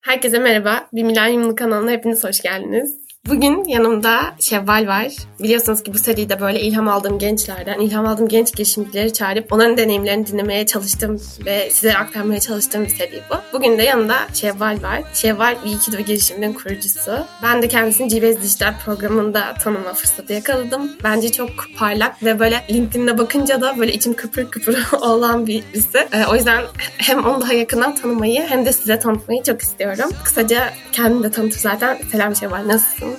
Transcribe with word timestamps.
Herkese 0.00 0.38
merhaba. 0.38 0.88
Bir 0.92 1.02
Milenyumlu 1.02 1.54
kanalına 1.54 1.90
hepiniz 1.90 2.24
hoş 2.24 2.40
geldiniz. 2.40 3.00
Bugün 3.28 3.64
yanımda 3.64 4.20
Şevval 4.40 4.86
var. 4.86 5.06
Biliyorsunuz 5.42 5.82
ki 5.82 5.94
bu 5.94 5.98
seride 5.98 6.40
böyle 6.40 6.60
ilham 6.60 6.88
aldığım 6.88 7.18
gençlerden, 7.18 7.80
ilham 7.80 8.06
aldığım 8.06 8.28
genç 8.28 8.54
girişimcileri 8.54 9.12
çağırıp 9.12 9.52
onların 9.52 9.76
deneyimlerini 9.76 10.26
dinlemeye 10.26 10.66
çalıştım 10.66 11.20
ve 11.44 11.70
size 11.70 11.96
aktarmaya 11.96 12.40
çalıştığım 12.40 12.84
bir 12.84 12.88
seri 12.88 13.22
bu. 13.30 13.34
Bugün 13.52 13.78
de 13.78 13.82
yanımda 13.82 14.16
Şevval 14.34 14.82
var. 14.82 15.02
Şevval 15.14 15.56
Wikido 15.64 16.02
girişiminin 16.02 16.52
kurucusu. 16.52 17.12
Ben 17.42 17.62
de 17.62 17.68
kendisini 17.68 18.10
Cibez 18.10 18.42
Dijital 18.42 18.74
programında 18.84 19.54
tanıma 19.54 19.94
fırsatı 19.94 20.32
yakaladım. 20.32 20.92
Bence 21.04 21.32
çok 21.32 21.50
parlak 21.76 22.22
ve 22.22 22.38
böyle 22.38 22.64
LinkedIn'de 22.70 23.18
bakınca 23.18 23.60
da 23.60 23.78
böyle 23.78 23.92
içim 23.92 24.14
kıpır 24.14 24.50
kıpır 24.50 24.86
olan 25.00 25.46
birisi. 25.46 26.08
Ee, 26.12 26.26
o 26.30 26.34
yüzden 26.34 26.64
hem 26.98 27.24
onu 27.24 27.40
daha 27.40 27.52
yakından 27.52 27.94
tanımayı 27.94 28.42
hem 28.42 28.66
de 28.66 28.72
size 28.72 28.98
tanıtmayı 28.98 29.42
çok 29.42 29.62
istiyorum. 29.62 30.10
Kısaca 30.24 30.72
kendini 30.92 31.22
de 31.22 31.30
tanıtıp 31.30 31.60
zaten 31.60 31.98
selam 32.12 32.36
Şevval 32.36 32.68
nasılsın? 32.68 33.09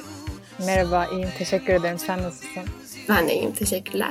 Merhaba, 0.65 1.05
iyiyim. 1.11 1.29
Teşekkür 1.38 1.73
ederim. 1.73 1.99
Sen 1.99 2.23
nasılsın? 2.23 2.63
Ben 3.09 3.27
de 3.27 3.33
iyiyim. 3.33 3.52
Teşekkürler. 3.52 4.09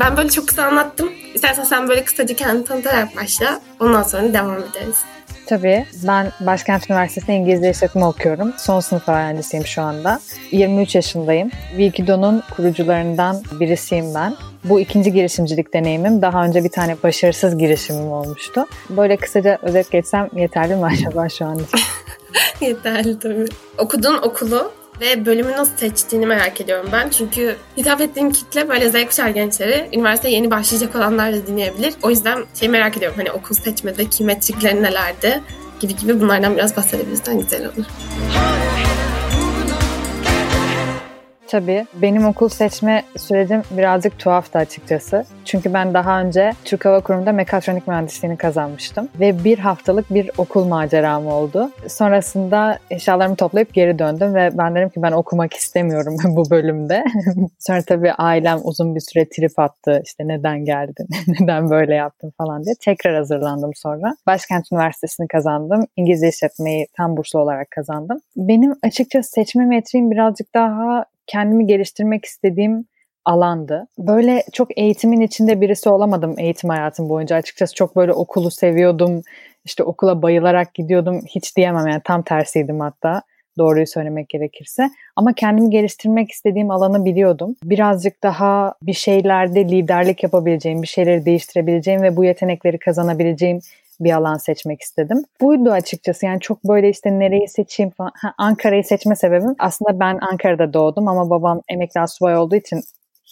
Ben 0.00 0.16
böyle 0.16 0.28
çok 0.30 0.48
kısa 0.48 0.64
anlattım. 0.64 1.12
İstersen 1.34 1.64
sen 1.64 1.88
böyle 1.88 2.04
kısaca 2.04 2.36
kendini 2.36 2.64
tanıtarak 2.64 3.16
başla. 3.16 3.60
Ondan 3.80 4.02
sonra 4.02 4.32
devam 4.34 4.58
ederiz. 4.58 4.96
Tabii. 5.52 5.86
Ben 6.06 6.32
Başkent 6.40 6.90
Üniversitesi'nde 6.90 7.34
İngilizce 7.34 7.70
işletme 7.70 8.04
okuyorum. 8.04 8.52
Son 8.58 8.80
sınıf 8.80 9.08
öğrencisiyim 9.08 9.66
şu 9.66 9.82
anda. 9.82 10.20
23 10.50 10.94
yaşındayım. 10.94 11.50
Wikido'nun 11.70 12.42
kurucularından 12.56 13.42
birisiyim 13.60 14.14
ben. 14.14 14.36
Bu 14.64 14.80
ikinci 14.80 15.12
girişimcilik 15.12 15.74
deneyimim. 15.74 16.22
Daha 16.22 16.44
önce 16.44 16.64
bir 16.64 16.68
tane 16.68 16.96
başarısız 17.02 17.58
girişimim 17.58 18.12
olmuştu. 18.12 18.66
Böyle 18.90 19.16
kısaca 19.16 19.58
özet 19.62 19.90
geçsem 19.90 20.28
yeterli 20.36 20.76
mi 20.76 20.84
acaba 20.92 21.28
şu 21.28 21.44
an 21.44 21.58
için? 21.58 21.80
yeterli 22.66 23.18
tabii. 23.18 23.46
Okudun 23.78 24.18
okulu 24.22 24.72
ve 25.00 25.26
bölümü 25.26 25.52
nasıl 25.52 25.76
seçtiğini 25.76 26.26
merak 26.26 26.60
ediyorum 26.60 26.88
ben. 26.92 27.08
Çünkü 27.08 27.56
hitap 27.76 28.00
ettiğim 28.00 28.32
kitle 28.32 28.68
böyle 28.68 28.90
Z 28.90 29.06
kuşağı 29.08 29.30
gençleri. 29.30 29.88
Üniversiteye 29.92 30.34
yeni 30.34 30.50
başlayacak 30.50 30.96
olanlar 30.96 31.32
da 31.32 31.46
dinleyebilir. 31.46 31.94
O 32.02 32.10
yüzden 32.10 32.44
şey 32.60 32.68
merak 32.68 32.96
ediyorum 32.96 33.18
hani 33.18 33.32
okul 33.32 33.54
seçmedeki 33.54 34.24
metrikleri 34.24 34.82
nelerdi 34.82 35.40
gibi 35.80 35.96
gibi 35.96 36.20
bunlardan 36.20 36.56
biraz 36.56 36.76
bahsedebilirsen 36.76 37.40
güzel 37.40 37.66
olur. 37.66 37.84
Tabii. 41.52 41.86
Benim 41.94 42.26
okul 42.26 42.48
seçme 42.48 43.02
sürecim 43.16 43.62
birazcık 43.70 44.18
tuhaftı 44.18 44.58
açıkçası. 44.58 45.24
Çünkü 45.44 45.74
ben 45.74 45.94
daha 45.94 46.20
önce 46.20 46.52
Türk 46.64 46.84
Hava 46.84 47.00
Kurumu'nda 47.00 47.32
mekatronik 47.32 47.88
mühendisliğini 47.88 48.36
kazanmıştım. 48.36 49.08
Ve 49.20 49.44
bir 49.44 49.58
haftalık 49.58 50.14
bir 50.14 50.30
okul 50.38 50.64
maceram 50.64 51.26
oldu. 51.26 51.70
Sonrasında 51.88 52.78
eşyalarımı 52.90 53.36
toplayıp 53.36 53.74
geri 53.74 53.98
döndüm 53.98 54.34
ve 54.34 54.50
ben 54.58 54.74
dedim 54.74 54.88
ki 54.88 55.02
ben 55.02 55.12
okumak 55.12 55.54
istemiyorum 55.54 56.16
bu 56.24 56.50
bölümde. 56.50 57.04
Sonra 57.58 57.82
tabii 57.82 58.12
ailem 58.12 58.58
uzun 58.64 58.94
bir 58.94 59.00
süre 59.00 59.28
trip 59.28 59.58
attı. 59.58 60.02
İşte 60.04 60.28
neden 60.28 60.64
geldin, 60.64 61.08
neden 61.40 61.70
böyle 61.70 61.94
yaptın 61.94 62.32
falan 62.38 62.64
diye. 62.64 62.74
Tekrar 62.80 63.16
hazırlandım 63.16 63.70
sonra. 63.74 64.16
Başkent 64.26 64.72
Üniversitesi'ni 64.72 65.28
kazandım. 65.28 65.86
İngilizce 65.96 66.28
işletmeyi 66.28 66.86
tam 66.96 67.16
burslu 67.16 67.38
olarak 67.38 67.70
kazandım. 67.70 68.20
Benim 68.36 68.74
açıkçası 68.82 69.30
seçme 69.30 69.66
metriğim 69.66 70.10
birazcık 70.10 70.54
daha 70.54 71.04
kendimi 71.32 71.66
geliştirmek 71.66 72.24
istediğim 72.24 72.84
alandı. 73.24 73.86
Böyle 73.98 74.42
çok 74.52 74.78
eğitimin 74.78 75.20
içinde 75.20 75.60
birisi 75.60 75.88
olamadım 75.88 76.34
eğitim 76.38 76.70
hayatım 76.70 77.08
boyunca. 77.08 77.36
Açıkçası 77.36 77.74
çok 77.74 77.96
böyle 77.96 78.12
okulu 78.12 78.50
seviyordum. 78.50 79.22
İşte 79.64 79.82
okula 79.82 80.22
bayılarak 80.22 80.74
gidiyordum. 80.74 81.20
Hiç 81.34 81.56
diyemem 81.56 81.86
yani 81.86 82.00
tam 82.04 82.22
tersiydim 82.22 82.80
hatta 82.80 83.22
doğruyu 83.58 83.86
söylemek 83.86 84.28
gerekirse. 84.28 84.90
Ama 85.16 85.32
kendimi 85.32 85.70
geliştirmek 85.70 86.30
istediğim 86.30 86.70
alanı 86.70 87.04
biliyordum. 87.04 87.54
Birazcık 87.64 88.22
daha 88.22 88.74
bir 88.82 88.92
şeylerde 88.92 89.64
liderlik 89.68 90.22
yapabileceğim, 90.22 90.82
bir 90.82 90.86
şeyleri 90.86 91.24
değiştirebileceğim 91.24 92.02
ve 92.02 92.16
bu 92.16 92.24
yetenekleri 92.24 92.78
kazanabileceğim 92.78 93.60
bir 94.04 94.12
alan 94.12 94.36
seçmek 94.36 94.80
istedim. 94.80 95.24
Buydu 95.40 95.70
açıkçası 95.70 96.26
yani 96.26 96.40
çok 96.40 96.64
böyle 96.64 96.88
işte 96.88 97.18
nereyi 97.18 97.48
seçeyim 97.48 97.90
falan. 97.90 98.12
Ha, 98.14 98.34
Ankara'yı 98.38 98.84
seçme 98.84 99.16
sebebim 99.16 99.54
aslında 99.58 100.00
ben 100.00 100.18
Ankara'da 100.30 100.72
doğdum 100.72 101.08
ama 101.08 101.30
babam 101.30 101.60
emekli 101.68 102.00
asubay 102.00 102.36
olduğu 102.36 102.56
için 102.56 102.80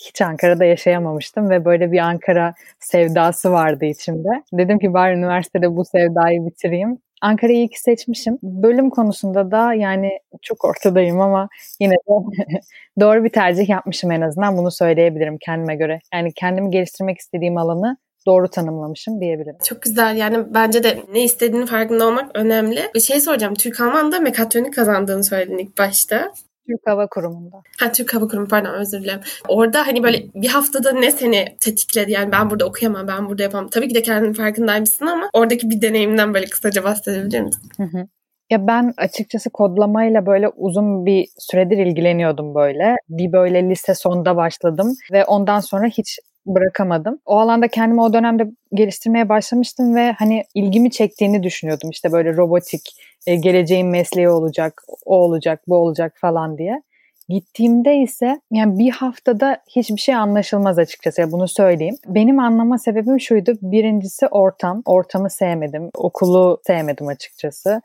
hiç 0.06 0.22
Ankara'da 0.22 0.64
yaşayamamıştım 0.64 1.50
ve 1.50 1.64
böyle 1.64 1.92
bir 1.92 1.98
Ankara 1.98 2.54
sevdası 2.80 3.52
vardı 3.52 3.84
içimde. 3.84 4.28
Dedim 4.52 4.78
ki 4.78 4.94
bari 4.94 5.14
üniversitede 5.14 5.76
bu 5.76 5.84
sevdayı 5.84 6.46
bitireyim. 6.46 6.98
Ankara'yı 7.22 7.62
ilk 7.62 7.78
seçmişim. 7.78 8.38
Bölüm 8.42 8.90
konusunda 8.90 9.50
da 9.50 9.74
yani 9.74 10.18
çok 10.42 10.64
ortadayım 10.64 11.20
ama 11.20 11.48
yine 11.80 11.94
de 11.94 12.12
doğru 13.00 13.24
bir 13.24 13.28
tercih 13.28 13.68
yapmışım 13.68 14.10
en 14.10 14.20
azından 14.20 14.56
bunu 14.56 14.70
söyleyebilirim 14.70 15.38
kendime 15.40 15.76
göre. 15.76 15.98
Yani 16.14 16.32
kendimi 16.32 16.70
geliştirmek 16.70 17.18
istediğim 17.18 17.58
alanı 17.58 17.96
doğru 18.26 18.48
tanımlamışım 18.48 19.20
diyebilirim. 19.20 19.56
Çok 19.64 19.82
güzel. 19.82 20.16
Yani 20.16 20.54
bence 20.54 20.82
de 20.82 20.98
ne 21.12 21.24
istediğini 21.24 21.66
farkında 21.66 22.06
olmak 22.06 22.30
önemli. 22.34 22.80
Bir 22.94 23.00
şey 23.00 23.20
soracağım. 23.20 23.54
Türk 23.54 23.80
Alman'da 23.80 24.20
mekatronik 24.20 24.74
kazandığını 24.74 25.24
söyledin 25.24 25.58
ilk 25.58 25.78
başta. 25.78 26.32
Türk 26.66 26.80
Hava 26.86 27.06
Kurumu'nda. 27.06 27.56
Ha 27.80 27.92
Türk 27.92 28.14
Hava 28.14 28.28
Kurumu 28.28 28.48
pardon 28.48 28.74
özür 28.74 29.02
dilerim. 29.02 29.20
Orada 29.48 29.86
hani 29.86 30.02
böyle 30.02 30.22
bir 30.34 30.48
haftada 30.48 30.92
ne 30.92 31.10
seni 31.10 31.44
tetikledi? 31.60 32.12
Yani 32.12 32.32
ben 32.32 32.50
burada 32.50 32.64
okuyamam, 32.66 33.08
ben 33.08 33.28
burada 33.28 33.42
yapamam. 33.42 33.68
Tabii 33.68 33.88
ki 33.88 33.94
de 33.94 34.02
kendinin 34.02 34.32
farkındaymışsın 34.32 35.06
ama 35.06 35.30
oradaki 35.32 35.70
bir 35.70 35.82
deneyimden 35.82 36.34
böyle 36.34 36.46
kısaca 36.46 36.84
bahsedebilir 36.84 37.40
misin? 37.40 37.62
Hı 37.76 37.82
hı. 37.82 38.06
Ya 38.50 38.66
ben 38.66 38.94
açıkçası 38.96 39.50
kodlamayla 39.50 40.26
böyle 40.26 40.48
uzun 40.48 41.06
bir 41.06 41.26
süredir 41.38 41.78
ilgileniyordum 41.78 42.54
böyle. 42.54 42.96
Bir 43.08 43.32
böyle 43.32 43.70
lise 43.70 43.94
sonda 43.94 44.36
başladım 44.36 44.94
ve 45.12 45.24
ondan 45.24 45.60
sonra 45.60 45.86
hiç 45.86 46.18
bırakamadım. 46.46 47.18
O 47.26 47.38
alanda 47.38 47.68
kendimi 47.68 48.02
o 48.02 48.12
dönemde 48.12 48.46
geliştirmeye 48.74 49.28
başlamıştım 49.28 49.94
ve 49.94 50.12
hani 50.12 50.44
ilgimi 50.54 50.90
çektiğini 50.90 51.42
düşünüyordum. 51.42 51.90
İşte 51.90 52.12
böyle 52.12 52.36
robotik, 52.36 52.96
e, 53.26 53.36
geleceğin 53.36 53.86
mesleği 53.86 54.28
olacak, 54.28 54.82
o 55.04 55.16
olacak, 55.16 55.62
bu 55.68 55.76
olacak 55.76 56.14
falan 56.20 56.58
diye. 56.58 56.82
Gittiğimde 57.28 57.96
ise 57.96 58.40
yani 58.52 58.78
bir 58.78 58.90
haftada 58.90 59.62
hiçbir 59.76 60.00
şey 60.00 60.14
anlaşılmaz 60.14 60.78
açıkçası 60.78 61.20
ya 61.20 61.32
bunu 61.32 61.48
söyleyeyim. 61.48 61.96
Benim 62.06 62.38
anlama 62.38 62.78
sebebim 62.78 63.20
şuydu. 63.20 63.52
Birincisi 63.62 64.26
ortam. 64.26 64.82
Ortamı 64.84 65.30
sevmedim. 65.30 65.90
Okulu 65.94 66.60
sevmedim 66.66 67.06
açıkçası. 67.06 67.82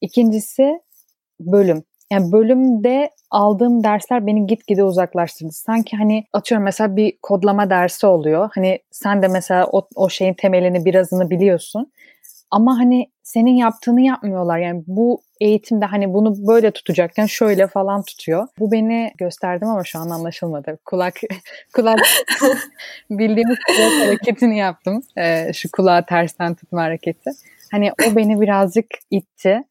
İkincisi 0.00 0.80
bölüm. 1.40 1.82
Yani 2.10 2.32
bölümde 2.32 3.10
aldığım 3.30 3.84
dersler 3.84 4.26
beni 4.26 4.46
gitgide 4.46 4.84
uzaklaştırdı. 4.84 5.52
Sanki 5.52 5.96
hani 5.96 6.24
atıyorum 6.32 6.64
mesela 6.64 6.96
bir 6.96 7.18
kodlama 7.22 7.70
dersi 7.70 8.06
oluyor. 8.06 8.50
Hani 8.54 8.78
sen 8.90 9.22
de 9.22 9.28
mesela 9.28 9.66
o, 9.72 9.88
o 9.94 10.08
şeyin 10.08 10.34
temelini 10.34 10.84
birazını 10.84 11.30
biliyorsun. 11.30 11.92
Ama 12.50 12.78
hani 12.78 13.10
senin 13.22 13.56
yaptığını 13.56 14.00
yapmıyorlar. 14.00 14.58
Yani 14.58 14.82
bu 14.86 15.20
eğitimde 15.40 15.84
hani 15.84 16.14
bunu 16.14 16.46
böyle 16.48 16.70
tutacakken 16.70 17.26
şöyle 17.26 17.66
falan 17.66 18.02
tutuyor. 18.02 18.48
Bu 18.58 18.72
beni 18.72 19.12
gösterdim 19.18 19.68
ama 19.68 19.84
şu 19.84 19.98
an 19.98 20.10
anlaşılmadı. 20.10 20.78
Kulak 20.84 21.14
kulak 21.74 21.98
bildiğimiz 23.10 23.58
kulak 23.66 24.06
hareketini 24.06 24.58
yaptım. 24.58 25.02
Ee, 25.18 25.52
şu 25.54 25.70
kulağı 25.70 26.06
tersten 26.06 26.54
tutma 26.54 26.82
hareketi. 26.82 27.30
Hani 27.70 27.92
o 27.92 28.16
beni 28.16 28.40
birazcık 28.40 28.86
itti. 29.10 29.64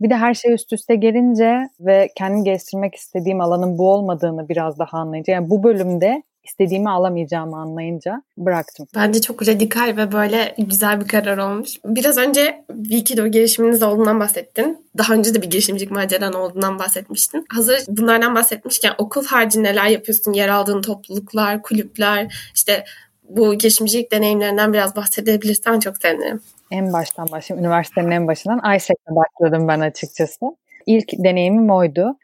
Bir 0.00 0.10
de 0.10 0.14
her 0.14 0.34
şey 0.34 0.54
üst 0.54 0.72
üste 0.72 0.94
gelince 0.94 1.68
ve 1.80 2.08
kendimi 2.16 2.44
geliştirmek 2.44 2.94
istediğim 2.94 3.40
alanın 3.40 3.78
bu 3.78 3.92
olmadığını 3.92 4.48
biraz 4.48 4.78
daha 4.78 4.98
anlayınca 4.98 5.32
yani 5.32 5.50
bu 5.50 5.62
bölümde 5.62 6.22
istediğimi 6.44 6.90
alamayacağımı 6.90 7.56
anlayınca 7.56 8.22
bıraktım. 8.38 8.86
Bence 8.94 9.20
çok 9.20 9.48
radikal 9.48 9.96
ve 9.96 10.12
böyle 10.12 10.54
güzel 10.58 11.00
bir 11.00 11.08
karar 11.08 11.38
olmuş. 11.38 11.70
Biraz 11.84 12.18
önce 12.18 12.64
Wikido 12.82 13.26
girişiminiz 13.26 13.82
olduğundan 13.82 14.20
bahsettin. 14.20 14.86
Daha 14.98 15.14
önce 15.14 15.34
de 15.34 15.42
bir 15.42 15.50
girişimcilik 15.50 15.90
maceran 15.90 16.32
olduğundan 16.32 16.78
bahsetmiştin. 16.78 17.44
Hazır 17.48 17.80
bunlardan 17.88 18.34
bahsetmişken 18.34 18.92
okul 18.98 19.24
harici 19.24 19.62
neler 19.62 19.86
yapıyorsun? 19.86 20.32
Yer 20.32 20.48
aldığın 20.48 20.82
topluluklar, 20.82 21.62
kulüpler, 21.62 22.50
işte 22.54 22.84
bu 23.24 23.54
girişimcilik 23.54 24.12
deneyimlerinden 24.12 24.72
biraz 24.72 24.96
bahsedebilirsen 24.96 25.80
çok 25.80 25.96
sevinirim 25.96 26.40
en 26.70 26.92
baştan 26.92 27.28
başlayayım. 27.30 27.66
Üniversitenin 27.66 28.10
en 28.10 28.26
başından 28.26 28.76
ISEC'le 28.76 29.08
başladım 29.08 29.68
ben 29.68 29.80
açıkçası. 29.80 30.46
İlk 30.86 31.12
deneyimim 31.12 31.70
oydu. 31.70 32.16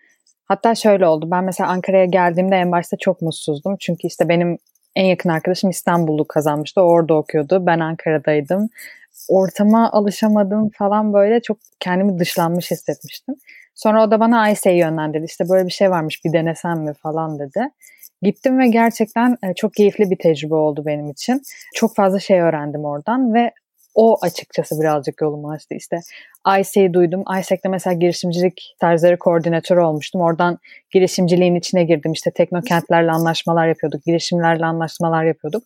Hatta 0.45 0.75
şöyle 0.75 1.07
oldu. 1.07 1.29
Ben 1.31 1.45
mesela 1.45 1.71
Ankara'ya 1.71 2.05
geldiğimde 2.05 2.57
en 2.57 2.73
başta 2.73 2.97
çok 2.97 3.23
mutsuzdum. 3.23 3.77
Çünkü 3.81 4.07
işte 4.07 4.29
benim 4.29 4.59
en 4.97 5.05
yakın 5.05 5.29
arkadaşım 5.29 5.71
İstanbul'u 5.71 6.29
kazanmıştı. 6.29 6.81
Orada 6.81 7.15
okuyordu. 7.15 7.67
Ben 7.67 7.81
Ankara'daydım. 7.81 8.69
ortama 9.29 9.93
alışamadım 9.93 10.71
falan 10.79 11.13
böyle 11.13 11.43
çok 11.43 11.59
kendimi 11.81 12.19
dışlanmış 12.19 12.71
hissetmiştim. 12.71 13.35
Sonra 13.75 14.05
o 14.05 14.11
da 14.11 14.21
bana 14.21 14.41
Ayse'yi 14.41 14.79
yönlendirdi. 14.79 15.25
İşte 15.25 15.49
böyle 15.49 15.67
bir 15.67 15.73
şey 15.73 15.91
varmış 15.91 16.25
bir 16.25 16.33
denesem 16.33 16.81
mi 16.81 16.95
falan 16.95 17.39
dedi. 17.39 17.71
Gittim 18.23 18.59
ve 18.59 18.69
gerçekten 18.69 19.37
e, 19.43 19.55
çok 19.55 19.75
keyifli 19.75 20.11
bir 20.11 20.19
tecrübe 20.19 20.55
oldu 20.55 20.83
benim 20.87 21.11
için. 21.11 21.43
Çok 21.75 21.97
fazla 21.97 22.19
şey 22.19 22.41
öğrendim 22.41 22.85
oradan 22.85 23.35
ve 23.35 23.53
o 23.95 24.19
açıkçası 24.23 24.81
birazcık 24.81 25.21
yolumu 25.21 25.51
açtı. 25.51 25.75
İşte 25.75 26.01
ISE'yi 26.61 26.95
duydum. 26.95 27.25
ISEC'te 27.41 27.69
mesela 27.69 27.95
girişimcilik 27.95 28.77
tarzları 28.81 29.19
koordinatörü 29.19 29.81
olmuştum. 29.81 30.21
Oradan 30.21 30.59
girişimciliğin 30.91 31.55
içine 31.55 31.85
girdim. 31.85 32.13
İşte 32.13 32.31
teknokentlerle 32.31 33.11
anlaşmalar 33.11 33.69
yapıyorduk. 33.69 34.05
Girişimlerle 34.05 34.67
anlaşmalar 34.67 35.25
yapıyorduk. 35.25 35.63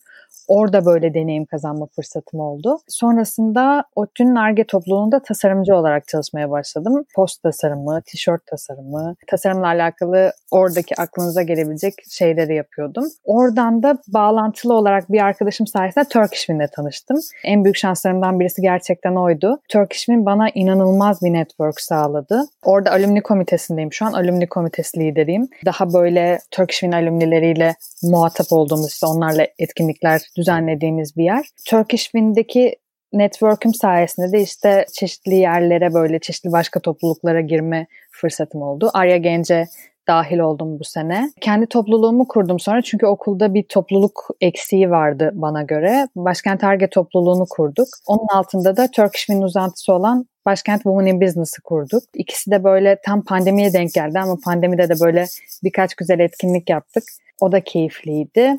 Orada 0.49 0.87
böyle 0.87 1.15
deneyim 1.15 1.45
kazanma 1.45 1.87
fırsatım 1.87 2.41
oldu. 2.41 2.79
Sonrasında 2.89 3.85
ODTÜ'nün 3.95 4.35
ARGE 4.35 4.65
topluluğunda 4.65 5.23
tasarımcı 5.23 5.75
olarak 5.75 6.09
çalışmaya 6.09 6.51
başladım. 6.51 7.05
Post 7.15 7.43
tasarımı, 7.43 8.03
tişört 8.07 8.47
tasarımı, 8.47 9.17
tasarımla 9.27 9.67
alakalı 9.67 10.33
oradaki 10.51 11.01
aklınıza 11.01 11.43
gelebilecek 11.43 11.95
şeyleri 12.11 12.55
yapıyordum. 12.55 13.05
Oradan 13.25 13.83
da 13.83 13.99
bağlantılı 14.09 14.75
olarak 14.75 15.13
bir 15.13 15.21
arkadaşım 15.21 15.67
sayesinde 15.67 16.05
Turkishwin'le 16.05 16.67
tanıştım. 16.73 17.19
En 17.45 17.65
büyük 17.65 17.77
şanslarımdan 17.77 18.41
birisi 18.41 18.63
gerçekten 18.63 19.15
oydu. 19.15 19.61
Turkishwin 19.69 20.27
bana 20.27 20.49
inanılmaz 20.65 21.23
bir 21.23 21.33
network 21.33 21.81
sağladı. 21.81 22.45
Orada 22.63 22.91
alumni 22.91 23.23
komitesindeyim 23.23 23.93
şu 23.93 24.07
an. 24.07 24.13
Alumni 24.13 24.49
komitesi 24.49 25.01
lideriyim. 25.01 25.49
Daha 25.65 25.93
böyle 25.93 26.39
Turkishwin 26.51 26.93
alumnileriyle 26.93 27.75
muhatap 28.03 28.47
olduğumuz, 28.51 28.93
işte 28.93 29.07
onlarla 29.07 29.47
etkinlikler 29.59 30.21
düzenlediğimiz 30.37 31.17
bir 31.17 31.25
yer. 31.25 31.47
Turkish 31.67 32.03
Wind'deki 32.03 32.77
network'üm 33.13 33.75
sayesinde 33.75 34.33
de 34.33 34.41
işte 34.41 34.87
çeşitli 34.93 35.35
yerlere 35.35 35.95
böyle 35.95 36.19
çeşitli 36.19 36.53
başka 36.53 36.81
topluluklara 36.81 37.41
girme 37.41 37.87
fırsatım 38.11 38.63
oldu. 38.63 38.91
Arya 38.95 39.17
Gence 39.17 39.67
dahil 40.09 40.39
oldum 40.39 40.79
bu 40.79 40.85
sene. 40.85 41.31
Kendi 41.41 41.67
topluluğumu 41.67 42.29
kurdum 42.29 42.61
sonra 42.61 42.83
çünkü 42.83 43.07
okulda 43.07 43.55
bir 43.55 43.63
topluluk 43.63 44.29
eksiği 44.41 44.91
vardı 44.91 45.31
bana 45.35 45.63
göre. 45.63 46.09
Başkent 46.17 46.65
Arge 46.65 46.91
topluluğunu 46.91 47.47
kurduk. 47.51 47.89
Onun 48.07 48.27
altında 48.35 48.77
da 48.77 48.91
Turkish 48.91 49.27
Wind 49.27 49.43
uzantısı 49.43 49.93
olan 49.93 50.27
Başkent 50.47 50.83
Women 50.83 51.07
in 51.07 51.21
Business'ı 51.21 51.63
kurduk. 51.63 52.03
İkisi 52.15 52.51
de 52.51 52.65
böyle 52.65 52.99
tam 53.07 53.25
pandemiye 53.25 53.73
denk 53.73 53.93
geldi 53.93 54.19
ama 54.19 54.37
pandemide 54.45 54.89
de 54.89 54.95
böyle 55.01 55.27
birkaç 55.65 55.95
güzel 55.95 56.19
etkinlik 56.19 56.71
yaptık. 56.71 57.05
O 57.41 57.53
da 57.53 57.61
keyifliydi. 57.61 58.57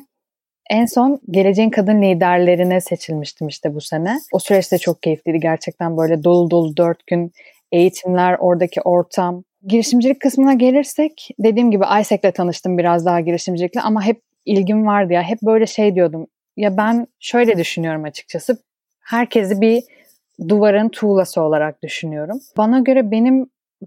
En 0.70 0.86
son 0.86 1.20
geleceğin 1.30 1.70
kadın 1.70 2.02
liderlerine 2.02 2.80
seçilmiştim 2.80 3.48
işte 3.48 3.74
bu 3.74 3.80
sene. 3.80 4.18
O 4.32 4.38
süreçte 4.38 4.78
çok 4.78 5.02
keyifliydi. 5.02 5.40
Gerçekten 5.40 5.96
böyle 5.96 6.24
dolu 6.24 6.50
dolu 6.50 6.76
dört 6.76 7.06
gün 7.06 7.32
eğitimler, 7.76 8.36
oradaki 8.38 8.80
ortam. 8.80 9.44
Girişimcilik 9.66 10.20
kısmına 10.20 10.54
gelirsek 10.54 11.28
dediğim 11.38 11.70
gibi 11.70 11.84
ISEC'le 12.00 12.34
tanıştım 12.34 12.78
biraz 12.78 13.06
daha 13.06 13.20
girişimcilikle 13.20 13.80
ama 13.80 14.02
hep 14.02 14.22
ilgim 14.44 14.86
vardı 14.86 15.12
ya. 15.12 15.22
Hep 15.22 15.38
böyle 15.42 15.66
şey 15.66 15.94
diyordum. 15.94 16.26
Ya 16.56 16.76
ben 16.76 17.06
şöyle 17.20 17.58
düşünüyorum 17.58 18.04
açıkçası. 18.04 18.58
Herkesi 19.00 19.60
bir 19.60 19.82
duvarın 20.48 20.88
tuğlası 20.88 21.40
olarak 21.40 21.82
düşünüyorum. 21.82 22.38
Bana 22.56 22.78
göre 22.78 23.10
benim 23.10 23.46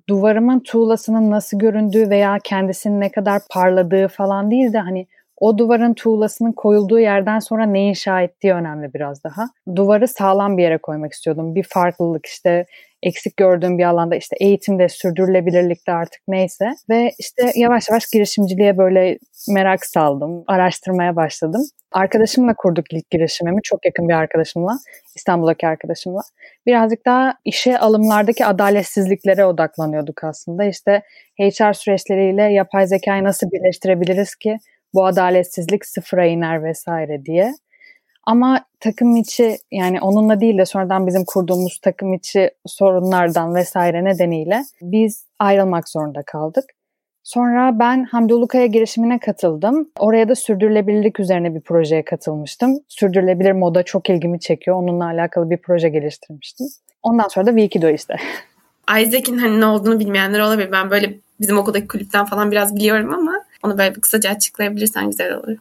duvarımın 0.09 0.59
tuğlasının 0.59 1.31
nasıl 1.31 1.59
göründüğü 1.59 2.09
veya 2.09 2.37
kendisinin 2.43 3.01
ne 3.01 3.09
kadar 3.09 3.41
parladığı 3.51 4.07
falan 4.07 4.51
değil 4.51 4.73
de 4.73 4.79
hani 4.79 5.07
o 5.39 5.57
duvarın 5.57 5.93
tuğlasının 5.93 6.51
koyulduğu 6.51 6.99
yerden 6.99 7.39
sonra 7.39 7.65
ne 7.65 7.81
inşa 7.81 8.21
ettiği 8.21 8.53
önemli 8.53 8.93
biraz 8.93 9.23
daha. 9.23 9.49
Duvarı 9.75 10.07
sağlam 10.07 10.57
bir 10.57 10.63
yere 10.63 10.77
koymak 10.77 11.13
istiyordum. 11.13 11.55
Bir 11.55 11.63
farklılık 11.63 12.25
işte 12.25 12.65
eksik 13.03 13.37
gördüğüm 13.37 13.77
bir 13.77 13.83
alanda 13.83 14.15
işte 14.15 14.35
eğitimde, 14.39 14.89
sürdürülebilirlikte 14.89 15.91
artık 15.91 16.21
neyse. 16.27 16.65
Ve 16.89 17.11
işte 17.19 17.51
yavaş 17.55 17.89
yavaş 17.89 18.05
girişimciliğe 18.13 18.77
böyle 18.77 19.17
merak 19.49 19.85
saldım. 19.85 20.43
Araştırmaya 20.47 21.15
başladım. 21.15 21.61
Arkadaşımla 21.91 22.53
kurduk 22.57 22.93
ilk 22.93 23.09
girişimimi. 23.09 23.61
Çok 23.63 23.85
yakın 23.85 24.09
bir 24.09 24.13
arkadaşımla. 24.13 24.79
İstanbul'daki 25.15 25.67
arkadaşımla. 25.67 26.21
Birazcık 26.65 27.05
daha 27.05 27.33
işe 27.45 27.79
alımlardaki 27.79 28.45
adaletsizliklere 28.45 29.45
odaklanıyorduk 29.45 30.23
aslında. 30.23 30.65
İşte 30.65 31.01
HR 31.39 31.73
süreçleriyle 31.73 32.43
yapay 32.43 32.87
zekayı 32.87 33.23
nasıl 33.23 33.51
birleştirebiliriz 33.51 34.35
ki 34.35 34.57
bu 34.93 35.05
adaletsizlik 35.05 35.85
sıfıra 35.85 36.25
iner 36.25 36.63
vesaire 36.63 37.25
diye. 37.25 37.53
Ama 38.23 38.65
takım 38.79 39.15
içi 39.15 39.57
yani 39.71 40.01
onunla 40.01 40.41
değil 40.41 40.57
de 40.57 40.65
sonradan 40.65 41.07
bizim 41.07 41.25
kurduğumuz 41.25 41.79
takım 41.79 42.13
içi 42.13 42.51
sorunlardan 42.65 43.55
vesaire 43.55 44.03
nedeniyle 44.03 44.63
biz 44.81 45.25
ayrılmak 45.39 45.89
zorunda 45.89 46.23
kaldık. 46.23 46.63
Sonra 47.23 47.79
ben 47.79 48.03
Hamdi 48.03 48.33
Ulukaya 48.33 48.65
girişimine 48.65 49.19
katıldım. 49.19 49.89
Oraya 49.99 50.29
da 50.29 50.35
sürdürülebilirlik 50.35 51.19
üzerine 51.19 51.55
bir 51.55 51.61
projeye 51.61 52.05
katılmıştım. 52.05 52.79
Sürdürülebilir 52.87 53.51
moda 53.51 53.83
çok 53.83 54.09
ilgimi 54.09 54.39
çekiyor. 54.39 54.77
Onunla 54.77 55.05
alakalı 55.05 55.49
bir 55.49 55.57
proje 55.57 55.89
geliştirmiştim. 55.89 56.67
Ondan 57.03 57.27
sonra 57.27 57.45
da 57.45 57.51
Wikido 57.51 57.89
işte. 57.89 58.15
Isaac'in 59.01 59.37
hani 59.37 59.59
ne 59.59 59.65
olduğunu 59.65 59.99
bilmeyenler 59.99 60.39
olabilir. 60.39 60.71
Ben 60.71 60.89
böyle 60.89 61.13
bizim 61.39 61.57
okuldaki 61.57 61.87
kulüpten 61.87 62.25
falan 62.25 62.51
biraz 62.51 62.75
biliyorum 62.75 63.13
ama 63.13 63.33
onu 63.63 63.77
böyle 63.77 63.93
kısaca 63.93 64.29
açıklayabilirsen 64.29 65.09
güzel 65.09 65.33
olur. 65.33 65.57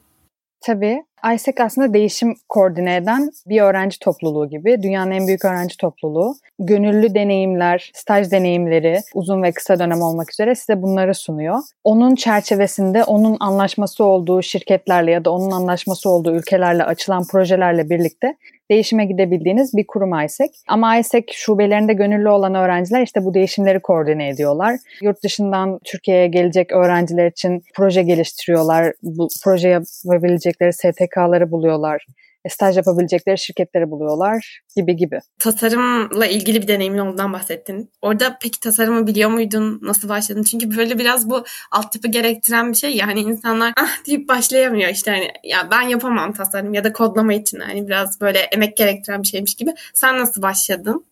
Tabii. 0.60 1.04
ISEC 1.34 1.62
aslında 1.62 1.94
değişim 1.94 2.34
koordine 2.48 2.96
eden 2.96 3.30
bir 3.46 3.60
öğrenci 3.60 3.98
topluluğu 3.98 4.48
gibi. 4.48 4.82
Dünyanın 4.82 5.10
en 5.10 5.26
büyük 5.26 5.44
öğrenci 5.44 5.76
topluluğu. 5.76 6.34
Gönüllü 6.58 7.14
deneyimler, 7.14 7.90
staj 7.94 8.30
deneyimleri 8.30 9.00
uzun 9.14 9.42
ve 9.42 9.52
kısa 9.52 9.78
dönem 9.78 10.02
olmak 10.02 10.32
üzere 10.32 10.54
size 10.54 10.82
bunları 10.82 11.14
sunuyor. 11.14 11.58
Onun 11.84 12.14
çerçevesinde 12.14 13.04
onun 13.04 13.36
anlaşması 13.40 14.04
olduğu 14.04 14.42
şirketlerle 14.42 15.10
ya 15.10 15.24
da 15.24 15.30
onun 15.30 15.50
anlaşması 15.50 16.10
olduğu 16.10 16.34
ülkelerle 16.34 16.84
açılan 16.84 17.22
projelerle 17.32 17.90
birlikte 17.90 18.36
değişime 18.70 19.04
gidebildiğiniz 19.04 19.76
bir 19.76 19.86
kurum 19.86 20.24
ISEC. 20.24 20.50
Ama 20.68 20.98
ISEC 20.98 21.24
şubelerinde 21.32 21.92
gönüllü 21.92 22.28
olan 22.28 22.54
öğrenciler 22.54 23.02
işte 23.02 23.24
bu 23.24 23.34
değişimleri 23.34 23.80
koordine 23.80 24.28
ediyorlar. 24.28 24.76
Yurt 25.02 25.22
dışından 25.22 25.80
Türkiye'ye 25.84 26.26
gelecek 26.26 26.72
öğrenciler 26.72 27.26
için 27.26 27.62
proje 27.74 28.02
geliştiriyorlar. 28.02 28.92
Bu 29.02 29.28
proje 29.44 29.68
yapabilecekleri 29.68 30.72
STK'ları 30.72 31.50
buluyorlar 31.50 32.06
staj 32.48 32.76
yapabilecekleri 32.76 33.38
şirketleri 33.38 33.90
buluyorlar 33.90 34.60
gibi 34.76 34.96
gibi. 34.96 35.18
Tasarımla 35.38 36.26
ilgili 36.26 36.62
bir 36.62 36.68
deneyimin 36.68 36.98
olduğundan 36.98 37.32
bahsettin. 37.32 37.90
Orada 38.02 38.38
peki 38.42 38.60
tasarımı 38.60 39.06
biliyor 39.06 39.30
muydun? 39.30 39.78
Nasıl 39.82 40.08
başladın? 40.08 40.42
Çünkü 40.42 40.76
böyle 40.76 40.98
biraz 40.98 41.30
bu 41.30 41.44
altyapı 41.70 42.08
gerektiren 42.08 42.72
bir 42.72 42.76
şey 42.76 42.96
ya. 42.96 43.06
Hani 43.06 43.20
insanlar 43.20 43.72
ah 43.76 44.06
deyip 44.06 44.28
başlayamıyor 44.28 44.90
işte 44.90 45.10
hani 45.10 45.28
ya 45.44 45.68
ben 45.70 45.82
yapamam 45.82 46.32
tasarım 46.32 46.74
ya 46.74 46.84
da 46.84 46.92
kodlama 46.92 47.34
için. 47.34 47.60
Hani 47.60 47.88
biraz 47.88 48.20
böyle 48.20 48.38
emek 48.38 48.76
gerektiren 48.76 49.22
bir 49.22 49.28
şeymiş 49.28 49.54
gibi. 49.54 49.74
Sen 49.94 50.18
nasıl 50.18 50.42
başladın? 50.42 51.04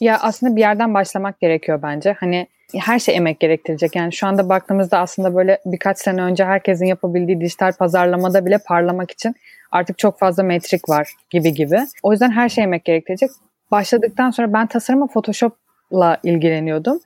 Ya 0.00 0.18
aslında 0.20 0.56
bir 0.56 0.60
yerden 0.60 0.94
başlamak 0.94 1.40
gerekiyor 1.40 1.82
bence. 1.82 2.16
Hani 2.20 2.46
her 2.78 2.98
şey 2.98 3.16
emek 3.16 3.40
gerektirecek. 3.40 3.96
Yani 3.96 4.12
şu 4.12 4.26
anda 4.26 4.48
baktığımızda 4.48 4.98
aslında 4.98 5.34
böyle 5.34 5.58
birkaç 5.66 5.98
sene 5.98 6.22
önce 6.22 6.44
herkesin 6.44 6.86
yapabildiği 6.86 7.40
dijital 7.40 7.72
pazarlamada 7.72 8.46
bile 8.46 8.58
parlamak 8.66 9.10
için 9.10 9.34
artık 9.72 9.98
çok 9.98 10.18
fazla 10.18 10.42
metrik 10.42 10.88
var 10.88 11.12
gibi 11.30 11.54
gibi. 11.54 11.80
O 12.02 12.12
yüzden 12.12 12.30
her 12.30 12.48
şey 12.48 12.64
emek 12.64 12.84
gerektirecek. 12.84 13.30
Başladıktan 13.70 14.30
sonra 14.30 14.52
ben 14.52 14.66
tasarıma 14.66 15.06
Photoshop'la 15.06 16.18
ilgileniyordum. 16.22 17.00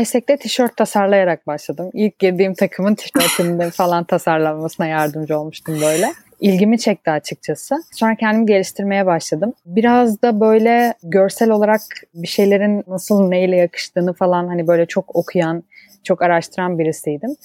ISEC'te 0.00 0.36
tişört 0.36 0.76
tasarlayarak 0.76 1.46
başladım. 1.46 1.90
İlk 1.92 2.18
girdiğim 2.18 2.54
takımın 2.54 2.94
tişörtünün 2.94 3.70
falan 3.70 4.04
tasarlanmasına 4.04 4.86
yardımcı 4.86 5.38
olmuştum 5.38 5.80
böyle. 5.80 6.12
İlgimi 6.44 6.78
çekti 6.78 7.10
açıkçası. 7.10 7.74
Sonra 7.92 8.14
kendimi 8.14 8.46
geliştirmeye 8.46 9.06
başladım. 9.06 9.52
Biraz 9.66 10.22
da 10.22 10.40
böyle 10.40 10.94
görsel 11.02 11.50
olarak 11.50 11.80
bir 12.14 12.28
şeylerin 12.28 12.84
nasıl 12.86 13.28
neyle 13.28 13.56
yakıştığını 13.56 14.12
falan 14.12 14.46
hani 14.46 14.66
böyle 14.66 14.86
çok 14.86 15.16
okuyan, 15.16 15.62
çok 16.02 16.22
araştıran 16.22 16.78
birisiydim. 16.78 17.36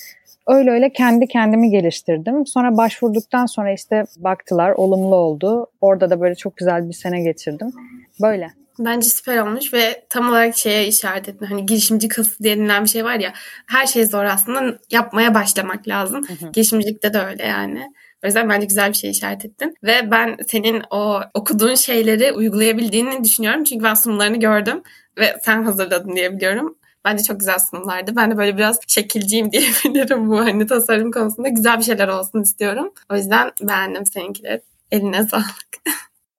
Öyle 0.48 0.72
öyle 0.72 0.94
kendi 0.94 1.28
kendimi 1.28 1.70
geliştirdim. 1.70 2.46
Sonra 2.46 2.78
başvurduktan 2.78 3.46
sonra 3.46 3.72
işte 3.72 4.04
baktılar, 4.18 4.72
olumlu 4.72 5.16
oldu. 5.16 5.68
Orada 5.82 6.10
da 6.10 6.22
böyle 6.22 6.36
çok 6.36 6.58
güzel 6.58 6.88
bir 6.88 6.94
sene 6.94 7.22
geçirdim. 7.22 7.72
Böyle. 8.22 8.50
Bence 8.80 9.10
süper 9.10 9.38
olmuş 9.38 9.74
ve 9.74 10.06
tam 10.10 10.30
olarak 10.30 10.58
şeye 10.58 10.88
işaret 10.88 11.30
ettin. 11.30 11.46
Hani 11.46 11.66
girişimci 11.66 12.08
kası 12.08 12.44
denilen 12.44 12.84
bir 12.84 12.90
şey 12.90 13.06
var 13.06 13.16
ya. 13.16 13.34
Her 13.68 13.86
şey 13.86 14.06
zor 14.06 14.24
aslında. 14.24 14.78
Yapmaya 14.92 15.34
başlamak 15.34 15.88
lazım. 15.88 16.28
Hı 16.28 16.46
hı. 16.46 16.52
Girişimcilikte 16.52 17.14
de 17.14 17.20
öyle 17.20 17.46
yani. 17.46 17.88
O 18.24 18.28
yüzden 18.28 18.50
bence 18.50 18.66
güzel 18.66 18.90
bir 18.90 18.98
şey 18.98 19.10
işaret 19.10 19.46
ettin. 19.46 19.76
Ve 19.84 20.12
ben 20.12 20.38
senin 20.48 20.84
o 20.92 21.22
okuduğun 21.34 21.76
şeyleri 21.76 22.32
uygulayabildiğini 22.34 23.24
düşünüyorum. 23.24 23.64
Çünkü 23.64 23.84
ben 23.84 23.94
sunumlarını 23.94 24.40
gördüm 24.40 24.84
ve 25.20 25.38
sen 25.42 25.64
hazırladın 25.64 26.16
diye 26.16 26.36
biliyorum. 26.36 26.78
Bence 27.06 27.24
çok 27.24 27.40
güzel 27.40 27.60
sunumlardı. 27.60 28.16
Ben 28.16 28.32
de 28.32 28.38
böyle 28.38 28.58
biraz 28.58 28.80
şekilciyim 28.88 29.52
diyebilirim 29.52 30.30
bu 30.30 30.40
hani 30.40 30.68
tasarım 30.68 31.12
konusunda. 31.12 31.50
Güzel 31.50 31.78
bir 31.78 31.84
şeyler 31.84 32.08
olsun 32.08 32.42
istiyorum. 32.42 32.94
O 33.12 33.16
yüzden 33.16 33.52
beğendim 33.62 34.06
seninkileri. 34.06 34.62
Eline 34.92 35.24
sağlık. 35.28 35.70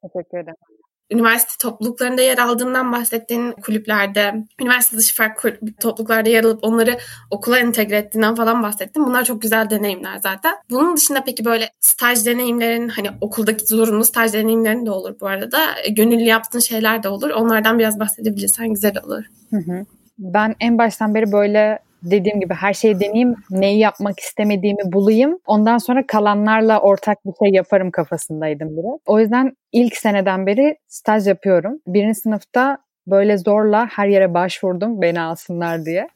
Teşekkür 0.03 0.39
ederim. 0.39 0.70
Üniversite 1.11 1.52
topluluklarında 1.59 2.23
yer 2.23 2.38
aldığından 2.38 2.93
bahsettiğin 2.93 3.52
kulüplerde, 3.52 4.35
üniversite 4.61 4.97
dışı 4.97 5.17
farklı 5.17 5.57
topluluklarda 5.81 6.29
yer 6.29 6.45
alıp 6.45 6.64
onları 6.64 6.99
okula 7.31 7.59
entegre 7.59 7.97
ettiğinden 7.97 8.35
falan 8.35 8.62
bahsettin. 8.62 9.07
Bunlar 9.07 9.25
çok 9.25 9.43
güzel 9.43 9.71
deneyimler 9.71 10.17
zaten. 10.23 10.55
Bunun 10.71 10.97
dışında 10.97 11.25
peki 11.25 11.45
böyle 11.45 11.71
staj 11.81 12.26
deneyimlerin 12.26 12.88
hani 12.88 13.11
okuldaki 13.21 13.67
zorunlu 13.67 14.05
staj 14.05 14.33
deneyimlerin 14.33 14.87
de 14.87 14.90
olur 14.90 15.14
bu 15.21 15.26
arada. 15.26 15.59
Gönüllü 15.90 16.25
yaptığın 16.25 16.59
şeyler 16.59 17.02
de 17.02 17.09
olur. 17.09 17.31
Onlardan 17.31 17.79
biraz 17.79 18.00
bahsedebilirsen 18.00 18.69
güzel 18.69 18.95
olur. 19.05 19.25
Hı 19.50 19.57
hı. 19.57 19.87
Ben 20.19 20.55
en 20.61 20.79
baştan 20.79 21.14
beri 21.14 21.33
böyle 21.33 21.79
dediğim 22.02 22.40
gibi 22.40 22.54
her 22.54 22.75
şeyi 22.75 23.00
deneyeyim, 23.00 23.35
neyi 23.50 23.78
yapmak 23.78 24.21
istemediğimi 24.21 24.92
bulayım. 24.92 25.38
Ondan 25.47 25.78
sonra 25.78 26.07
kalanlarla 26.07 26.80
ortak 26.80 27.19
bir 27.26 27.33
şey 27.45 27.54
yaparım 27.54 27.90
kafasındaydım 27.90 28.76
biraz. 28.76 28.99
O 29.07 29.21
yüzden 29.21 29.57
ilk 29.73 29.97
seneden 29.97 30.47
beri 30.47 30.76
staj 30.88 31.26
yapıyorum. 31.26 31.80
Birinci 31.87 32.21
sınıfta 32.21 32.78
böyle 33.07 33.38
zorla 33.38 33.87
her 33.87 34.09
yere 34.09 34.35
başvurdum 34.35 35.02
beni 35.02 35.21
alsınlar 35.21 35.85
diye. 35.85 36.09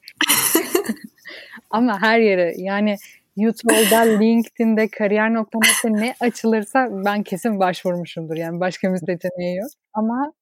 Ama 1.70 2.02
her 2.02 2.18
yere 2.18 2.54
yani 2.56 2.96
YouTube'da, 3.36 3.98
LinkedIn'de, 4.00 4.88
kariyer.net'te 4.88 5.92
ne 5.92 6.14
açılırsa 6.20 6.88
ben 6.90 7.22
kesin 7.22 7.60
başvurmuşumdur. 7.60 8.36
Yani 8.36 8.60
başka 8.60 8.92
bir 8.92 8.98
seçeneği 8.98 9.56
yok. 9.56 9.70
Ama 9.94 10.32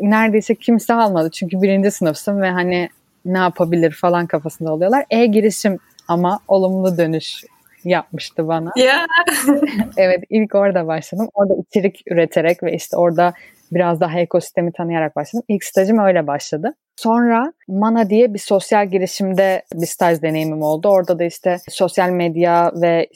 neredeyse 0.00 0.54
kimse 0.54 0.94
almadı. 0.94 1.30
Çünkü 1.30 1.62
birinci 1.62 1.90
sınıfsın 1.90 2.42
ve 2.42 2.50
hani 2.50 2.88
ne 3.26 3.38
yapabilir 3.38 3.90
falan 3.90 4.26
kafasında 4.26 4.72
oluyorlar. 4.72 5.04
E-girişim 5.10 5.78
ama 6.08 6.40
olumlu 6.48 6.98
dönüş 6.98 7.44
yapmıştı 7.84 8.48
bana. 8.48 8.72
Yeah. 8.76 9.06
evet 9.96 10.24
ilk 10.30 10.54
orada 10.54 10.86
başladım. 10.86 11.28
Orada 11.34 11.54
içerik 11.68 12.02
üreterek 12.10 12.62
ve 12.62 12.72
işte 12.72 12.96
orada 12.96 13.32
biraz 13.72 14.00
daha 14.00 14.20
ekosistemi 14.20 14.72
tanıyarak 14.72 15.16
başladım. 15.16 15.44
İlk 15.48 15.64
stajım 15.64 15.98
öyle 15.98 16.26
başladı. 16.26 16.74
Sonra 16.96 17.52
Mana 17.68 18.10
diye 18.10 18.34
bir 18.34 18.38
sosyal 18.38 18.86
girişimde 18.86 19.62
bir 19.74 19.86
staj 19.86 20.22
deneyimim 20.22 20.62
oldu. 20.62 20.88
Orada 20.88 21.18
da 21.18 21.24
işte 21.24 21.56
sosyal 21.68 22.10
medya 22.10 22.72
ve 22.74 23.08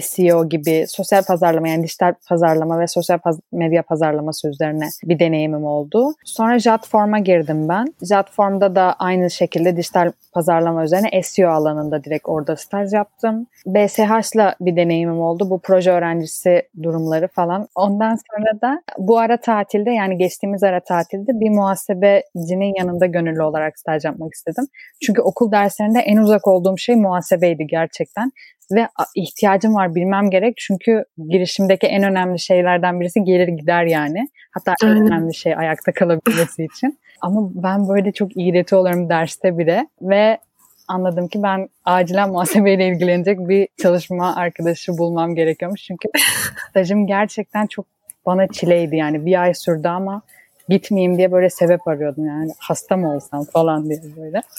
SEO 0.00 0.48
gibi 0.48 0.84
sosyal 0.88 1.24
pazarlama 1.24 1.68
yani 1.68 1.82
dijital 1.82 2.14
pazarlama 2.28 2.80
ve 2.80 2.86
sosyal 2.86 3.18
paz- 3.18 3.40
medya 3.52 3.82
pazarlaması 3.82 4.48
üzerine 4.48 4.88
bir 5.04 5.18
deneyimim 5.18 5.64
oldu. 5.64 6.14
Sonra 6.24 6.58
Jotform'a 6.58 7.18
girdim 7.18 7.68
ben. 7.68 7.94
Jotform'da 8.02 8.74
da 8.74 8.94
aynı 8.98 9.30
şekilde 9.30 9.76
dijital 9.76 10.12
pazarlama 10.32 10.84
üzerine 10.84 11.22
SEO 11.22 11.50
alanında 11.50 12.04
direkt 12.04 12.28
orada 12.28 12.56
staj 12.56 12.92
yaptım. 12.92 13.46
BSH'la 13.66 14.54
bir 14.60 14.76
deneyimim 14.76 15.20
oldu. 15.20 15.50
Bu 15.50 15.60
proje 15.60 15.90
öğrencisi 15.90 16.62
durumları 16.82 17.28
falan. 17.28 17.68
Ondan 17.74 18.16
sonra 18.30 18.60
da 18.62 18.82
bu 18.98 19.18
ara 19.18 19.36
tatilde 19.36 19.90
yani 19.90 20.18
geçtiğimiz 20.18 20.62
ara 20.62 20.80
tatilde 20.80 21.40
bir 21.40 21.50
muhasebecinin 21.50 22.78
yanında 22.78 23.06
gönüllü 23.06 23.42
olarak 23.42 23.78
staj 23.78 24.04
yapmak 24.04 24.34
istedim. 24.34 24.64
Çünkü 25.06 25.22
okul 25.22 25.52
derslerinde 25.52 25.98
en 25.98 26.16
uzak 26.16 26.48
olduğum 26.48 26.78
şey 26.78 26.96
muhasebeydi 26.96 27.66
gerçekten 27.66 28.30
ve 28.72 28.88
ihtiyacım 29.14 29.74
var 29.74 29.94
bilmem 29.94 30.30
gerek 30.30 30.54
çünkü 30.56 31.04
girişimdeki 31.28 31.86
en 31.86 32.02
önemli 32.02 32.38
şeylerden 32.38 33.00
birisi 33.00 33.24
gelir 33.24 33.48
gider 33.48 33.84
yani. 33.84 34.28
Hatta 34.52 34.74
en 34.84 34.90
önemli 34.90 35.34
şey 35.34 35.54
ayakta 35.56 35.92
kalabilmesi 35.92 36.64
için. 36.64 36.98
Ama 37.20 37.50
ben 37.54 37.88
böyle 37.88 38.12
çok 38.12 38.36
iğreti 38.36 38.76
oluyorum 38.76 39.08
derste 39.08 39.58
bile 39.58 39.86
ve 40.02 40.38
anladım 40.88 41.28
ki 41.28 41.42
ben 41.42 41.68
acilen 41.84 42.30
muhasebeyle 42.30 42.88
ilgilenecek 42.88 43.38
bir 43.38 43.68
çalışma 43.82 44.36
arkadaşı 44.36 44.98
bulmam 44.98 45.34
gerekiyormuş. 45.34 45.82
Çünkü 45.82 46.08
stajım 46.70 47.06
gerçekten 47.06 47.66
çok 47.66 47.86
bana 48.26 48.46
çileydi 48.48 48.96
yani 48.96 49.26
bir 49.26 49.42
ay 49.42 49.54
sürdü 49.54 49.88
ama 49.88 50.22
gitmeyeyim 50.68 51.18
diye 51.18 51.32
böyle 51.32 51.50
sebep 51.50 51.88
arıyordum 51.88 52.26
yani 52.26 52.52
hasta 52.58 52.96
mı 52.96 53.14
olsam 53.14 53.44
falan 53.44 53.84
diye 53.88 54.00
böyle. 54.16 54.42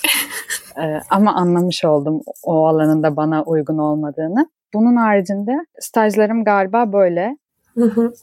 Ee, 0.77 1.01
ama 1.09 1.35
anlamış 1.35 1.85
oldum 1.85 2.21
o 2.43 2.67
alanın 2.67 3.03
da 3.03 3.15
bana 3.15 3.43
uygun 3.43 3.77
olmadığını. 3.77 4.49
Bunun 4.73 4.95
haricinde 4.95 5.51
stajlarım 5.79 6.43
galiba 6.43 6.93
böyle. 6.93 7.37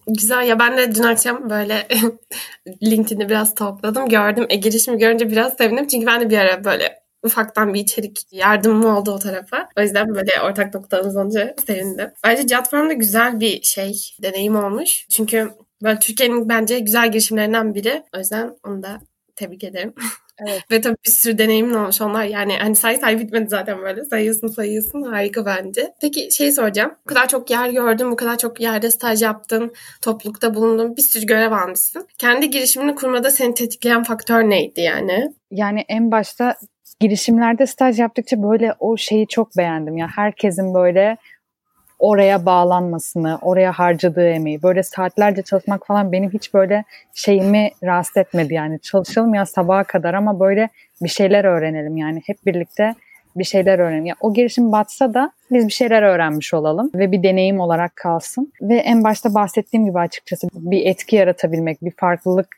Güzel 0.06 0.46
ya 0.46 0.58
ben 0.58 0.76
de 0.76 0.94
dün 0.94 1.02
akşam 1.02 1.50
böyle 1.50 1.86
LinkedIn'i 2.82 3.28
biraz 3.28 3.54
topladım 3.54 4.08
gördüm. 4.08 4.46
E 4.48 4.56
girişimi 4.56 4.98
görünce 4.98 5.30
biraz 5.30 5.52
sevindim 5.52 5.86
çünkü 5.86 6.06
ben 6.06 6.20
de 6.20 6.30
bir 6.30 6.38
ara 6.38 6.64
böyle 6.64 7.02
ufaktan 7.22 7.74
bir 7.74 7.80
içerik 7.80 8.32
yardımım 8.32 8.84
oldu 8.96 9.12
o 9.12 9.18
tarafa. 9.18 9.68
O 9.78 9.82
yüzden 9.82 10.14
böyle 10.14 10.30
ortak 10.44 10.74
noktamız 10.74 11.16
olunca 11.16 11.54
sevindim. 11.66 12.10
Ayrıca 12.22 12.56
Jotform 12.56 12.88
da 12.88 12.92
güzel 12.92 13.40
bir 13.40 13.62
şey, 13.62 13.92
deneyim 14.22 14.56
olmuş. 14.56 15.06
Çünkü 15.10 15.50
böyle 15.82 15.98
Türkiye'nin 15.98 16.48
bence 16.48 16.78
güzel 16.78 17.12
girişimlerinden 17.12 17.74
biri. 17.74 18.02
O 18.16 18.18
yüzden 18.18 18.56
onu 18.66 18.82
da 18.82 19.00
tebrik 19.36 19.64
ederim. 19.64 19.94
Evet. 20.38 20.62
Ve 20.70 20.80
tabii 20.80 20.96
bir 21.06 21.10
sürü 21.10 21.38
deneyimin 21.38 21.74
olmuş 21.74 22.00
onlar. 22.00 22.24
Yani 22.24 22.56
hani 22.56 22.76
say 22.76 22.96
say 22.96 23.18
bitmedi 23.18 23.48
zaten 23.48 23.78
böyle. 23.78 24.04
Sayıyorsun 24.04 24.48
sayıyorsun. 24.48 25.02
Harika 25.02 25.46
bence. 25.46 25.94
Peki 26.00 26.28
şey 26.32 26.52
soracağım. 26.52 26.94
Bu 27.04 27.08
kadar 27.08 27.28
çok 27.28 27.50
yer 27.50 27.70
gördün. 27.70 28.10
Bu 28.10 28.16
kadar 28.16 28.38
çok 28.38 28.60
yerde 28.60 28.90
staj 28.90 29.22
yaptın. 29.22 29.72
Toplulukta 30.02 30.54
bulundun. 30.54 30.96
Bir 30.96 31.02
sürü 31.02 31.26
görev 31.26 31.52
almışsın. 31.52 32.06
Kendi 32.18 32.50
girişimini 32.50 32.94
kurmada 32.94 33.30
seni 33.30 33.54
tetikleyen 33.54 34.02
faktör 34.02 34.42
neydi 34.42 34.80
yani? 34.80 35.34
Yani 35.50 35.84
en 35.88 36.10
başta 36.10 36.56
girişimlerde 37.00 37.66
staj 37.66 37.98
yaptıkça 37.98 38.42
böyle 38.42 38.74
o 38.78 38.96
şeyi 38.96 39.28
çok 39.28 39.56
beğendim. 39.56 39.96
Ya 39.96 40.08
herkesin 40.16 40.74
böyle 40.74 41.16
oraya 42.02 42.47
bağlanmasını, 42.47 43.38
oraya 43.42 43.73
harcadığı 43.73 44.28
emeği, 44.28 44.62
böyle 44.62 44.82
saatlerce 44.82 45.42
çalışmak 45.42 45.87
falan 45.87 46.12
benim 46.12 46.30
hiç 46.30 46.54
böyle 46.54 46.85
şeyimi 47.14 47.71
rahatsız 47.82 48.16
etmedi 48.16 48.54
yani. 48.54 48.80
Çalışalım 48.80 49.35
ya 49.35 49.47
sabaha 49.47 49.85
kadar 49.85 50.14
ama 50.14 50.40
böyle 50.40 50.68
bir 51.02 51.09
şeyler 51.09 51.44
öğrenelim 51.44 51.97
yani 51.97 52.23
hep 52.26 52.47
birlikte 52.47 52.94
bir 53.37 53.44
şeyler 53.44 53.78
öğrenelim. 53.78 54.06
Yani 54.06 54.16
o 54.21 54.35
girişim 54.35 54.73
batsa 54.73 55.14
da 55.14 55.32
biz 55.50 55.66
bir 55.66 55.73
şeyler 55.73 56.02
öğrenmiş 56.02 56.54
olalım 56.54 56.90
ve 56.94 57.12
bir 57.12 57.23
deneyim 57.23 57.61
olarak 57.61 57.97
kalsın. 57.97 58.52
Ve 58.62 58.76
en 58.76 59.04
başta 59.04 59.35
bahsettiğim 59.35 59.87
gibi 59.87 59.99
açıkçası 59.99 60.49
bir 60.54 60.87
etki 60.87 61.16
yaratabilmek, 61.16 61.82
bir 61.82 61.92
farklılık 61.97 62.56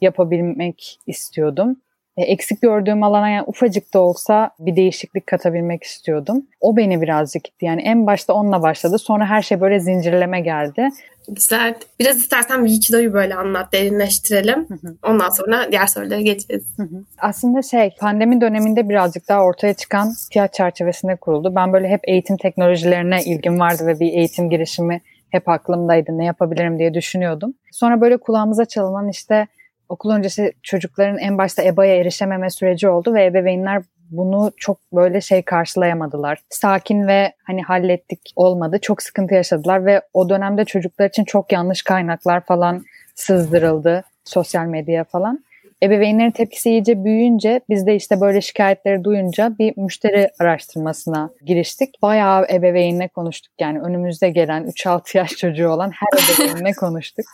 yapabilmek 0.00 0.98
istiyordum 1.06 1.76
eksik 2.16 2.62
gördüğüm 2.62 3.02
alana 3.02 3.28
yani 3.28 3.44
ufacık 3.46 3.94
da 3.94 4.00
olsa 4.00 4.50
bir 4.58 4.76
değişiklik 4.76 5.26
katabilmek 5.26 5.82
istiyordum. 5.82 6.46
O 6.60 6.76
beni 6.76 7.00
birazcık 7.00 7.44
gitti. 7.44 7.64
Yani 7.64 7.82
en 7.82 8.06
başta 8.06 8.32
onunla 8.32 8.62
başladı. 8.62 8.98
Sonra 8.98 9.26
her 9.26 9.42
şey 9.42 9.60
böyle 9.60 9.80
zincirleme 9.80 10.40
geldi. 10.40 10.88
Güzel. 11.28 11.74
Biraz 12.00 12.16
istersen 12.16 12.66
Wikido'yu 12.66 13.12
böyle 13.12 13.34
anlat, 13.34 13.72
derinleştirelim. 13.72 14.68
Hı 14.68 14.74
hı. 14.74 14.96
Ondan 15.02 15.28
sonra 15.28 15.72
diğer 15.72 15.86
sorulara 15.86 16.20
geçeceğiz. 16.20 16.64
Hı 16.76 16.82
hı. 16.82 17.04
Aslında 17.18 17.62
şey, 17.62 17.90
pandemi 18.00 18.40
döneminde 18.40 18.88
birazcık 18.88 19.28
daha 19.28 19.44
ortaya 19.44 19.74
çıkan 19.74 20.12
fiyat 20.32 20.54
çerçevesinde 20.54 21.16
kuruldu. 21.16 21.52
Ben 21.56 21.72
böyle 21.72 21.88
hep 21.88 22.00
eğitim 22.04 22.36
teknolojilerine 22.36 23.24
ilgim 23.24 23.60
vardı 23.60 23.86
ve 23.86 24.00
bir 24.00 24.12
eğitim 24.12 24.50
girişimi 24.50 25.00
hep 25.30 25.48
aklımdaydı. 25.48 26.18
Ne 26.18 26.24
yapabilirim 26.24 26.78
diye 26.78 26.94
düşünüyordum. 26.94 27.54
Sonra 27.72 28.00
böyle 28.00 28.16
kulağımıza 28.16 28.64
çalınan 28.64 29.08
işte 29.08 29.46
okul 29.92 30.10
öncesi 30.10 30.52
çocukların 30.62 31.18
en 31.18 31.38
başta 31.38 31.62
EBA'ya 31.62 31.96
erişememe 31.96 32.50
süreci 32.50 32.88
oldu 32.88 33.14
ve 33.14 33.24
ebeveynler 33.24 33.82
bunu 34.10 34.52
çok 34.56 34.78
böyle 34.92 35.20
şey 35.20 35.42
karşılayamadılar. 35.42 36.38
Sakin 36.50 37.06
ve 37.06 37.32
hani 37.44 37.62
hallettik 37.62 38.20
olmadı. 38.36 38.78
Çok 38.82 39.02
sıkıntı 39.02 39.34
yaşadılar 39.34 39.86
ve 39.86 40.02
o 40.12 40.28
dönemde 40.28 40.64
çocuklar 40.64 41.08
için 41.08 41.24
çok 41.24 41.52
yanlış 41.52 41.82
kaynaklar 41.82 42.40
falan 42.40 42.84
sızdırıldı 43.14 44.04
sosyal 44.24 44.66
medyaya 44.66 45.04
falan. 45.04 45.44
Ebeveynlerin 45.82 46.30
tepkisi 46.30 46.70
iyice 46.70 47.04
büyüyünce 47.04 47.60
biz 47.68 47.86
de 47.86 47.94
işte 47.94 48.20
böyle 48.20 48.40
şikayetleri 48.40 49.04
duyunca 49.04 49.58
bir 49.58 49.76
müşteri 49.76 50.30
araştırmasına 50.40 51.30
giriştik. 51.46 52.02
Bayağı 52.02 52.46
ebeveynle 52.52 53.08
konuştuk 53.08 53.52
yani 53.60 53.80
önümüzde 53.80 54.30
gelen 54.30 54.64
3-6 54.64 55.16
yaş 55.16 55.30
çocuğu 55.30 55.68
olan 55.68 55.90
her 55.90 56.44
ebeveynle 56.44 56.72
konuştuk. 56.80 57.26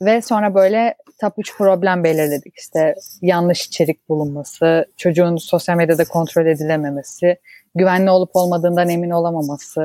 Ve 0.00 0.22
sonra 0.22 0.54
böyle 0.54 0.94
top 1.20 1.34
3 1.38 1.56
problem 1.56 2.04
belirledik. 2.04 2.58
İşte 2.58 2.94
yanlış 3.22 3.66
içerik 3.66 4.08
bulunması, 4.08 4.86
çocuğun 4.96 5.36
sosyal 5.36 5.76
medyada 5.76 6.04
kontrol 6.04 6.46
edilememesi, 6.46 7.36
güvenli 7.74 8.10
olup 8.10 8.30
olmadığından 8.34 8.88
emin 8.88 9.10
olamaması 9.10 9.84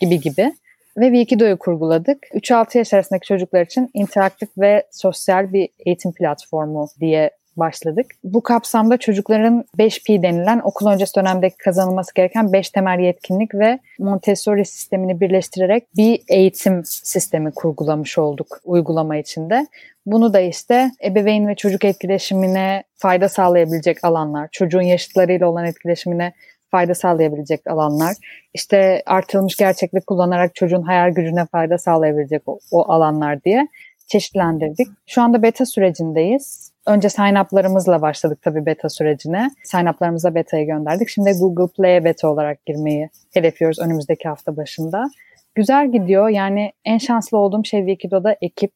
gibi 0.00 0.20
gibi. 0.20 0.52
Ve 0.96 1.06
Wikido'yu 1.06 1.58
kurguladık. 1.58 2.18
3-6 2.34 2.78
yaş 2.78 2.94
arasındaki 2.94 3.26
çocuklar 3.26 3.62
için 3.62 3.90
interaktif 3.94 4.48
ve 4.58 4.86
sosyal 4.90 5.52
bir 5.52 5.68
eğitim 5.86 6.12
platformu 6.12 6.88
diye 7.00 7.30
başladık. 7.60 8.06
Bu 8.24 8.42
kapsamda 8.42 8.96
çocukların 8.96 9.64
5P 9.78 10.22
denilen 10.22 10.60
okul 10.64 10.86
öncesi 10.86 11.14
dönemdeki 11.16 11.56
kazanılması 11.56 12.14
gereken 12.14 12.52
5 12.52 12.70
temel 12.70 12.98
yetkinlik 12.98 13.54
ve 13.54 13.78
Montessori 13.98 14.64
sistemini 14.64 15.20
birleştirerek 15.20 15.96
bir 15.96 16.22
eğitim 16.28 16.82
sistemi 16.84 17.52
kurgulamış 17.52 18.18
olduk 18.18 18.60
uygulama 18.64 19.16
içinde. 19.16 19.66
Bunu 20.06 20.34
da 20.34 20.40
işte 20.40 20.90
ebeveyn 21.04 21.48
ve 21.48 21.54
çocuk 21.54 21.84
etkileşimine 21.84 22.82
fayda 22.96 23.28
sağlayabilecek 23.28 24.04
alanlar, 24.04 24.48
çocuğun 24.52 24.82
yaşıtlarıyla 24.82 25.48
olan 25.48 25.64
etkileşimine 25.64 26.32
fayda 26.70 26.94
sağlayabilecek 26.94 27.66
alanlar, 27.66 28.16
işte 28.54 29.02
artırılmış 29.06 29.56
gerçeklik 29.56 30.06
kullanarak 30.06 30.54
çocuğun 30.54 30.82
hayal 30.82 31.10
gücüne 31.10 31.46
fayda 31.46 31.78
sağlayabilecek 31.78 32.42
o, 32.46 32.58
o 32.70 32.92
alanlar 32.92 33.44
diye 33.44 33.68
çeşitlendirdik. 34.06 34.88
Şu 35.06 35.22
anda 35.22 35.42
beta 35.42 35.66
sürecindeyiz. 35.66 36.69
Önce 36.86 37.08
sign-up'larımızla 37.08 38.02
başladık 38.02 38.38
tabii 38.42 38.66
beta 38.66 38.88
sürecine. 38.88 39.50
Sign-up'larımıza 39.64 40.34
beta'ya 40.34 40.64
gönderdik. 40.64 41.08
Şimdi 41.08 41.32
Google 41.40 41.72
Play'e 41.76 42.04
beta 42.04 42.28
olarak 42.28 42.66
girmeyi 42.66 43.10
hedefliyoruz 43.34 43.78
önümüzdeki 43.78 44.28
hafta 44.28 44.56
başında. 44.56 45.10
Güzel 45.54 45.92
gidiyor. 45.92 46.28
Yani 46.28 46.72
en 46.84 46.98
şanslı 46.98 47.38
olduğum 47.38 47.64
şey 47.64 47.80
Wikido'da 47.80 48.36
ekip. 48.40 48.72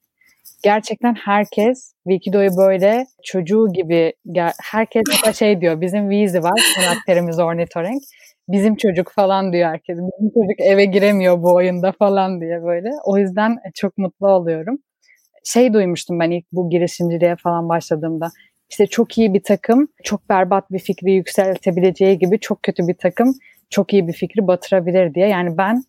Gerçekten 0.63 1.15
herkes 1.15 1.93
Wikido'yu 2.09 2.51
böyle 2.57 3.07
çocuğu 3.25 3.73
gibi 3.73 4.13
herkes 4.63 5.03
şey 5.39 5.61
diyor 5.61 5.81
bizim 5.81 6.11
Vizi 6.11 6.43
var 6.43 6.61
karakterimiz 6.77 7.39
ornitorenk 7.39 8.03
bizim 8.49 8.77
çocuk 8.77 9.13
falan 9.13 9.53
diyor 9.53 9.69
herkes. 9.71 9.99
Bizim 9.99 10.31
çocuk 10.31 10.61
eve 10.61 10.85
giremiyor 10.85 11.43
bu 11.43 11.55
oyunda 11.55 11.93
falan 11.93 12.41
diye 12.41 12.63
böyle. 12.63 12.91
O 13.05 13.19
yüzden 13.19 13.57
çok 13.75 13.99
mutlu 13.99 14.29
oluyorum. 14.29 14.79
Şey 15.45 15.73
duymuştum 15.73 16.21
ben 16.21 16.31
ilk 16.31 16.45
bu 16.53 16.71
girişimciliğe 16.71 17.37
falan 17.37 17.69
başladığımda. 17.69 18.29
İşte 18.71 18.87
çok 18.87 19.19
iyi 19.19 19.35
bir 19.35 19.43
takım, 19.43 19.89
çok 20.05 20.29
berbat 20.29 20.73
bir 20.73 20.79
fikri 20.79 21.13
yükseltebileceği 21.13 22.19
gibi 22.19 22.41
çok 22.41 22.63
kötü 22.63 22.89
bir 22.89 22.95
takım 22.95 23.35
çok 23.71 23.93
iyi 23.93 24.09
bir 24.09 24.13
fikri 24.13 24.47
batırabilir 24.47 25.15
diye. 25.15 25.29
Yani 25.29 25.59
ben 25.59 25.83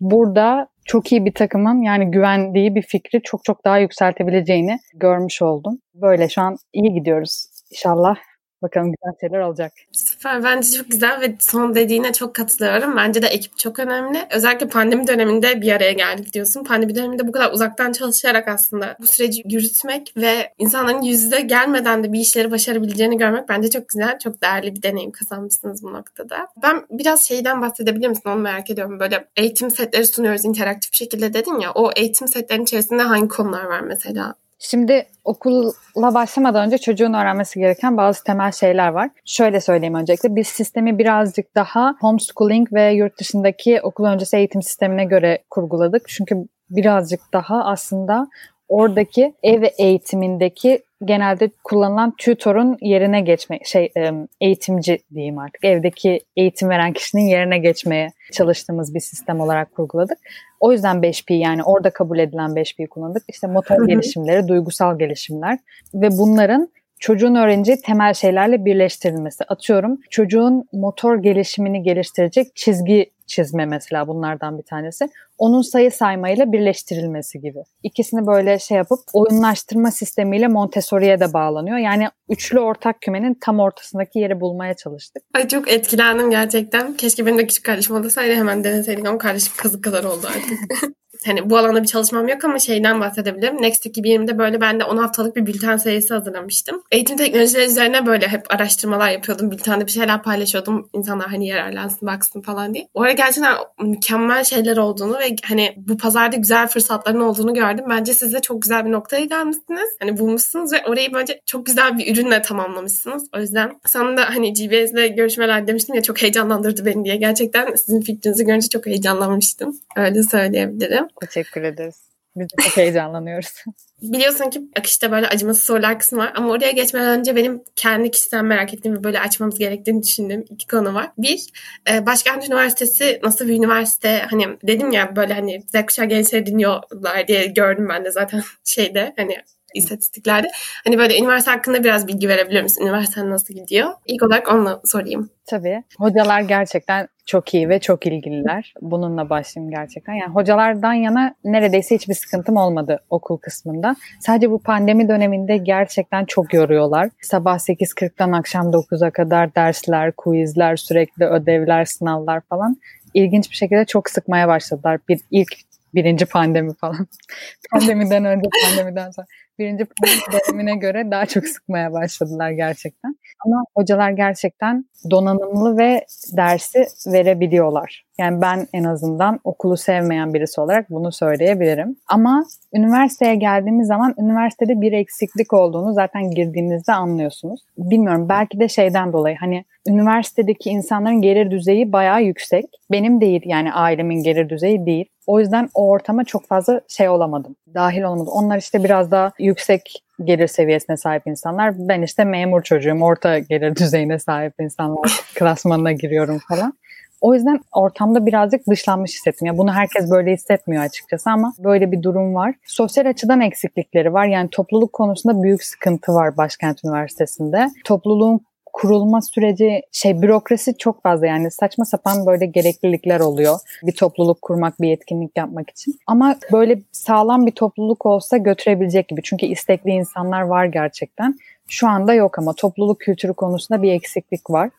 burada 0.00 0.68
çok 0.84 1.12
iyi 1.12 1.24
bir 1.24 1.34
takımın 1.34 1.82
yani 1.82 2.10
güvendiği 2.10 2.74
bir 2.74 2.82
fikri 2.82 3.22
çok 3.22 3.44
çok 3.44 3.64
daha 3.64 3.78
yükseltebileceğini 3.78 4.78
görmüş 4.94 5.42
oldum. 5.42 5.78
Böyle 5.94 6.28
şu 6.28 6.42
an 6.42 6.56
iyi 6.72 6.94
gidiyoruz. 6.94 7.46
İnşallah 7.70 8.16
Bakalım 8.62 8.92
güzel 8.92 9.14
şeyler 9.20 9.40
olacak. 9.40 9.72
Süper. 9.92 10.44
Bence 10.44 10.70
çok 10.76 10.90
güzel 10.90 11.20
ve 11.20 11.36
son 11.38 11.74
dediğine 11.74 12.12
çok 12.12 12.34
katılıyorum. 12.34 12.96
Bence 12.96 13.22
de 13.22 13.26
ekip 13.26 13.58
çok 13.58 13.78
önemli. 13.78 14.26
Özellikle 14.30 14.68
pandemi 14.68 15.06
döneminde 15.06 15.60
bir 15.60 15.72
araya 15.72 15.92
geldik 15.92 16.32
diyorsun. 16.32 16.64
Pandemi 16.64 16.94
döneminde 16.94 17.28
bu 17.28 17.32
kadar 17.32 17.52
uzaktan 17.52 17.92
çalışarak 17.92 18.48
aslında 18.48 18.96
bu 19.00 19.06
süreci 19.06 19.42
yürütmek 19.50 20.12
ve 20.16 20.52
insanların 20.58 21.02
yüzde 21.02 21.40
gelmeden 21.40 22.04
de 22.04 22.12
bir 22.12 22.20
işleri 22.20 22.50
başarabileceğini 22.50 23.18
görmek 23.18 23.48
bence 23.48 23.70
çok 23.70 23.88
güzel. 23.88 24.18
Çok 24.18 24.42
değerli 24.42 24.74
bir 24.74 24.82
deneyim 24.82 25.10
kazanmışsınız 25.12 25.82
bu 25.82 25.92
noktada. 25.92 26.48
Ben 26.62 26.82
biraz 26.90 27.22
şeyden 27.22 27.62
bahsedebilir 27.62 28.08
misin? 28.08 28.30
Onu 28.30 28.40
merak 28.40 28.70
ediyorum. 28.70 29.00
Böyle 29.00 29.28
eğitim 29.36 29.70
setleri 29.70 30.06
sunuyoruz 30.06 30.44
interaktif 30.44 30.94
şekilde 30.94 31.34
dedin 31.34 31.58
ya. 31.60 31.72
O 31.74 31.90
eğitim 31.96 32.28
setlerinin 32.28 32.64
içerisinde 32.64 33.02
hangi 33.02 33.28
konular 33.28 33.64
var 33.64 33.80
mesela? 33.80 34.34
Şimdi 34.62 35.06
okula 35.24 36.14
başlamadan 36.14 36.66
önce 36.66 36.78
çocuğun 36.78 37.12
öğrenmesi 37.12 37.60
gereken 37.60 37.96
bazı 37.96 38.24
temel 38.24 38.52
şeyler 38.52 38.88
var. 38.88 39.10
Şöyle 39.24 39.60
söyleyeyim 39.60 39.94
öncelikle 39.94 40.36
biz 40.36 40.48
sistemi 40.48 40.98
birazcık 40.98 41.54
daha 41.54 41.94
homeschooling 42.00 42.72
ve 42.72 42.92
yurt 42.92 43.18
dışındaki 43.18 43.80
okul 43.82 44.04
öncesi 44.04 44.36
eğitim 44.36 44.62
sistemine 44.62 45.04
göre 45.04 45.38
kurguladık. 45.50 46.08
Çünkü 46.08 46.34
birazcık 46.70 47.20
daha 47.32 47.64
aslında 47.64 48.26
oradaki 48.70 49.34
ev 49.42 49.62
eğitimindeki 49.78 50.82
genelde 51.04 51.50
kullanılan 51.64 52.14
tutor'un 52.18 52.78
yerine 52.80 53.20
geçme 53.20 53.58
şey 53.64 53.92
eğitimci 54.40 54.98
diyeyim 55.14 55.38
artık 55.38 55.64
evdeki 55.64 56.20
eğitim 56.36 56.68
veren 56.68 56.92
kişinin 56.92 57.22
yerine 57.22 57.58
geçmeye 57.58 58.12
çalıştığımız 58.32 58.94
bir 58.94 59.00
sistem 59.00 59.40
olarak 59.40 59.74
kurguladık. 59.74 60.18
O 60.60 60.72
yüzden 60.72 60.96
5P 60.96 61.34
yani 61.34 61.62
orada 61.62 61.90
kabul 61.90 62.18
edilen 62.18 62.50
5P'yi 62.50 62.88
kullandık. 62.88 63.22
İşte 63.28 63.46
motor 63.46 63.86
gelişimleri, 63.88 64.48
duygusal 64.48 64.98
gelişimler 64.98 65.58
ve 65.94 66.08
bunların 66.10 66.68
çocuğun 66.98 67.34
öğreneceği 67.34 67.80
temel 67.80 68.14
şeylerle 68.14 68.64
birleştirilmesi. 68.64 69.44
Atıyorum 69.44 70.00
çocuğun 70.10 70.64
motor 70.72 71.22
gelişimini 71.22 71.82
geliştirecek 71.82 72.56
çizgi 72.56 73.10
çizme 73.30 73.66
mesela 73.66 74.08
bunlardan 74.08 74.58
bir 74.58 74.62
tanesi. 74.62 75.08
Onun 75.38 75.62
sayı 75.62 75.90
saymayla 75.90 76.52
birleştirilmesi 76.52 77.40
gibi. 77.40 77.58
İkisini 77.82 78.26
böyle 78.26 78.58
şey 78.58 78.76
yapıp 78.76 78.98
oyunlaştırma 79.12 79.90
sistemiyle 79.90 80.48
Montessori'ye 80.48 81.20
de 81.20 81.32
bağlanıyor. 81.32 81.78
Yani 81.78 82.08
üçlü 82.28 82.60
ortak 82.60 83.00
kümenin 83.00 83.38
tam 83.40 83.60
ortasındaki 83.60 84.18
yeri 84.18 84.40
bulmaya 84.40 84.74
çalıştık. 84.74 85.22
Ay 85.34 85.48
çok 85.48 85.70
etkilendim 85.70 86.30
gerçekten. 86.30 86.96
Keşke 86.96 87.26
benim 87.26 87.38
de 87.38 87.46
küçük 87.46 87.64
kardeşim 87.64 87.96
olsaydı 87.96 88.34
hemen 88.34 88.64
deneseydik 88.64 89.08
ama 89.08 89.18
kardeşim 89.18 89.52
kazık 89.56 89.84
kadar 89.84 90.04
oldu 90.04 90.26
artık. 90.26 90.58
hani 91.26 91.50
bu 91.50 91.58
alanda 91.58 91.82
bir 91.82 91.88
çalışmam 91.88 92.28
yok 92.28 92.44
ama 92.44 92.58
şeyden 92.58 93.00
bahsedebilirim. 93.00 93.62
Next 93.62 93.86
2020'de 93.86 94.38
böyle 94.38 94.60
ben 94.60 94.80
de 94.80 94.84
10 94.84 94.96
haftalık 94.96 95.36
bir 95.36 95.46
bülten 95.46 95.76
serisi 95.76 96.14
hazırlamıştım. 96.14 96.82
Eğitim 96.90 97.16
teknolojileri 97.16 97.66
üzerine 97.66 98.06
böyle 98.06 98.28
hep 98.28 98.54
araştırmalar 98.54 99.10
yapıyordum. 99.10 99.50
Bültende 99.50 99.86
bir 99.86 99.90
şeyler 99.90 100.22
paylaşıyordum. 100.22 100.88
İnsanlar 100.92 101.28
hani 101.28 101.46
yararlansın, 101.46 102.08
baksın 102.08 102.40
falan 102.40 102.74
diye. 102.74 102.88
Oraya 102.94 103.12
gerçekten 103.12 103.54
mükemmel 103.82 104.44
şeyler 104.44 104.76
olduğunu 104.76 105.18
ve 105.18 105.36
hani 105.44 105.74
bu 105.76 105.96
pazarda 105.96 106.36
güzel 106.36 106.68
fırsatların 106.68 107.20
olduğunu 107.20 107.54
gördüm. 107.54 107.84
Bence 107.88 108.14
siz 108.14 108.34
de 108.34 108.40
çok 108.40 108.62
güzel 108.62 108.84
bir 108.84 108.92
noktaya 108.92 109.24
gelmişsiniz. 109.24 109.88
Hani 110.00 110.18
bulmuşsunuz 110.18 110.72
ve 110.72 110.76
orayı 110.86 111.14
bence 111.14 111.40
çok 111.46 111.66
güzel 111.66 111.98
bir 111.98 112.12
ürünle 112.14 112.42
tamamlamışsınız. 112.42 113.28
O 113.36 113.40
yüzden 113.40 113.80
sana 113.86 114.16
da 114.16 114.24
hani 114.34 114.52
GBS'de 114.52 115.08
görüşmeler 115.08 115.66
demiştim 115.66 115.94
ya 115.94 116.02
çok 116.02 116.22
heyecanlandırdı 116.22 116.86
beni 116.86 117.04
diye. 117.04 117.16
Gerçekten 117.16 117.74
sizin 117.74 118.00
fikrinizi 118.00 118.44
görünce 118.44 118.68
çok 118.68 118.86
heyecanlanmıştım. 118.86 119.76
Öyle 119.96 120.22
söyleyebilirim. 120.22 121.09
Teşekkür 121.20 121.62
ederiz. 121.62 122.10
Biz 122.36 122.46
de 122.46 122.62
çok 122.62 122.76
heyecanlanıyoruz. 122.76 123.64
Biliyorsun 124.02 124.50
ki 124.50 124.60
akışta 124.78 125.12
böyle 125.12 125.28
acımasız 125.28 125.64
sorular 125.64 125.98
kısmı 125.98 126.18
var 126.18 126.32
ama 126.34 126.48
oraya 126.48 126.70
geçmeden 126.70 127.18
önce 127.18 127.36
benim 127.36 127.62
kendi 127.76 128.10
kişisel 128.10 128.42
merak 128.42 128.74
ettiğim 128.74 128.96
ve 128.96 129.04
böyle 129.04 129.20
açmamız 129.20 129.58
gerektiğini 129.58 130.02
düşündüğüm 130.02 130.44
iki 130.50 130.66
konu 130.66 130.94
var. 130.94 131.10
Bir, 131.18 131.46
e, 131.90 132.06
Başkent 132.06 132.48
Üniversitesi 132.48 133.20
nasıl 133.22 133.48
bir 133.48 133.54
üniversite? 133.54 134.26
Hani 134.30 134.48
dedim 134.66 134.92
ya 134.92 135.16
böyle 135.16 135.34
hani 135.34 135.62
Z 135.62 135.86
kuşağı 135.86 136.06
gençleri 136.06 136.46
dinliyorlar 136.46 137.28
diye 137.28 137.46
gördüm 137.46 137.88
ben 137.88 138.04
de 138.04 138.10
zaten 138.10 138.42
şeyde 138.64 139.12
hani 139.16 139.36
istatistiklerde. 139.74 140.50
Hani 140.84 140.98
böyle 140.98 141.18
üniversite 141.18 141.50
hakkında 141.50 141.84
biraz 141.84 142.08
bilgi 142.08 142.28
verebilir 142.28 142.62
misin? 142.62 142.82
Üniversite 142.82 143.30
nasıl 143.30 143.54
gidiyor? 143.54 143.90
İlk 144.06 144.22
olarak 144.22 144.48
onu 144.48 144.80
sorayım. 144.84 145.30
Tabii. 145.46 145.82
Hocalar 145.98 146.40
gerçekten 146.40 147.08
çok 147.30 147.54
iyi 147.54 147.68
ve 147.68 147.78
çok 147.80 148.06
ilgililer. 148.06 148.74
Bununla 148.80 149.30
başlayayım 149.30 149.70
gerçekten. 149.70 150.14
Yani 150.14 150.32
hocalardan 150.32 150.92
yana 150.92 151.34
neredeyse 151.44 151.94
hiçbir 151.94 152.14
sıkıntım 152.14 152.56
olmadı 152.56 153.00
okul 153.10 153.36
kısmında. 153.36 153.96
Sadece 154.20 154.50
bu 154.50 154.62
pandemi 154.62 155.08
döneminde 155.08 155.56
gerçekten 155.56 156.24
çok 156.24 156.54
yoruyorlar. 156.54 157.08
Sabah 157.22 157.58
8.40'dan 157.58 158.32
akşam 158.32 158.66
9'a 158.66 159.10
kadar 159.10 159.54
dersler, 159.54 160.12
quizler, 160.12 160.76
sürekli 160.76 161.24
ödevler, 161.24 161.84
sınavlar 161.84 162.40
falan. 162.40 162.76
İlginç 163.14 163.50
bir 163.50 163.56
şekilde 163.56 163.84
çok 163.84 164.10
sıkmaya 164.10 164.48
başladılar. 164.48 165.00
Bir 165.08 165.20
ilk 165.30 165.69
birinci 165.94 166.26
pandemi 166.26 166.74
falan. 166.74 167.06
Pandemiden 167.72 168.24
önce, 168.24 168.48
pandemiden 168.66 169.10
sonra 169.10 169.26
birinci 169.60 169.86
dönemine 170.32 170.76
göre 170.76 171.10
daha 171.10 171.26
çok 171.26 171.46
sıkmaya 171.46 171.92
başladılar 171.92 172.50
gerçekten. 172.50 173.16
Ama 173.46 173.64
hocalar 173.76 174.10
gerçekten 174.10 174.84
donanımlı 175.10 175.78
ve 175.78 176.04
dersi 176.36 176.86
verebiliyorlar. 177.06 178.04
Yani 178.18 178.42
ben 178.42 178.66
en 178.72 178.84
azından 178.84 179.40
okulu 179.44 179.76
sevmeyen 179.76 180.34
birisi 180.34 180.60
olarak 180.60 180.90
bunu 180.90 181.12
söyleyebilirim. 181.12 181.96
Ama 182.08 182.44
üniversiteye 182.74 183.34
geldiğimiz 183.34 183.86
zaman 183.86 184.14
üniversitede 184.18 184.80
bir 184.80 184.92
eksiklik 184.92 185.52
olduğunu 185.52 185.92
zaten 185.92 186.30
girdiğinizde 186.30 186.92
anlıyorsunuz. 186.92 187.60
Bilmiyorum 187.78 188.28
belki 188.28 188.60
de 188.60 188.68
şeyden 188.68 189.12
dolayı 189.12 189.36
hani 189.40 189.64
üniversitedeki 189.88 190.70
insanların 190.70 191.22
gelir 191.22 191.50
düzeyi 191.50 191.92
bayağı 191.92 192.22
yüksek. 192.22 192.64
Benim 192.90 193.20
değil 193.20 193.42
yani 193.44 193.72
ailemin 193.72 194.22
gelir 194.22 194.48
düzeyi 194.48 194.86
değil. 194.86 195.06
O 195.30 195.40
yüzden 195.40 195.68
o 195.74 195.88
ortama 195.88 196.24
çok 196.24 196.46
fazla 196.46 196.80
şey 196.88 197.08
olamadım. 197.08 197.56
Dahil 197.74 198.02
olamadım. 198.02 198.32
Onlar 198.32 198.58
işte 198.58 198.84
biraz 198.84 199.10
daha 199.10 199.32
yüksek 199.38 200.02
gelir 200.24 200.46
seviyesine 200.46 200.96
sahip 200.96 201.26
insanlar. 201.26 201.74
Ben 201.78 202.02
işte 202.02 202.24
memur 202.24 202.62
çocuğum, 202.62 202.98
orta 203.00 203.38
gelir 203.38 203.76
düzeyine 203.76 204.18
sahip 204.18 204.54
insanlar 204.60 205.20
klasmanına 205.34 205.92
giriyorum 205.92 206.38
falan. 206.48 206.74
O 207.20 207.34
yüzden 207.34 207.60
ortamda 207.72 208.26
birazcık 208.26 208.68
dışlanmış 208.70 209.14
hissettim. 209.14 209.46
Ya 209.46 209.58
bunu 209.58 209.72
herkes 209.72 210.10
böyle 210.10 210.32
hissetmiyor 210.32 210.84
açıkçası 210.84 211.30
ama 211.30 211.52
böyle 211.58 211.92
bir 211.92 212.02
durum 212.02 212.34
var. 212.34 212.54
Sosyal 212.64 213.06
açıdan 213.06 213.40
eksiklikleri 213.40 214.12
var. 214.12 214.26
Yani 214.26 214.50
topluluk 214.50 214.92
konusunda 214.92 215.42
büyük 215.42 215.64
sıkıntı 215.64 216.14
var 216.14 216.36
Başkent 216.36 216.84
Üniversitesi'nde. 216.84 217.68
Topluluğun 217.84 218.40
kurulma 218.80 219.20
süreci 219.20 219.82
şey 219.92 220.22
bürokrasi 220.22 220.76
çok 220.78 221.02
fazla 221.02 221.26
yani 221.26 221.50
saçma 221.50 221.84
sapan 221.84 222.26
böyle 222.26 222.46
gereklilikler 222.46 223.20
oluyor. 223.20 223.58
Bir 223.82 223.92
topluluk 223.92 224.42
kurmak, 224.42 224.80
bir 224.80 224.90
etkinlik 224.90 225.36
yapmak 225.36 225.70
için. 225.70 225.94
Ama 226.06 226.36
böyle 226.52 226.80
sağlam 226.92 227.46
bir 227.46 227.52
topluluk 227.52 228.06
olsa 228.06 228.36
götürebilecek 228.36 229.08
gibi. 229.08 229.20
Çünkü 229.24 229.46
istekli 229.46 229.90
insanlar 229.90 230.40
var 230.40 230.64
gerçekten. 230.64 231.38
Şu 231.68 231.88
anda 231.88 232.14
yok 232.14 232.38
ama 232.38 232.52
topluluk 232.52 233.00
kültürü 233.00 233.34
konusunda 233.34 233.82
bir 233.82 233.92
eksiklik 233.92 234.50
var. 234.50 234.70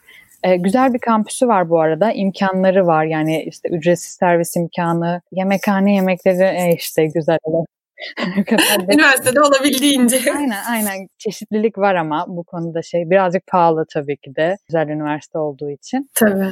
Ee, 0.44 0.56
güzel 0.56 0.94
bir 0.94 1.00
kampüsü 1.00 1.48
var 1.48 1.70
bu 1.70 1.82
arada. 1.82 2.12
İmkanları 2.12 2.88
var 2.88 3.06
yani 3.06 3.44
işte 3.44 3.70
ücretsiz 3.70 4.14
servis 4.14 4.56
imkanı, 4.56 5.22
yemekhane 5.32 5.96
yemekleri 5.96 6.44
e, 6.44 6.76
işte 6.76 7.06
güzel. 7.06 7.38
Üniversitede 8.94 9.42
olabildiğince. 9.42 10.20
Aynen 10.38 10.64
aynen 10.70 11.08
çeşitlilik 11.18 11.78
var 11.78 11.96
ama 11.96 12.26
bu 12.28 12.44
konuda 12.44 12.82
şey 12.82 13.10
birazcık 13.10 13.48
pahalı 13.48 13.86
tabii 13.94 14.18
ki 14.18 14.36
de 14.36 14.56
güzel 14.68 14.88
üniversite 14.88 15.38
olduğu 15.38 15.70
için. 15.70 16.10
Tabii. 16.16 16.52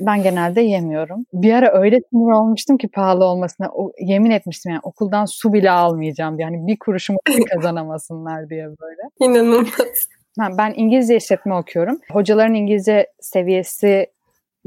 Ben 0.00 0.22
genelde 0.22 0.60
yemiyorum. 0.60 1.24
Bir 1.32 1.52
ara 1.52 1.80
öyle 1.80 1.96
sinir 2.10 2.32
olmuştum 2.32 2.78
ki 2.78 2.88
pahalı 2.88 3.24
olmasına. 3.24 3.68
O, 3.74 3.92
yemin 4.00 4.30
etmiştim 4.30 4.72
yani 4.72 4.80
okuldan 4.82 5.24
su 5.24 5.52
bile 5.52 5.70
almayacağım. 5.70 6.38
Yani 6.38 6.66
bir 6.66 6.76
kuruşumu 6.78 7.18
kazanamasınlar 7.54 8.50
diye 8.50 8.66
böyle. 8.66 9.02
İnanılmaz. 9.20 10.08
Ben 10.58 10.74
İngilizce 10.76 11.16
işletme 11.16 11.54
okuyorum. 11.54 11.98
Hocaların 12.12 12.54
İngilizce 12.54 13.06
seviyesi 13.20 14.06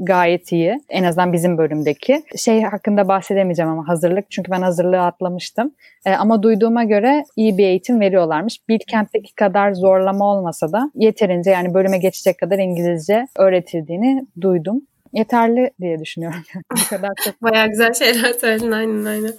gayet 0.00 0.52
iyi. 0.52 0.80
En 0.88 1.04
azından 1.04 1.32
bizim 1.32 1.58
bölümdeki. 1.58 2.22
Şey 2.36 2.62
hakkında 2.62 3.08
bahsedemeyeceğim 3.08 3.70
ama 3.70 3.88
hazırlık. 3.88 4.30
Çünkü 4.30 4.50
ben 4.50 4.62
hazırlığı 4.62 5.00
atlamıştım. 5.00 5.74
E, 6.06 6.12
ama 6.12 6.42
duyduğuma 6.42 6.84
göre 6.84 7.24
iyi 7.36 7.58
bir 7.58 7.64
eğitim 7.64 8.00
veriyorlarmış. 8.00 8.68
Bilkent'teki 8.68 9.34
kadar 9.34 9.72
zorlama 9.72 10.24
olmasa 10.24 10.72
da 10.72 10.90
yeterince 10.94 11.50
yani 11.50 11.74
bölüme 11.74 11.98
geçecek 11.98 12.38
kadar 12.38 12.58
İngilizce 12.58 13.26
öğretildiğini 13.38 14.26
duydum. 14.40 14.82
Yeterli 15.12 15.70
diye 15.80 15.98
düşünüyorum. 15.98 16.40
Çok. 17.24 17.42
Bayağı 17.42 17.68
güzel 17.68 17.94
şeyler 17.94 18.32
söyledin 18.32 18.70
aynen 18.70 19.04
aynen. 19.04 19.32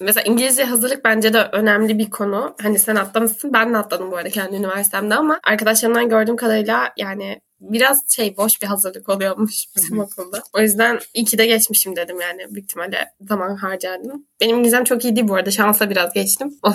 Mesela 0.00 0.24
İngilizce 0.24 0.64
hazırlık 0.64 1.04
bence 1.04 1.32
de 1.32 1.42
önemli 1.52 1.98
bir 1.98 2.10
konu. 2.10 2.54
Hani 2.62 2.78
sen 2.78 2.96
atlamışsın 2.96 3.52
ben 3.52 3.74
de 3.74 3.78
atladım 3.78 4.10
bu 4.10 4.16
arada 4.16 4.28
kendi 4.28 4.56
üniversitemde 4.56 5.14
ama 5.14 5.40
arkadaşlarımdan 5.44 6.08
gördüğüm 6.08 6.36
kadarıyla 6.36 6.92
yani 6.96 7.40
biraz 7.60 8.10
şey 8.10 8.36
boş 8.36 8.62
bir 8.62 8.66
hazırlık 8.66 9.08
oluyormuş 9.08 9.66
bizim 9.76 10.00
okulda. 10.00 10.42
O 10.54 10.60
yüzden 10.60 10.98
iyi 11.14 11.24
ki 11.24 11.38
de 11.38 11.46
geçmişim 11.46 11.96
dedim 11.96 12.20
yani. 12.20 12.54
Büyük 12.54 12.64
ihtimalle 12.64 12.98
zaman 13.20 13.56
harcadım. 13.56 14.26
Benim 14.40 14.56
İngilizcem 14.56 14.84
çok 14.84 15.04
iyi 15.04 15.16
değil 15.16 15.28
bu 15.28 15.34
arada. 15.34 15.50
Şansla 15.50 15.90
biraz 15.90 16.12
geçtim. 16.12 16.50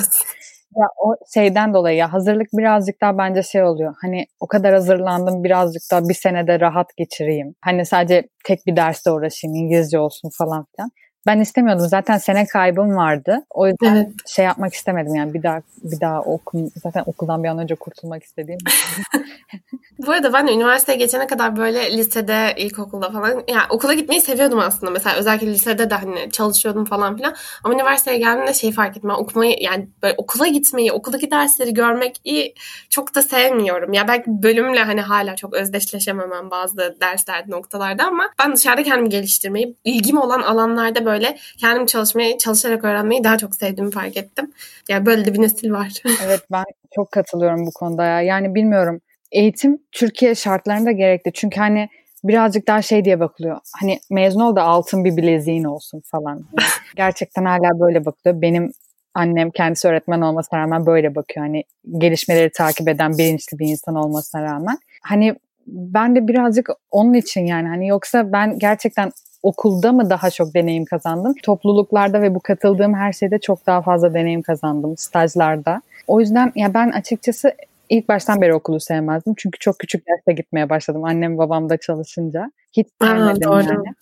Ya 0.77 0.87
o 0.97 1.15
şeyden 1.33 1.73
dolayı 1.73 1.97
ya 1.97 2.13
hazırlık 2.13 2.47
birazcık 2.53 3.01
daha 3.01 3.17
bence 3.17 3.43
şey 3.43 3.63
oluyor. 3.63 3.95
Hani 4.01 4.25
o 4.39 4.47
kadar 4.47 4.73
hazırlandım 4.73 5.43
birazcık 5.43 5.81
daha 5.91 6.09
bir 6.09 6.13
senede 6.13 6.59
rahat 6.59 6.97
geçireyim. 6.97 7.55
Hani 7.61 7.85
sadece 7.85 8.23
tek 8.45 8.59
bir 8.67 8.75
derste 8.75 9.11
uğraşayım 9.11 9.55
İngilizce 9.55 9.99
olsun 9.99 10.29
falan 10.37 10.65
filan. 10.75 10.91
Ben 11.27 11.39
istemiyordum. 11.39 11.87
Zaten 11.87 12.17
sene 12.17 12.45
kaybım 12.47 12.95
vardı. 12.95 13.41
O 13.49 13.67
yüzden 13.67 13.95
evet. 13.95 14.07
şey 14.27 14.45
yapmak 14.45 14.73
istemedim 14.73 15.15
yani 15.15 15.33
bir 15.33 15.43
daha 15.43 15.61
bir 15.83 15.99
daha 15.99 16.21
okul 16.21 16.69
zaten 16.83 17.03
okuldan 17.05 17.43
bir 17.43 17.49
an 17.49 17.57
önce 17.57 17.75
kurtulmak 17.75 18.23
istediğim. 18.23 18.59
Bu 20.07 20.11
arada 20.11 20.33
ben 20.33 20.47
üniversiteye 20.47 20.97
geçene 20.97 21.27
kadar 21.27 21.57
böyle 21.57 21.97
lisede, 21.97 22.53
ilkokulda 22.57 23.11
falan 23.11 23.43
yani 23.47 23.63
okula 23.69 23.93
gitmeyi 23.93 24.21
seviyordum 24.21 24.59
aslında. 24.59 24.91
Mesela 24.91 25.15
özellikle 25.15 25.47
lisede 25.47 25.89
de 25.89 25.95
hani 25.95 26.31
çalışıyordum 26.31 26.85
falan 26.85 27.17
filan. 27.17 27.35
Ama 27.63 27.73
üniversiteye 27.73 28.17
geldiğimde 28.17 28.53
şey 28.53 28.71
fark 28.71 28.97
ettim. 28.97 29.09
Ben 29.09 29.15
okumayı 29.15 29.55
yani 29.61 29.89
böyle 30.03 30.15
okula 30.17 30.47
gitmeyi, 30.47 30.91
okuldaki 30.91 31.31
dersleri 31.31 31.73
görmek 31.73 32.21
iyi 32.23 32.55
çok 32.89 33.15
da 33.15 33.21
sevmiyorum. 33.21 33.93
Ya 33.93 34.07
belki 34.07 34.25
bölümle 34.27 34.83
hani 34.83 35.01
hala 35.01 35.35
çok 35.35 35.53
özdeşleşememem 35.53 36.51
bazı 36.51 36.97
derslerde 37.01 37.51
noktalarda 37.51 38.07
ama 38.07 38.29
ben 38.39 38.55
dışarıda 38.55 38.83
kendimi 38.83 39.09
geliştirmeyi, 39.09 39.75
ilgim 39.83 40.17
olan 40.17 40.41
alanlarda 40.41 41.05
böyle 41.05 41.14
böyle 41.15 41.37
kendim 41.57 41.85
çalışmayı, 41.85 42.37
çalışarak 42.37 42.83
öğrenmeyi 42.83 43.23
daha 43.23 43.37
çok 43.37 43.55
sevdiğimi 43.55 43.91
fark 43.91 44.17
ettim. 44.17 44.51
Yani 44.89 45.05
böyle 45.05 45.25
de 45.25 45.33
bir 45.33 45.41
nesil 45.41 45.71
var. 45.71 45.93
evet 46.25 46.41
ben 46.51 46.65
çok 46.95 47.11
katılıyorum 47.11 47.65
bu 47.65 47.71
konuda 47.71 48.05
ya. 48.05 48.21
Yani 48.21 48.55
bilmiyorum. 48.55 49.01
Eğitim 49.31 49.79
Türkiye 49.91 50.35
şartlarında 50.35 50.91
gerekli. 50.91 51.31
Çünkü 51.33 51.59
hani 51.59 51.89
birazcık 52.23 52.67
daha 52.67 52.81
şey 52.81 53.05
diye 53.05 53.19
bakılıyor. 53.19 53.57
Hani 53.81 53.99
mezun 54.09 54.39
ol 54.39 54.55
da 54.55 54.63
altın 54.63 55.05
bir 55.05 55.17
bileziğin 55.17 55.63
olsun 55.63 56.01
falan. 56.05 56.45
Gerçekten 56.95 57.45
hala 57.45 57.79
böyle 57.79 58.05
bakılıyor. 58.05 58.41
Benim 58.41 58.71
annem 59.13 59.51
kendisi 59.51 59.87
öğretmen 59.87 60.21
olmasına 60.21 60.59
rağmen 60.59 60.85
böyle 60.85 61.15
bakıyor. 61.15 61.45
Hani 61.45 61.63
gelişmeleri 61.97 62.51
takip 62.51 62.87
eden 62.87 63.17
bilinçli 63.17 63.59
bir 63.59 63.67
insan 63.67 63.95
olmasına 63.95 64.43
rağmen. 64.43 64.77
Hani 65.01 65.35
ben 65.67 66.15
de 66.15 66.27
birazcık 66.27 66.69
onun 66.91 67.13
için 67.13 67.45
yani 67.45 67.67
hani 67.67 67.87
yoksa 67.87 68.31
ben 68.31 68.59
gerçekten 68.59 69.11
okulda 69.45 69.91
mı 69.91 70.09
daha 70.09 70.29
çok 70.29 70.53
deneyim 70.53 70.85
kazandım? 70.85 71.33
Topluluklarda 71.43 72.21
ve 72.21 72.35
bu 72.35 72.39
katıldığım 72.39 72.93
her 72.93 73.13
şeyde 73.13 73.39
çok 73.39 73.65
daha 73.65 73.81
fazla 73.81 74.13
deneyim 74.13 74.41
kazandım 74.41 74.97
stajlarda. 74.97 75.81
O 76.07 76.19
yüzden 76.19 76.51
ya 76.55 76.73
ben 76.73 76.89
açıkçası 76.89 77.53
ilk 77.89 78.09
baştan 78.09 78.41
beri 78.41 78.53
okulu 78.53 78.79
sevmezdim. 78.79 79.33
Çünkü 79.37 79.59
çok 79.59 79.79
küçük 79.79 80.03
yaşta 80.07 80.31
gitmeye 80.31 80.69
başladım. 80.69 81.03
Annem 81.03 81.37
babam 81.37 81.69
da 81.69 81.77
çalışınca. 81.77 82.51
Hiç 82.73 82.87
sevmedim 83.01 83.51
Aa, 83.51 83.61
yani. 83.61 83.93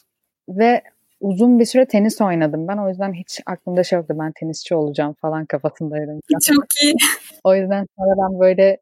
Ve 0.50 0.82
uzun 1.22 1.60
bir 1.60 1.66
süre 1.66 1.86
tenis 1.86 2.22
oynadım 2.22 2.68
ben. 2.68 2.78
O 2.78 2.90
yüzden 2.90 3.14
hiç 3.14 3.40
aklımda 3.46 3.84
şey 3.84 3.98
yoktu 3.98 4.16
ben 4.20 4.32
tenisçi 4.32 4.76
olacağım 4.76 5.14
falan 5.14 5.46
kafasındaydım. 5.46 6.20
Çok 6.48 6.66
iyi. 6.84 6.94
O 7.44 7.56
yüzden 7.56 7.88
sonradan 7.98 8.40
böyle 8.40 8.78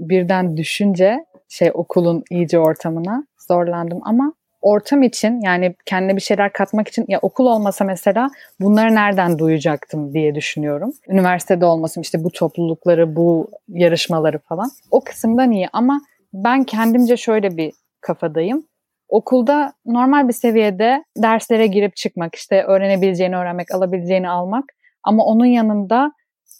birden 0.00 0.56
düşünce 0.56 1.24
şey 1.48 1.70
okulun 1.74 2.24
iyice 2.30 2.58
ortamına 2.58 3.26
zorlandım 3.48 4.00
ama 4.02 4.32
ortam 4.68 5.02
için 5.02 5.40
yani 5.40 5.74
kendine 5.86 6.16
bir 6.16 6.20
şeyler 6.20 6.52
katmak 6.52 6.88
için 6.88 7.04
ya 7.08 7.18
okul 7.22 7.46
olmasa 7.46 7.84
mesela 7.84 8.30
bunları 8.60 8.94
nereden 8.94 9.38
duyacaktım 9.38 10.14
diye 10.14 10.34
düşünüyorum. 10.34 10.92
Üniversitede 11.08 11.64
olmasın 11.64 12.00
işte 12.00 12.24
bu 12.24 12.30
toplulukları, 12.30 13.16
bu 13.16 13.50
yarışmaları 13.68 14.38
falan. 14.38 14.70
O 14.90 15.00
kısımdan 15.00 15.50
iyi 15.50 15.68
ama 15.72 16.00
ben 16.32 16.64
kendimce 16.64 17.16
şöyle 17.16 17.56
bir 17.56 17.72
kafadayım. 18.00 18.66
Okulda 19.08 19.72
normal 19.86 20.28
bir 20.28 20.32
seviyede 20.32 21.04
derslere 21.16 21.66
girip 21.66 21.96
çıkmak, 21.96 22.34
işte 22.34 22.62
öğrenebileceğini 22.62 23.36
öğrenmek, 23.36 23.74
alabileceğini 23.74 24.28
almak 24.28 24.64
ama 25.02 25.24
onun 25.24 25.46
yanında 25.46 26.12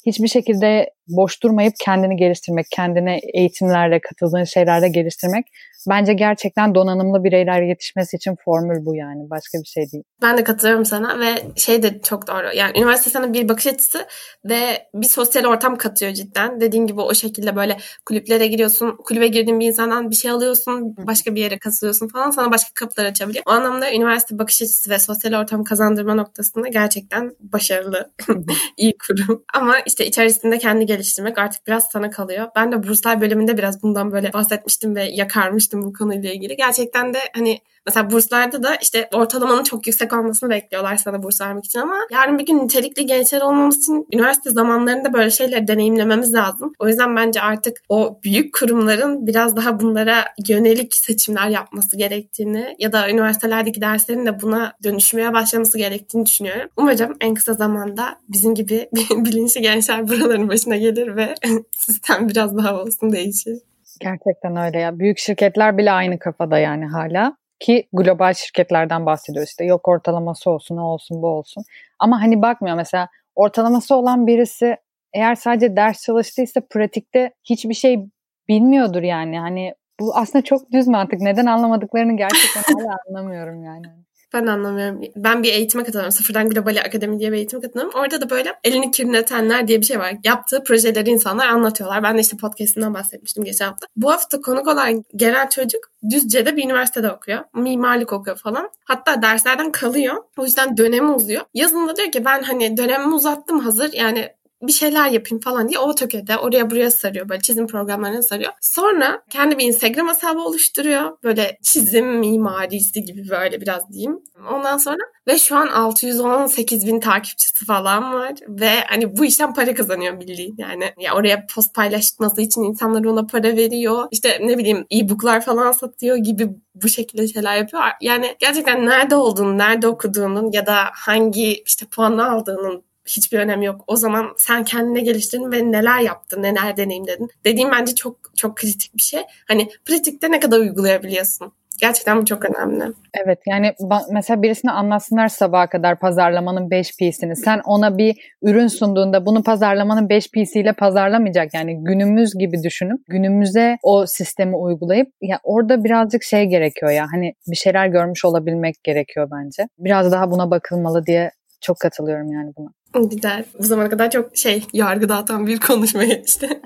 hiçbir 0.07 0.29
şekilde 0.29 0.91
boş 1.09 1.43
durmayıp 1.43 1.75
kendini 1.81 2.17
geliştirmek, 2.17 2.67
kendine 2.71 3.21
eğitimlerle 3.35 4.01
katıldığın 4.01 4.45
şeylerle 4.45 4.89
geliştirmek 4.89 5.47
bence 5.89 6.13
gerçekten 6.13 6.75
donanımlı 6.75 7.25
bireyler 7.25 7.63
yetişmesi 7.63 8.17
için 8.17 8.37
formül 8.45 8.87
bu 8.87 8.97
yani. 8.97 9.31
Başka 9.31 9.59
bir 9.59 9.67
şey 9.67 9.85
değil. 9.93 10.05
Ben 10.23 10.39
de 10.39 10.45
katılıyorum 10.45 10.85
sana 10.85 11.21
ve 11.21 11.35
şey 11.57 11.83
de 11.83 12.01
çok 12.03 12.29
doğru. 12.29 12.57
Yani 12.57 12.79
üniversite 12.79 13.11
sana 13.11 13.33
bir 13.33 13.49
bakış 13.49 13.67
açısı 13.67 14.07
ve 14.45 14.89
bir 14.95 15.07
sosyal 15.07 15.45
ortam 15.45 15.77
katıyor 15.77 16.13
cidden. 16.13 16.61
Dediğin 16.61 16.87
gibi 16.87 17.01
o 17.01 17.15
şekilde 17.15 17.57
böyle 17.57 17.77
kulüplere 18.07 18.47
giriyorsun. 18.47 18.97
Kulübe 19.05 19.29
girdiğin 19.29 19.61
bir 19.61 19.67
insandan 19.67 20.11
bir 20.11 20.17
şey 20.17 20.31
alıyorsun. 20.31 20.97
Başka 21.07 21.35
bir 21.35 21.41
yere 21.41 21.59
katılıyorsun 21.59 22.09
falan. 22.09 22.31
Sana 22.31 22.53
başka 22.53 22.71
kapılar 22.75 23.07
açabiliyor. 23.07 23.45
O 23.47 23.51
anlamda 23.51 23.93
üniversite 23.93 24.39
bakış 24.39 24.63
açısı 24.63 24.91
ve 24.91 24.99
sosyal 24.99 25.41
ortam 25.41 25.65
kazandırma 25.65 26.15
noktasında 26.15 26.69
gerçekten 26.69 27.33
başarılı. 27.41 28.11
iyi 28.77 28.95
kurum. 29.07 29.45
Ama 29.55 29.75
işte 29.87 30.07
içerisinde 30.07 30.59
kendi 30.59 30.87
geliştirmek 30.87 31.39
artık 31.39 31.67
biraz 31.67 31.89
sana 31.93 32.11
kalıyor. 32.11 32.49
Ben 32.57 32.73
de 32.73 32.83
burslar 32.83 33.21
bölümünde 33.21 33.59
biraz 33.59 33.83
bundan 33.83 34.13
böyle 34.13 34.33
bahsetmiştim 34.33 34.97
ve 34.97 35.05
yakarmıştım 35.05 35.78
bu 35.83 35.93
konuyla 35.93 36.33
ilgili. 36.33 36.57
Gerçekten 36.57 37.15
de 37.15 37.19
hani 37.35 37.61
Mesela 37.89 38.11
burslarda 38.11 38.63
da 38.63 38.77
işte 38.77 39.09
ortalamanın 39.15 39.63
çok 39.63 39.87
yüksek 39.87 40.13
olmasını 40.13 40.51
bekliyorlar 40.51 40.97
sana 40.97 41.23
burs 41.23 41.41
vermek 41.41 41.65
için 41.65 41.79
ama 41.79 41.97
yarın 42.11 42.39
bir 42.39 42.47
gün 42.47 42.59
nitelikli 42.59 43.07
gençler 43.07 43.41
olmamız 43.41 43.79
için 43.79 44.07
üniversite 44.13 44.51
zamanlarında 44.51 45.13
böyle 45.13 45.31
şeyleri 45.31 45.69
deneyimlememiz 45.69 46.35
lazım. 46.35 46.73
O 46.79 46.89
yüzden 46.89 47.17
bence 47.17 47.41
artık 47.41 47.83
o 47.89 48.21
büyük 48.25 48.55
kurumların 48.55 49.27
biraz 49.27 49.57
daha 49.57 49.81
bunlara 49.81 50.25
yönelik 50.49 50.95
seçimler 50.95 51.49
yapması 51.49 51.97
gerektiğini 51.97 52.77
ya 52.79 52.93
da 52.93 53.11
üniversitelerdeki 53.11 53.81
derslerin 53.81 54.27
de 54.27 54.43
buna 54.43 54.73
dönüşmeye 54.85 55.33
başlaması 55.33 55.79
gerektiğini 55.79 56.27
düşünüyorum. 56.27 56.71
Umarım 56.77 57.17
en 57.21 57.35
kısa 57.35 57.55
zamanda 57.55 58.19
bizim 58.29 58.55
gibi 58.55 58.89
bilinçli 59.11 59.63
gençler 59.63 60.09
buraların 60.09 60.49
başına 60.49 60.77
gelir 60.77 61.17
ve 61.17 61.35
sistem 61.77 62.29
biraz 62.29 62.57
daha 62.57 62.83
olsun 62.83 63.13
değişir. 63.13 63.59
Gerçekten 64.01 64.57
öyle 64.57 64.79
ya. 64.81 64.99
Büyük 64.99 65.19
şirketler 65.19 65.79
bile 65.79 65.93
aynı 65.93 66.19
kafada 66.19 66.59
yani 66.59 66.87
hala. 66.87 67.37
Ki 67.61 67.89
global 67.93 68.35
şirketlerden 68.35 69.07
bahsediyoruz 69.07 69.51
işte 69.51 69.65
yok 69.65 69.89
ortalaması 69.89 70.51
olsun 70.51 70.77
o 70.77 70.83
olsun 70.83 71.23
bu 71.23 71.27
olsun. 71.27 71.65
Ama 71.99 72.23
hani 72.23 72.43
bakmıyor 72.43 72.77
mesela 72.77 73.09
ortalaması 73.35 73.97
olan 73.97 74.27
birisi 74.27 74.77
eğer 75.13 75.35
sadece 75.35 75.77
ders 75.77 76.03
çalıştıysa 76.03 76.61
pratikte 76.71 77.33
hiçbir 77.45 77.75
şey 77.75 78.07
bilmiyordur 78.49 79.03
yani. 79.03 79.39
Hani 79.39 79.75
bu 80.01 80.17
aslında 80.17 80.45
çok 80.45 80.73
düz 80.73 80.87
mantık. 80.87 81.21
Neden 81.21 81.47
anlamadıklarını 81.47 82.17
gerçekten 82.17 82.63
hala 82.75 82.97
anlamıyorum 83.09 83.65
yani. 83.65 83.87
Ben 84.33 84.47
anlamıyorum. 84.47 85.01
Ben 85.17 85.43
bir 85.43 85.53
eğitime 85.53 85.85
katılıyorum. 85.85 86.13
Sıfırdan 86.13 86.49
Global 86.49 86.77
Akademi 86.77 87.19
diye 87.19 87.33
bir 87.33 87.37
eğitime 87.37 87.63
katılıyorum. 87.63 88.01
Orada 88.01 88.21
da 88.21 88.31
böyle 88.31 88.53
elini 88.65 88.91
kirletenler 88.91 89.69
diye 89.69 89.81
bir 89.81 89.87
şey 89.87 89.99
var. 89.99 90.15
Yaptığı 90.25 90.65
projeleri 90.65 91.11
insanlar 91.11 91.49
anlatıyorlar. 91.49 92.03
Ben 92.03 92.17
de 92.17 92.21
işte 92.21 92.37
podcast'inden 92.37 92.95
bahsetmiştim 92.95 93.45
geçen 93.45 93.67
hafta. 93.67 93.87
Bu 93.97 94.11
hafta 94.13 94.41
konuk 94.41 94.69
olan 94.69 95.05
gelen 95.17 95.49
çocuk 95.49 95.91
Düzce'de 96.11 96.57
bir 96.57 96.65
üniversitede 96.65 97.13
okuyor. 97.13 97.45
Mimarlık 97.55 98.13
okuyor 98.13 98.37
falan. 98.37 98.71
Hatta 98.85 99.23
derslerden 99.23 99.73
kalıyor. 99.73 100.15
O 100.37 100.45
yüzden 100.45 100.77
dönemi 100.77 101.11
uzuyor. 101.11 101.43
Yazında 101.55 101.97
diyor 101.97 102.13
ki 102.13 102.25
ben 102.25 102.43
hani 102.43 102.77
dönemimi 102.77 103.15
uzattım 103.15 103.59
hazır. 103.59 103.93
Yani 103.93 104.29
bir 104.63 104.73
şeyler 104.73 105.11
yapayım 105.11 105.41
falan 105.41 105.69
diye 105.69 105.79
AutoCAD'e 105.79 106.37
oraya 106.37 106.71
buraya 106.71 106.91
sarıyor. 106.91 107.29
Böyle 107.29 107.41
çizim 107.41 107.67
programlarına 107.67 108.23
sarıyor. 108.23 108.53
Sonra 108.61 109.23
kendi 109.31 109.59
bir 109.59 109.65
Instagram 109.65 110.09
hesabı 110.09 110.41
oluşturuyor. 110.41 111.19
Böyle 111.25 111.59
çizim 111.63 112.19
mimarisi 112.19 113.05
gibi 113.05 113.29
böyle 113.31 113.61
biraz 113.61 113.93
diyeyim. 113.93 114.19
Ondan 114.53 114.79
sonra 114.79 115.03
ve 115.29 115.39
şu 115.39 115.57
an 115.57 115.67
618 115.67 116.87
bin 116.87 117.01
takipçisi 117.01 117.65
falan 117.65 118.15
var. 118.15 118.33
Ve 118.49 118.71
hani 118.89 119.17
bu 119.17 119.25
işten 119.25 119.55
para 119.55 119.75
kazanıyor 119.75 120.21
bildiğin. 120.21 120.55
Yani 120.59 120.93
ya 121.01 121.15
oraya 121.15 121.47
post 121.55 121.75
paylaşması 121.75 122.41
için 122.41 122.63
insanlar 122.63 123.05
ona 123.05 123.27
para 123.27 123.57
veriyor. 123.57 124.09
İşte 124.11 124.39
ne 124.43 124.59
bileyim 124.59 124.87
e-booklar 124.91 125.45
falan 125.45 125.73
satıyor 125.73 126.17
gibi 126.17 126.49
bu 126.75 126.89
şekilde 126.89 127.29
şeyler 127.29 127.57
yapıyor. 127.57 127.83
Yani 128.01 128.37
gerçekten 128.39 128.87
nerede 128.87 129.17
olduğunu, 129.17 129.59
nerede 129.59 129.89
okuduğunun 129.89 130.53
ya 130.53 130.67
da 130.67 130.77
hangi 130.93 131.63
işte 131.63 131.87
puanı 131.87 132.31
aldığının 132.31 132.88
hiçbir 133.09 133.39
önemi 133.39 133.67
yok. 133.67 133.85
O 133.87 133.97
zaman 133.97 134.27
sen 134.37 134.65
kendine 134.65 135.01
geliştirdin 135.01 135.53
ve 135.53 135.73
neler 135.73 136.01
yaptın, 136.01 136.43
neler 136.43 136.77
deneyimledin. 136.77 137.29
Dediğim 137.45 137.71
bence 137.71 137.95
çok 137.95 138.17
çok 138.37 138.57
kritik 138.57 138.97
bir 138.97 139.03
şey. 139.03 139.23
Hani 139.49 139.69
pratikte 139.85 140.31
ne 140.31 140.41
kadar 140.41 140.59
uygulayabiliyorsun. 140.59 141.53
Gerçekten 141.81 142.21
bu 142.21 142.25
çok 142.25 142.45
önemli. 142.45 142.85
Evet 143.25 143.39
yani 143.47 143.75
mesela 144.11 144.43
birisine 144.43 144.71
anlatsınlar 144.71 145.29
sabaha 145.29 145.69
kadar 145.69 145.99
pazarlamanın 145.99 146.71
5 146.71 146.97
P'sini. 146.97 147.37
Sen 147.37 147.61
ona 147.65 147.99
bir 147.99 148.35
ürün 148.43 148.67
sunduğunda 148.67 149.27
bunu 149.27 149.43
pazarlamanın 149.43 150.09
5 150.09 150.31
P'siyle 150.31 150.73
pazarlamayacak. 150.73 151.55
Yani 151.55 151.85
günümüz 151.85 152.35
gibi 152.39 152.63
düşünüp 152.63 153.01
günümüze 153.09 153.77
o 153.83 154.07
sistemi 154.07 154.57
uygulayıp 154.57 155.09
ya 155.23 155.41
orada 155.43 155.85
birazcık 155.85 156.23
şey 156.23 156.45
gerekiyor 156.45 156.93
ya 156.93 157.07
hani 157.13 157.35
bir 157.47 157.57
şeyler 157.57 157.87
görmüş 157.87 158.25
olabilmek 158.25 158.75
gerekiyor 158.85 159.29
bence. 159.33 159.69
Biraz 159.79 160.13
daha 160.13 160.31
buna 160.31 160.51
bakılmalı 160.51 161.07
diye 161.07 161.31
çok 161.61 161.79
katılıyorum 161.79 162.33
yani 162.33 162.53
buna. 162.57 162.69
Güzel. 162.95 163.45
Bu 163.59 163.63
zamana 163.63 163.91
kadar 163.91 164.11
çok 164.11 164.37
şey 164.37 164.65
yargı 164.73 165.09
dağıtan 165.09 165.47
bir 165.47 165.61
konuşma 165.61 166.05
geçti. 166.05 166.61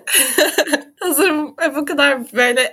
Hazırım 1.00 1.54
bu 1.76 1.84
kadar 1.84 2.32
böyle 2.32 2.72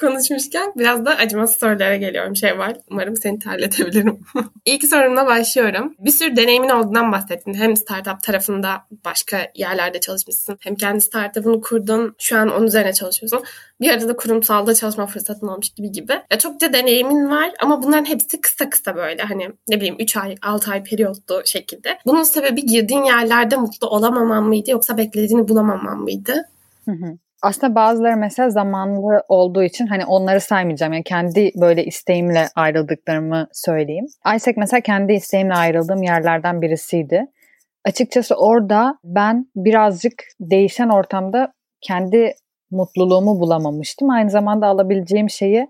konuşmuşken 0.00 0.72
biraz 0.76 1.04
da 1.04 1.16
acımasız 1.16 1.56
sorulara 1.56 1.96
geliyorum 1.96 2.36
şey 2.36 2.58
var. 2.58 2.76
Umarım 2.90 3.16
seni 3.16 3.38
terletebilirim. 3.38 4.20
İlk 4.64 4.84
sorumla 4.84 5.26
başlıyorum. 5.26 5.94
Bir 5.98 6.10
sürü 6.10 6.36
deneyimin 6.36 6.68
olduğundan 6.68 7.12
bahsettin. 7.12 7.54
Hem 7.54 7.76
startup 7.76 8.22
tarafında 8.22 8.86
başka 9.04 9.46
yerlerde 9.54 10.00
çalışmışsın. 10.00 10.58
Hem 10.60 10.74
kendi 10.74 11.00
startup'ını 11.00 11.60
kurdun. 11.60 12.14
Şu 12.18 12.38
an 12.38 12.48
onun 12.48 12.66
üzerine 12.66 12.92
çalışıyorsun. 12.92 13.42
Bir 13.80 13.90
arada 13.90 14.16
kurumsalda 14.16 14.74
çalışma 14.74 15.06
fırsatın 15.06 15.48
olmuş 15.48 15.68
gibi 15.70 15.92
gibi. 15.92 16.12
Ya 16.30 16.38
çokça 16.38 16.72
deneyimin 16.72 17.30
var 17.30 17.50
ama 17.62 17.82
bunların 17.82 18.04
hepsi 18.04 18.40
kısa 18.40 18.70
kısa 18.70 18.96
böyle 18.96 19.22
hani 19.22 19.48
ne 19.68 19.76
bileyim 19.76 19.96
3 19.98 20.16
ay 20.16 20.34
6 20.42 20.70
ay 20.70 20.84
periyotlu 20.84 21.42
şekilde. 21.44 21.98
Bunun 22.06 22.22
sebebi 22.22 22.66
girdiğin 22.66 23.02
yerlerde 23.02 23.56
mutlu 23.56 23.88
olamaman 23.88 24.44
mıydı 24.44 24.70
yoksa 24.70 24.98
beklediğini 24.98 25.48
bulamaman 25.48 25.98
mıydı? 25.98 26.48
Hı 26.84 26.92
hı. 26.92 27.18
Aslında 27.42 27.74
bazıları 27.74 28.16
mesela 28.16 28.50
zamanlı 28.50 29.22
olduğu 29.28 29.62
için 29.62 29.86
hani 29.86 30.06
onları 30.06 30.40
saymayacağım. 30.40 30.92
Yani 30.92 31.04
kendi 31.04 31.50
böyle 31.56 31.84
isteğimle 31.84 32.46
ayrıldıklarımı 32.56 33.48
söyleyeyim. 33.52 34.06
Isaac 34.36 34.56
mesela 34.56 34.80
kendi 34.80 35.12
isteğimle 35.12 35.54
ayrıldığım 35.54 36.02
yerlerden 36.02 36.62
birisiydi. 36.62 37.26
Açıkçası 37.84 38.34
orada 38.34 38.98
ben 39.04 39.46
birazcık 39.56 40.24
değişen 40.40 40.88
ortamda 40.88 41.52
kendi 41.80 42.34
mutluluğumu 42.70 43.40
bulamamıştım. 43.40 44.10
Aynı 44.10 44.30
zamanda 44.30 44.66
alabileceğim 44.66 45.30
şeyi 45.30 45.66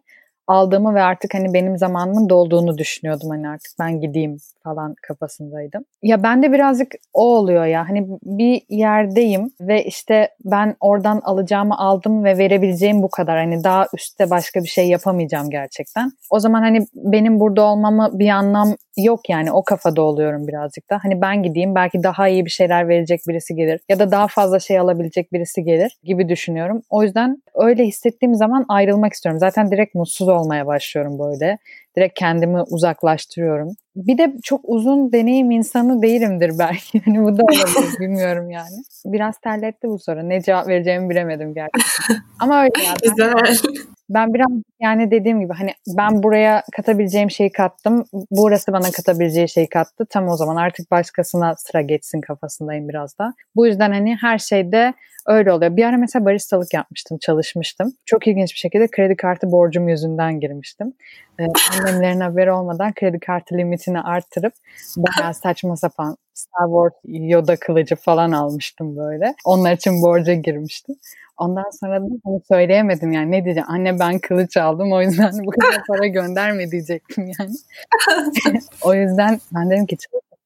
aldığımı 0.51 0.95
ve 0.95 1.03
artık 1.03 1.35
hani 1.35 1.55
benim 1.55 1.79
zamanımın 1.79 2.29
dolduğunu 2.29 2.79
düşünüyordum 2.79 3.31
hani 3.31 3.49
artık 3.49 3.73
ben 3.81 4.01
gideyim 4.01 4.37
falan 4.65 4.95
kafasındaydım. 5.03 5.85
Ya 6.03 6.23
ben 6.23 6.43
de 6.43 6.53
birazcık 6.53 6.95
o 7.13 7.37
oluyor 7.37 7.65
ya 7.65 7.89
hani 7.89 8.09
bir 8.23 8.63
yerdeyim 8.69 9.51
ve 9.61 9.85
işte 9.85 10.29
ben 10.45 10.77
oradan 10.81 11.21
alacağımı 11.25 11.79
aldım 11.79 12.25
ve 12.25 12.39
verebileceğim 12.39 13.03
bu 13.03 13.11
kadar. 13.11 13.39
Hani 13.39 13.65
daha 13.65 13.87
üstte 13.95 14.31
başka 14.31 14.61
bir 14.61 14.69
şey 14.69 14.89
yapamayacağım 14.89 15.51
gerçekten. 15.51 16.11
O 16.31 16.41
zaman 16.41 16.61
hani 16.63 16.87
benim 16.95 17.41
burada 17.41 17.63
olmamı 17.63 18.11
bir 18.13 18.29
anlam 18.29 18.75
yok 18.97 19.29
yani 19.29 19.53
o 19.53 19.65
kafada 19.65 20.03
oluyorum 20.03 20.49
birazcık 20.49 20.91
da. 20.91 20.99
Hani 21.03 21.21
ben 21.21 21.43
gideyim 21.43 21.75
belki 21.75 22.03
daha 22.03 22.29
iyi 22.29 22.45
bir 22.45 22.51
şeyler 22.51 22.89
verecek 22.89 23.21
birisi 23.29 23.55
gelir 23.55 23.81
ya 23.89 23.99
da 23.99 24.11
daha 24.11 24.27
fazla 24.27 24.61
şey 24.61 24.79
alabilecek 24.79 25.33
birisi 25.33 25.65
gelir 25.65 25.99
gibi 26.05 26.29
düşünüyorum. 26.29 26.83
O 26.91 27.03
yüzden 27.03 27.43
öyle 27.55 27.85
hissettiğim 27.85 28.35
zaman 28.35 28.65
ayrılmak 28.69 29.13
istiyorum. 29.13 29.39
Zaten 29.39 29.71
direkt 29.71 29.95
mutsuz 29.95 30.29
olmaya 30.41 30.67
başlıyorum 30.67 31.19
böyle. 31.19 31.59
Direkt 31.97 32.19
kendimi 32.19 32.63
uzaklaştırıyorum. 32.63 33.75
Bir 33.97 34.19
de 34.19 34.33
çok 34.43 34.61
uzun 34.65 35.13
deneyim 35.13 35.51
insanı 35.51 36.03
değilimdir 36.03 36.53
belki. 36.59 37.01
Hani 37.05 37.25
bu 37.25 37.39
da 37.39 37.43
olabilir 37.43 38.01
bilmiyorum 38.01 38.51
yani. 38.51 38.83
Biraz 39.05 39.39
terletti 39.39 39.89
bu 39.89 39.99
soru. 39.99 40.29
Ne 40.29 40.43
cevap 40.43 40.69
vereceğimi 40.69 41.11
bilemedim 41.11 41.55
gerçekten. 41.55 42.17
Ama 42.41 42.63
öyle 42.63 42.83
ya. 42.87 42.95
Güzel. 43.03 43.33
Ben 44.11 44.35
biraz 44.35 44.49
yani 44.81 45.11
dediğim 45.11 45.41
gibi 45.41 45.53
hani 45.53 45.71
ben 45.89 46.23
buraya 46.23 46.63
katabileceğim 46.77 47.31
şeyi 47.31 47.53
kattım. 47.53 48.05
Burası 48.31 48.73
bana 48.73 48.91
katabileceği 48.91 49.49
şeyi 49.49 49.69
kattı. 49.69 50.07
Tam 50.11 50.29
o 50.29 50.37
zaman 50.37 50.57
artık 50.57 50.91
başkasına 50.91 51.55
sıra 51.57 51.81
geçsin 51.81 52.21
kafasındayım 52.21 52.89
biraz 52.89 53.19
da. 53.19 53.35
Bu 53.57 53.67
yüzden 53.67 53.91
hani 53.93 54.17
her 54.21 54.39
şeyde 54.39 54.95
öyle 55.27 55.53
oluyor. 55.53 55.77
Bir 55.77 55.85
ara 55.85 55.97
mesela 55.97 56.25
baristalık 56.25 56.75
yapmıştım, 56.75 57.19
çalışmıştım. 57.19 57.93
Çok 58.07 58.27
ilginç 58.27 58.53
bir 58.53 58.59
şekilde 58.59 58.89
kredi 58.89 59.17
kartı 59.17 59.53
borcum 59.53 59.89
yüzünden 59.89 60.41
girmiştim. 60.41 60.93
Ee, 61.41 61.47
annemlerin 61.81 62.21
haberi 62.21 62.53
olmadan 62.53 62.93
kredi 62.95 63.21
kartı 63.21 63.57
limitini 63.59 64.01
arttırıp 64.01 64.53
bayağı 64.97 65.35
saçma 65.35 65.77
sapan 65.77 66.17
Star 66.35 66.67
Wars 66.67 66.93
Yoda 67.05 67.57
kılıcı 67.57 67.97
falan 67.97 68.33
almıştım 68.33 68.97
böyle. 68.97 69.35
Onlar 69.45 69.73
için 69.73 70.03
borca 70.03 70.35
girmiştim. 70.35 70.97
Ondan 71.37 71.71
sonra 71.81 72.01
da 72.01 72.07
hani 72.25 72.41
söyleyemedim 72.49 73.13
yani 73.13 73.31
ne 73.31 73.45
diyeceğim. 73.45 73.71
Anne 73.71 73.99
ben 73.99 74.19
kılıç 74.19 74.57
aldım 74.57 74.93
o 74.93 75.03
yüzden 75.03 75.33
bu 75.47 75.51
kadar 75.51 75.83
para 75.89 76.07
gönderme 76.07 76.71
diyecektim 76.71 77.31
yani. 77.39 77.53
o 78.83 78.95
yüzden 78.95 79.41
ben 79.55 79.71
dedim 79.71 79.87
ki 79.87 79.97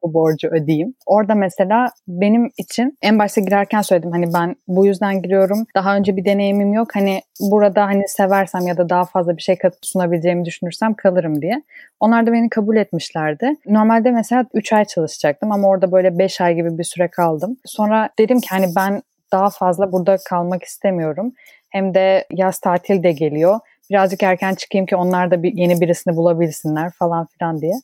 bu 0.05 0.15
borcu 0.15 0.49
ödeyeyim. 0.49 0.95
Orada 1.07 1.35
mesela 1.35 1.91
benim 2.09 2.51
için 2.59 2.99
en 3.03 3.19
başta 3.19 3.41
girerken 3.41 3.83
söyledim 3.83 4.13
hani 4.13 4.35
ben 4.35 4.57
bu 4.69 4.87
yüzden 4.87 5.23
giriyorum. 5.23 5.67
Daha 5.77 5.97
önce 5.97 6.17
bir 6.17 6.25
deneyimim 6.25 6.73
yok. 6.73 6.89
Hani 6.95 7.21
burada 7.41 7.87
hani 7.87 8.03
seversem 8.09 8.67
ya 8.67 8.77
da 8.77 8.89
daha 8.89 9.05
fazla 9.05 9.37
bir 9.37 9.43
şey 9.43 9.59
sunabileceğimi 9.83 10.45
düşünürsem 10.45 10.95
kalırım 10.95 11.43
diye. 11.43 11.63
Onlar 12.01 12.27
da 12.27 12.33
beni 12.33 12.49
kabul 12.49 12.77
etmişlerdi. 12.77 13.51
Normalde 13.67 14.11
mesela 14.11 14.45
3 14.55 14.73
ay 14.73 14.85
çalışacaktım 14.85 15.53
ama 15.53 15.69
orada 15.69 15.93
böyle 15.93 16.19
5 16.19 16.41
ay 16.41 16.55
gibi 16.55 16.79
bir 16.79 16.85
süre 16.85 17.09
kaldım. 17.09 17.57
Sonra 17.65 18.09
dedim 18.19 18.41
ki 18.41 18.49
hani 18.51 18.67
ben 18.77 19.03
daha 19.33 19.51
fazla 19.51 19.93
burada 19.93 20.17
kalmak 20.29 20.63
istemiyorum. 20.63 21.33
Hem 21.71 21.95
de 21.95 22.27
yaz 22.31 22.59
tatil 22.59 23.03
de 23.03 23.13
geliyor. 23.13 23.61
Birazcık 23.91 24.23
erken 24.23 24.55
çıkayım 24.55 24.87
ki 24.87 24.97
onlar 24.97 25.31
da 25.31 25.43
bir, 25.43 25.53
yeni 25.53 25.81
birisini 25.81 26.17
bulabilsinler 26.17 26.91
falan 26.91 27.27
filan 27.27 27.61
diye. 27.61 27.75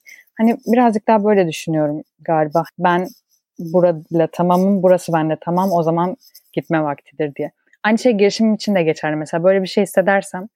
Hani 0.40 0.56
birazcık 0.66 1.08
daha 1.08 1.24
böyle 1.24 1.48
düşünüyorum 1.48 2.02
galiba. 2.20 2.62
Ben 2.78 3.08
burada 3.58 4.26
tamamım, 4.32 4.82
burası 4.82 5.12
bende 5.12 5.36
tamam 5.40 5.72
o 5.72 5.82
zaman 5.82 6.16
gitme 6.52 6.82
vaktidir 6.82 7.34
diye. 7.34 7.50
Aynı 7.82 7.98
şey 7.98 8.12
girişimim 8.12 8.54
için 8.54 8.74
de 8.74 8.82
geçerli. 8.82 9.16
Mesela 9.16 9.44
böyle 9.44 9.62
bir 9.62 9.68
şey 9.68 9.82
hissedersem 9.82 10.46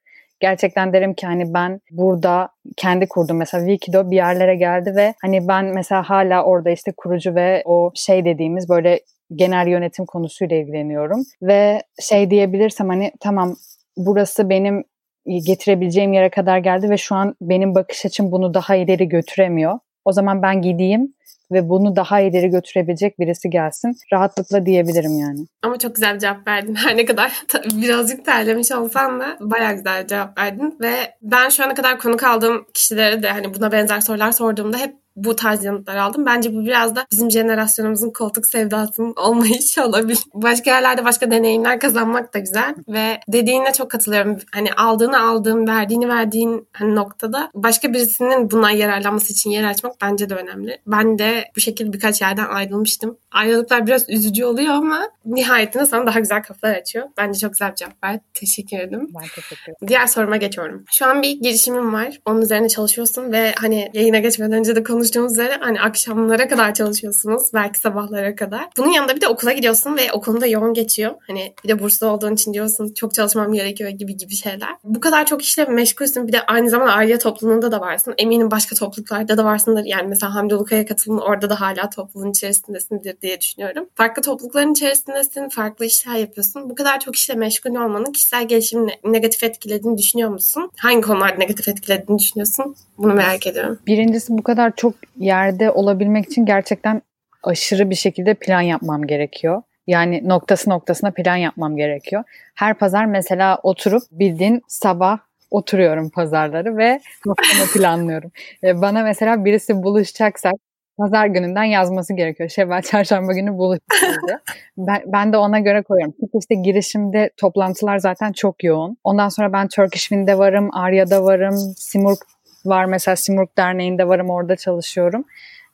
gerçekten 0.41 0.93
derim 0.93 1.15
ki 1.15 1.27
hani 1.27 1.55
ben 1.55 1.81
burada 1.91 2.49
kendi 2.77 3.09
kurdum. 3.09 3.37
Mesela 3.37 3.67
Wikido 3.67 4.11
bir 4.11 4.17
yerlere 4.17 4.57
geldi 4.57 4.93
ve 4.97 5.15
hani 5.23 5.49
ben 5.49 5.65
mesela 5.65 6.03
hala 6.03 6.45
orada 6.45 6.71
işte 6.71 6.93
kurucu 6.97 7.35
ve 7.35 7.63
o 7.65 7.93
şey 7.95 8.25
dediğimiz 8.25 8.69
böyle 8.69 9.01
genel 9.35 9.67
yönetim 9.67 10.07
konusuyla 10.07 10.57
ilgileniyorum. 10.57 11.23
Ve 11.43 11.83
şey 12.01 12.31
diyebilirsem 12.31 12.89
hani 12.89 13.13
tamam 13.21 13.57
burası 13.97 14.51
benim 14.51 14.85
getirebileceğim 15.27 16.13
yere 16.13 16.31
kadar 16.31 16.59
geldi 16.59 16.91
ve 16.91 16.97
şu 16.97 17.15
an 17.15 17.35
benim 17.41 17.75
bakış 17.75 18.07
açım 18.07 18.33
bunu 18.33 18.55
daha 18.55 18.77
ileri 18.77 19.09
götüremiyor. 19.09 19.79
O 20.05 20.13
zaman 20.13 20.43
ben 20.43 20.63
gideyim 20.63 21.15
ve 21.53 21.69
bunu 21.69 21.97
daha 21.97 22.21
ileri 22.21 22.49
götürebilecek 22.49 23.19
birisi 23.19 23.51
gelsin. 23.51 23.97
Rahatlıkla 24.13 24.67
diyebilirim 24.67 25.19
yani. 25.19 25.47
Ama 25.63 25.79
çok 25.79 25.95
güzel 25.95 26.15
bir 26.15 26.19
cevap 26.19 26.47
verdin. 26.47 26.75
Her 26.85 26.97
ne 26.97 27.05
kadar 27.05 27.33
birazcık 27.75 28.25
terlemiş 28.25 28.73
olsan 28.73 29.21
da 29.21 29.37
bayağı 29.41 29.75
güzel 29.75 30.07
cevap 30.07 30.39
verdin. 30.39 30.77
Ve 30.81 30.95
ben 31.23 31.49
şu 31.49 31.65
ana 31.65 31.75
kadar 31.75 31.99
konuk 31.99 32.23
aldığım 32.23 32.67
kişilere 32.75 33.23
de 33.23 33.31
hani 33.31 33.55
buna 33.55 33.73
benzer 33.73 34.01
sorular 34.01 34.33
sorduğumda 34.33 34.79
hep 34.79 35.04
bu 35.17 35.37
tarz 35.37 35.65
yanıtlar 35.65 35.97
aldım. 35.97 36.27
Bence 36.27 36.55
bu 36.55 36.61
biraz 36.61 36.97
da 36.97 37.07
bizim 37.13 37.31
jenerasyonumuzun 37.31 38.11
koltuk 38.11 38.47
sevdasının 38.47 39.15
olmayışı 39.17 39.85
olabilir. 39.85 40.19
Başka 40.35 40.71
yerlerde 40.71 41.05
başka 41.05 41.31
deneyimler 41.31 41.81
kazanmak 41.81 42.35
da 42.35 42.39
güzel 42.39 42.75
ve 42.89 43.21
dediğine 43.29 43.73
çok 43.73 43.91
katılıyorum. 43.91 44.39
Hani 44.53 44.73
aldığını 44.73 45.21
aldığın, 45.21 45.67
verdiğini 45.67 46.09
verdiğin 46.09 46.69
hani 46.73 46.95
noktada 46.95 47.51
başka 47.55 47.93
birisinin 47.93 48.51
buna 48.51 48.71
yararlanması 48.71 49.33
için 49.33 49.51
yer 49.51 49.65
açmak 49.65 49.93
bence 50.03 50.31
de 50.31 50.35
önemli. 50.35 50.79
Ben 50.87 51.19
de 51.19 51.45
bu 51.57 51.61
şekilde 51.61 51.93
birkaç 51.93 52.21
yerden 52.21 52.47
ayrılmıştım. 52.47 53.19
Ayrılıklar 53.33 53.87
biraz 53.87 54.11
üzücü 54.11 54.45
oluyor 54.45 54.75
ama 54.75 55.09
nihayetinde 55.25 55.87
sana 55.87 56.07
daha 56.07 56.21
güzel 56.21 56.43
kapılar 56.43 56.75
açıyor. 56.75 57.07
Bence 57.17 57.39
çok 57.39 57.53
güzel 57.53 57.71
bir 57.71 57.77
cevap 57.77 58.05
ver. 58.05 58.21
Teşekkür 58.35 58.79
ederim. 58.79 59.09
Ben 59.15 59.23
teşekkür 59.23 59.63
ederim. 59.63 59.89
Diğer 59.89 60.07
soruma 60.07 60.37
geçiyorum. 60.37 60.85
Şu 60.93 61.07
an 61.07 61.23
bir 61.23 61.31
girişimim 61.41 61.93
var. 61.93 62.21
Onun 62.25 62.43
üzerine 62.43 62.69
çalışıyorsun 62.69 63.33
ve 63.33 63.53
hani 63.61 63.91
yayına 63.95 64.19
geçmeden 64.19 64.53
önce 64.53 64.77
de 64.77 64.83
konuştuk 64.83 65.04
konuştuğumuz 65.05 65.33
üzere 65.33 65.59
hani 65.61 65.81
akşamlara 65.81 66.49
kadar 66.49 66.75
çalışıyorsunuz. 66.75 67.43
Belki 67.55 67.81
sabahlara 67.81 68.35
kadar. 68.35 68.69
Bunun 68.77 68.91
yanında 68.91 69.17
bir 69.17 69.21
de 69.21 69.29
okula 69.29 69.53
gidiyorsun 69.53 69.97
ve 69.97 70.13
okulunda 70.13 70.47
yoğun 70.47 70.75
geçiyor. 70.75 71.15
Hani 71.27 71.55
bir 71.65 71.69
de 71.69 71.79
burslu 71.79 72.07
olduğun 72.07 72.35
için 72.35 72.53
diyorsun 72.53 72.95
çok 72.95 73.15
çalışmam 73.15 73.53
gerekiyor 73.53 73.91
gibi 73.91 74.17
gibi 74.17 74.35
şeyler. 74.35 74.69
Bu 74.85 75.01
kadar 75.01 75.27
çok 75.27 75.43
işle 75.43 75.65
meşgulsün. 75.65 76.29
Bir 76.29 76.33
de 76.33 76.47
aynı 76.47 76.71
zamanda 76.71 76.93
aile 76.93 77.19
topluluğunda 77.19 77.73
da 77.73 77.81
varsın. 77.81 78.15
Eminim 78.19 78.51
başka 78.51 78.77
topluluklarda 78.77 79.37
da 79.37 79.45
varsındır. 79.45 79.85
Yani 79.85 80.09
mesela 80.09 80.35
Hamdi 80.35 80.55
Ulukaya 80.55 80.87
katıldın 80.87 81.19
orada 81.19 81.51
da 81.51 81.61
hala 81.61 81.91
topluluğun 81.91 82.31
içerisindesindir 82.31 83.21
diye 83.21 83.41
düşünüyorum. 83.41 83.87
Farklı 83.95 84.23
toplulukların 84.23 84.73
içerisindesin. 84.73 85.49
Farklı 85.49 85.85
işler 85.85 86.15
yapıyorsun. 86.15 86.71
Bu 86.71 86.75
kadar 86.75 87.01
çok 87.01 87.17
işle 87.17 87.35
meşgul 87.35 87.71
olmanın 87.71 88.13
kişisel 88.13 88.49
gelişimi 88.49 88.93
negatif 89.05 89.43
etkilediğini 89.43 89.99
düşünüyor 89.99 90.31
musun? 90.31 90.71
Hangi 90.77 91.01
konularda 91.01 91.37
negatif 91.37 91.69
etkilediğini 91.69 92.19
düşünüyorsun? 92.19 92.77
Bunu 92.99 93.15
merak 93.15 93.47
ediyorum. 93.47 93.79
Birincisi 93.87 94.33
bu 94.33 94.43
kadar 94.43 94.77
çok 94.77 94.94
yerde 95.17 95.71
olabilmek 95.71 96.27
için 96.27 96.47
gerçekten 96.47 97.03
aşırı 97.43 97.91
bir 97.91 97.95
şekilde 97.95 98.35
plan 98.35 98.61
yapmam 98.61 99.07
gerekiyor. 99.07 99.63
Yani 99.87 100.29
noktası 100.29 100.71
noktasına 100.71 101.11
plan 101.11 101.37
yapmam 101.37 101.77
gerekiyor. 101.77 102.25
Her 102.55 102.75
pazar 102.75 103.05
mesela 103.05 103.59
oturup 103.63 104.03
bildiğin 104.11 104.63
sabah 104.69 105.19
oturuyorum 105.51 106.11
pazarları 106.11 106.77
ve 106.77 107.01
noktamı 107.27 107.73
planlıyorum. 107.75 108.31
Bana 108.63 109.03
mesela 109.03 109.45
birisi 109.45 109.83
buluşacaksak 109.83 110.55
pazar 110.99 111.27
gününden 111.27 111.65
yazması 111.65 112.15
gerekiyor. 112.15 112.49
Şevval 112.49 112.83
çarşamba 112.83 113.33
günü 113.33 113.59
buluşacağız 113.59 114.41
ben, 114.79 115.03
ben 115.07 115.33
de 115.33 115.37
ona 115.37 115.59
göre 115.59 115.83
koyuyorum. 115.83 116.15
Çünkü 116.21 116.39
işte 116.39 116.55
girişimde 116.55 117.31
toplantılar 117.37 117.99
zaten 117.99 118.33
çok 118.33 118.65
yoğun. 118.65 118.97
Ondan 119.05 119.29
sonra 119.29 119.53
ben 119.53 119.69
Turkish 119.69 120.03
Wind'de 120.03 120.39
varım, 120.39 120.69
Arya'da 120.73 121.25
varım, 121.25 121.57
Simurg 121.77 122.19
var 122.67 122.85
mesela 122.85 123.17
Simurg 123.17 123.49
Derneği'nde 123.59 124.09
varım 124.09 124.31
orada 124.31 124.57
çalışıyorum 124.57 125.25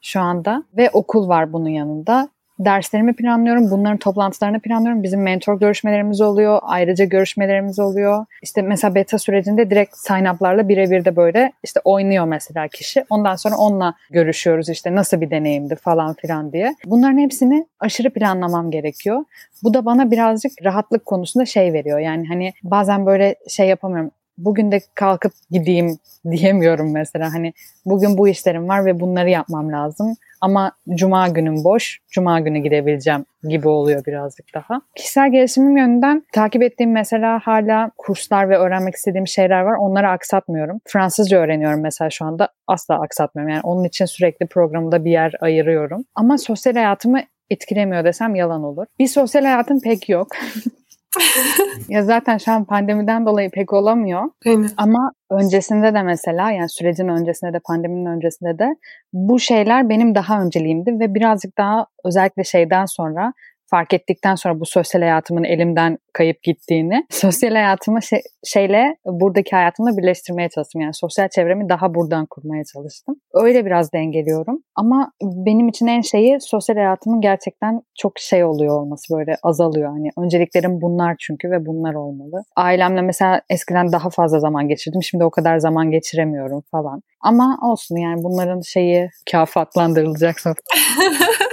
şu 0.03 0.21
anda. 0.21 0.65
Ve 0.77 0.91
okul 0.91 1.29
var 1.29 1.53
bunun 1.53 1.69
yanında 1.69 2.29
derslerimi 2.65 3.17
planlıyorum. 3.17 3.71
Bunların 3.71 3.99
toplantılarını 3.99 4.61
planlıyorum. 4.61 5.03
Bizim 5.03 5.23
mentor 5.23 5.61
görüşmelerimiz 5.61 6.21
oluyor. 6.21 6.59
Ayrıca 6.63 7.05
görüşmelerimiz 7.05 7.79
oluyor. 7.79 8.27
İşte 8.43 8.63
mesela 8.63 8.95
beta 8.95 9.19
sürecinde 9.19 9.71
direkt 9.71 9.97
sign-up'larla 9.97 10.69
birebir 10.69 11.05
de 11.05 11.17
böyle 11.17 11.53
işte 11.63 11.81
oynuyor 11.85 12.25
mesela 12.25 12.69
kişi. 12.69 13.05
Ondan 13.11 13.37
sonra 13.37 13.57
onunla 13.57 13.95
görüşüyoruz 14.11 14.69
işte 14.69 14.95
nasıl 14.95 15.21
bir 15.21 15.31
deneyimdi 15.31 15.77
falan 15.77 16.15
filan 16.15 16.53
diye. 16.53 16.75
Bunların 16.87 17.19
hepsini 17.19 17.67
aşırı 17.81 18.11
planlamam 18.11 18.71
gerekiyor. 18.71 19.25
Bu 19.63 19.75
da 19.75 19.85
bana 19.85 20.11
birazcık 20.11 20.53
rahatlık 20.65 21.07
konusunda 21.07 21.47
şey 21.47 21.73
veriyor. 21.73 21.99
Yani 21.99 22.29
hani 22.29 22.53
bazen 22.63 23.07
böyle 23.07 23.35
şey 23.49 23.69
yapamıyorum 23.69 24.11
bugün 24.39 24.73
de 24.73 24.81
kalkıp 24.95 25.33
gideyim 25.51 25.99
diyemiyorum 26.31 26.93
mesela. 26.93 27.35
Hani 27.35 27.53
bugün 27.87 28.19
bu 28.19 28.29
işlerim 28.29 28.69
var 28.69 28.87
ve 28.87 29.01
bunları 29.01 29.31
yapmam 29.31 29.73
lazım. 29.73 30.17
Ama 30.41 30.73
cuma 30.95 31.29
günüm 31.29 31.65
boş, 31.65 31.99
cuma 32.11 32.41
günü 32.41 32.59
gidebileceğim 32.59 33.25
gibi 33.49 33.69
oluyor 33.69 34.05
birazcık 34.05 34.47
daha. 34.55 34.81
Kişisel 34.97 35.33
gelişimim 35.33 35.77
yönünden 35.77 36.23
takip 36.33 36.63
ettiğim 36.63 36.93
mesela 36.93 37.41
hala 37.45 37.91
kurslar 37.99 38.51
ve 38.51 38.59
öğrenmek 38.59 38.95
istediğim 38.95 39.27
şeyler 39.27 39.61
var. 39.61 39.77
Onları 39.79 40.09
aksatmıyorum. 40.09 40.81
Fransızca 40.87 41.39
öğreniyorum 41.39 41.81
mesela 41.81 42.11
şu 42.11 42.25
anda. 42.25 42.49
Asla 42.67 43.01
aksatmıyorum. 43.01 43.55
Yani 43.55 43.63
onun 43.65 43.85
için 43.85 44.05
sürekli 44.05 44.47
programda 44.47 45.05
bir 45.05 45.11
yer 45.11 45.35
ayırıyorum. 45.41 46.05
Ama 46.15 46.39
sosyal 46.39 46.75
hayatımı 46.75 47.21
etkilemiyor 47.51 48.05
desem 48.05 48.35
yalan 48.35 48.63
olur. 48.63 48.87
Bir 48.99 49.07
sosyal 49.07 49.43
hayatım 49.43 49.81
pek 49.81 50.09
yok. 50.09 50.29
ya 51.89 52.03
zaten 52.03 52.39
şu 52.39 52.53
an 52.53 52.65
pandemiden 52.65 53.27
dolayı 53.27 53.51
pek 53.51 53.73
olamıyor. 53.73 54.23
Aynen. 54.47 54.71
Ama 54.77 55.13
öncesinde 55.31 55.95
de 55.95 56.03
mesela 56.03 56.51
yani 56.51 56.69
sürecin 56.69 57.09
öncesinde 57.09 57.53
de 57.53 57.61
pandeminin 57.65 58.07
öncesinde 58.07 58.59
de 58.59 58.77
bu 59.13 59.39
şeyler 59.39 59.89
benim 59.89 60.15
daha 60.15 60.43
önceliğimdi 60.43 60.91
ve 61.01 61.15
birazcık 61.15 61.59
daha 61.59 61.87
özellikle 62.05 62.45
şeyden 62.45 62.85
sonra 62.85 63.33
fark 63.71 63.95
ettikten 63.95 64.35
sonra 64.35 64.61
bu 64.61 64.67
sosyal 64.67 65.03
hayatımın 65.03 65.45
elimden 65.45 65.99
kayıp 66.13 66.43
gittiğini 66.43 67.07
sosyal 67.11 67.51
hayatımı 67.51 68.03
şey, 68.03 68.21
şeyle 68.45 68.97
buradaki 69.07 69.57
hayatımla 69.57 69.97
birleştirmeye 69.97 70.49
çalıştım. 70.49 70.81
Yani 70.81 70.95
sosyal 70.95 71.29
çevremi 71.29 71.69
daha 71.69 71.95
buradan 71.95 72.27
kurmaya 72.31 72.65
çalıştım. 72.65 73.17
Öyle 73.35 73.67
biraz 73.67 73.93
dengeliyorum. 73.93 74.63
Ama 74.77 75.13
benim 75.23 75.69
için 75.69 75.87
en 75.87 76.01
şeyi 76.01 76.41
sosyal 76.41 76.77
hayatımın 76.77 77.21
gerçekten 77.21 77.81
çok 77.99 78.19
şey 78.19 78.45
oluyor 78.45 78.81
olması 78.81 79.15
böyle 79.15 79.37
azalıyor. 79.43 79.89
Hani 79.91 80.09
önceliklerim 80.19 80.81
bunlar 80.81 81.17
çünkü 81.21 81.51
ve 81.51 81.67
bunlar 81.67 81.95
olmalı. 81.95 82.43
Ailemle 82.57 83.03
mesela 83.03 83.41
eskiden 83.51 83.93
daha 83.93 84.11
fazla 84.11 84.41
zaman 84.41 84.69
geçirdim. 84.69 85.03
Şimdi 85.03 85.25
o 85.25 85.31
kadar 85.31 85.59
zaman 85.59 85.91
geçiremiyorum 85.91 86.63
falan. 86.71 87.03
Ama 87.21 87.59
olsun 87.63 87.97
yani 87.97 88.25
bunların 88.25 88.61
şeyi 88.61 89.11
kafatlandırılacak 89.33 90.37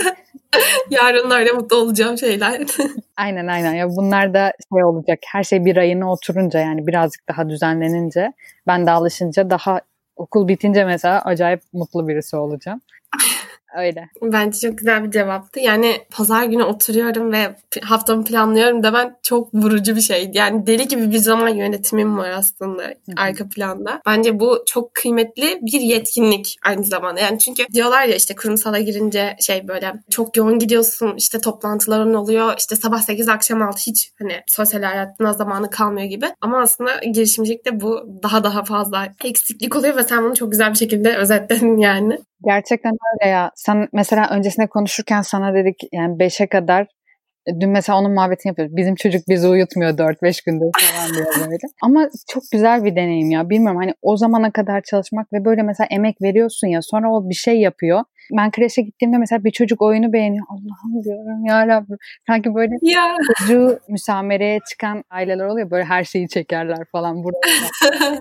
Yarınlarda 0.89 1.53
mutlu 1.53 1.77
olacağım 1.77 2.17
şeyler. 2.17 2.61
aynen 3.17 3.47
aynen. 3.47 3.73
Ya 3.73 3.89
bunlar 3.89 4.33
da 4.33 4.53
şey 4.73 4.83
olacak. 4.83 5.19
Her 5.31 5.43
şey 5.43 5.65
bir 5.65 5.77
ayına 5.77 6.11
oturunca 6.11 6.59
yani 6.59 6.87
birazcık 6.87 7.27
daha 7.29 7.49
düzenlenince 7.49 8.33
ben 8.67 8.85
de 8.85 8.91
alışınca 8.91 9.49
daha 9.49 9.81
okul 10.15 10.47
bitince 10.47 10.85
mesela 10.85 11.21
acayip 11.21 11.61
mutlu 11.73 12.07
birisi 12.07 12.35
olacağım. 12.35 12.81
Öyle. 13.75 14.09
Bence 14.21 14.59
çok 14.59 14.77
güzel 14.77 15.03
bir 15.03 15.11
cevaptı. 15.11 15.59
Yani 15.59 15.95
pazar 16.11 16.43
günü 16.43 16.63
oturuyorum 16.63 17.31
ve 17.31 17.55
haftamı 17.83 18.23
planlıyorum 18.23 18.83
da 18.83 18.93
ben 18.93 19.17
çok 19.23 19.53
vurucu 19.53 19.95
bir 19.95 20.01
şey. 20.01 20.31
Yani 20.33 20.67
deli 20.67 20.87
gibi 20.87 21.11
bir 21.11 21.17
zaman 21.17 21.49
yönetimim 21.49 22.17
var 22.17 22.29
aslında 22.29 22.83
Hı-hı. 22.83 23.15
arka 23.17 23.49
planda. 23.49 24.01
Bence 24.05 24.39
bu 24.39 24.63
çok 24.65 24.93
kıymetli 24.93 25.59
bir 25.61 25.81
yetkinlik 25.81 26.57
aynı 26.65 26.83
zamanda. 26.83 27.19
Yani 27.19 27.39
çünkü 27.39 27.63
diyorlar 27.73 28.03
ya 28.05 28.15
işte 28.15 28.35
kurumsala 28.35 28.79
girince 28.79 29.35
şey 29.39 29.67
böyle 29.67 29.93
çok 30.09 30.37
yoğun 30.37 30.59
gidiyorsun 30.59 31.13
işte 31.17 31.41
toplantıların 31.41 32.13
oluyor 32.13 32.53
işte 32.57 32.75
sabah 32.75 33.01
8 33.01 33.29
akşam 33.29 33.61
6 33.61 33.77
hiç 33.87 34.11
hani 34.19 34.41
sosyal 34.47 34.83
hayatına 34.83 35.33
zamanı 35.33 35.69
kalmıyor 35.69 36.07
gibi. 36.07 36.25
Ama 36.41 36.61
aslında 36.61 36.91
girişimcilikte 37.13 37.81
bu 37.81 38.19
daha 38.23 38.43
daha 38.43 38.63
fazla 38.63 39.07
eksiklik 39.23 39.75
oluyor 39.75 39.95
ve 39.95 40.03
sen 40.03 40.23
bunu 40.23 40.35
çok 40.35 40.51
güzel 40.51 40.69
bir 40.71 40.77
şekilde 40.77 41.17
özetledin 41.17 41.77
yani. 41.77 42.17
Gerçekten 42.45 42.91
öyle 42.91 43.31
ya. 43.31 43.51
Sen 43.57 43.87
mesela 43.93 44.29
öncesinde 44.29 44.67
konuşurken 44.67 45.21
sana 45.21 45.53
dedik 45.53 45.75
yani 45.93 46.17
5'e 46.17 46.47
kadar 46.47 46.87
e, 47.47 47.61
dün 47.61 47.69
mesela 47.69 47.99
onun 47.99 48.13
muhabbetini 48.13 48.49
yapıyoruz. 48.49 48.75
Bizim 48.75 48.95
çocuk 48.95 49.27
bizi 49.29 49.47
uyutmuyor 49.47 49.91
4-5 49.91 50.45
gündür 50.45 50.71
falan 50.79 51.13
diyor 51.13 51.25
böyle. 51.39 51.57
Ama 51.81 52.09
çok 52.29 52.43
güzel 52.51 52.83
bir 52.83 52.95
deneyim 52.95 53.31
ya. 53.31 53.49
Bilmiyorum 53.49 53.77
hani 53.77 53.93
o 54.01 54.17
zamana 54.17 54.51
kadar 54.51 54.81
çalışmak 54.81 55.33
ve 55.33 55.45
böyle 55.45 55.63
mesela 55.63 55.87
emek 55.91 56.21
veriyorsun 56.21 56.67
ya 56.67 56.81
sonra 56.81 57.11
o 57.11 57.29
bir 57.29 57.35
şey 57.35 57.59
yapıyor. 57.59 58.03
Ben 58.37 58.51
kreşe 58.51 58.81
gittiğimde 58.81 59.17
mesela 59.17 59.43
bir 59.43 59.51
çocuk 59.51 59.81
oyunu 59.81 60.13
beğeniyor. 60.13 60.45
Allah'ım 60.49 61.03
diyorum 61.03 61.45
ya 61.45 61.67
Rabbim. 61.67 61.97
Sanki 62.27 62.55
böyle 62.55 62.75
ya. 62.81 63.15
çocuğu 63.37 63.79
müsamereye 63.89 64.59
çıkan 64.69 65.03
aileler 65.09 65.45
oluyor. 65.45 65.71
Böyle 65.71 65.83
her 65.83 66.03
şeyi 66.03 66.27
çekerler 66.27 66.85
falan. 66.91 67.23
Burada 67.23 67.37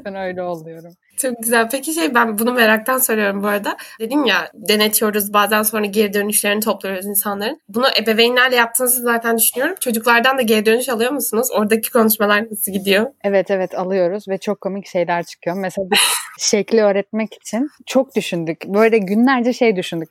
ben 0.05 0.15
öyle 0.15 0.43
oluyorum. 0.43 0.93
Çok 1.17 1.39
güzel. 1.43 1.69
Peki 1.71 1.93
şey 1.93 2.15
ben 2.15 2.39
bunu 2.39 2.53
meraktan 2.53 2.99
soruyorum 2.99 3.43
bu 3.43 3.47
arada. 3.47 3.77
Dedim 4.01 4.25
ya 4.25 4.51
denetiyoruz 4.55 5.33
bazen 5.33 5.63
sonra 5.63 5.87
geri 5.87 6.13
dönüşlerini 6.13 6.61
topluyoruz 6.61 7.07
insanların. 7.07 7.61
Bunu 7.69 7.87
ebeveynlerle 8.01 8.57
yaptığınızı 8.57 9.03
zaten 9.03 9.39
düşünüyorum. 9.39 9.77
Çocuklardan 9.81 10.39
da 10.39 10.43
geri 10.43 10.67
dönüş 10.67 10.89
alıyor 10.89 11.13
musunuz? 11.13 11.49
Oradaki 11.53 11.91
konuşmalar 11.91 12.51
nasıl 12.51 12.73
gidiyor? 12.73 13.07
Evet 13.25 13.51
evet 13.51 13.75
alıyoruz 13.75 14.29
ve 14.29 14.39
çok 14.39 14.61
komik 14.61 14.87
şeyler 14.87 15.23
çıkıyor. 15.23 15.57
Mesela 15.57 15.91
bir 15.91 16.01
şekli 16.39 16.83
öğretmek 16.83 17.35
için 17.35 17.69
çok 17.87 18.17
düşündük. 18.17 18.65
Böyle 18.67 18.99
günlerce 18.99 19.53
şey 19.53 19.77
düşündük. 19.77 20.09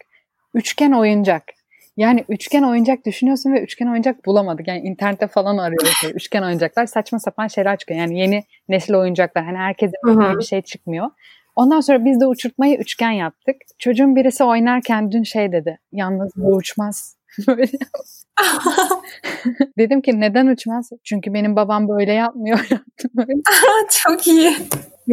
Üçgen 0.53 0.91
oyuncak. 0.91 1.43
Yani 1.97 2.25
üçgen 2.29 2.63
oyuncak 2.63 3.05
düşünüyorsun 3.05 3.53
ve 3.53 3.61
üçgen 3.61 3.87
oyuncak 3.87 4.25
bulamadık. 4.25 4.67
Yani 4.67 4.79
internette 4.79 5.27
falan 5.27 5.57
arıyoruz. 5.57 6.01
üçgen 6.15 6.43
oyuncaklar 6.43 6.85
saçma 6.85 7.19
sapan 7.19 7.47
şeyler 7.47 7.77
çıkıyor. 7.77 7.99
Yani 7.99 8.19
yeni 8.19 8.43
nesil 8.69 8.93
oyuncaklar. 8.93 9.45
Hani 9.45 9.57
herkesin 9.57 10.39
bir 10.39 10.43
şey 10.43 10.61
çıkmıyor. 10.61 11.09
Ondan 11.55 11.79
sonra 11.79 12.05
biz 12.05 12.21
de 12.21 12.27
uçurtmayı 12.27 12.77
üçgen 12.77 13.11
yaptık. 13.11 13.55
Çocuğun 13.79 14.15
birisi 14.15 14.43
oynarken 14.43 15.11
dün 15.11 15.23
şey 15.23 15.51
dedi. 15.51 15.79
Yalnız 15.91 16.31
bu 16.35 16.55
uçmaz. 16.55 17.14
Böyle. 17.47 17.67
Dedim 19.77 20.01
ki 20.01 20.19
neden 20.19 20.47
uçmaz? 20.47 20.89
Çünkü 21.03 21.33
benim 21.33 21.55
babam 21.55 21.89
böyle 21.89 22.13
yapmıyor. 22.13 22.59
Çok 23.89 24.27
iyi. 24.27 24.53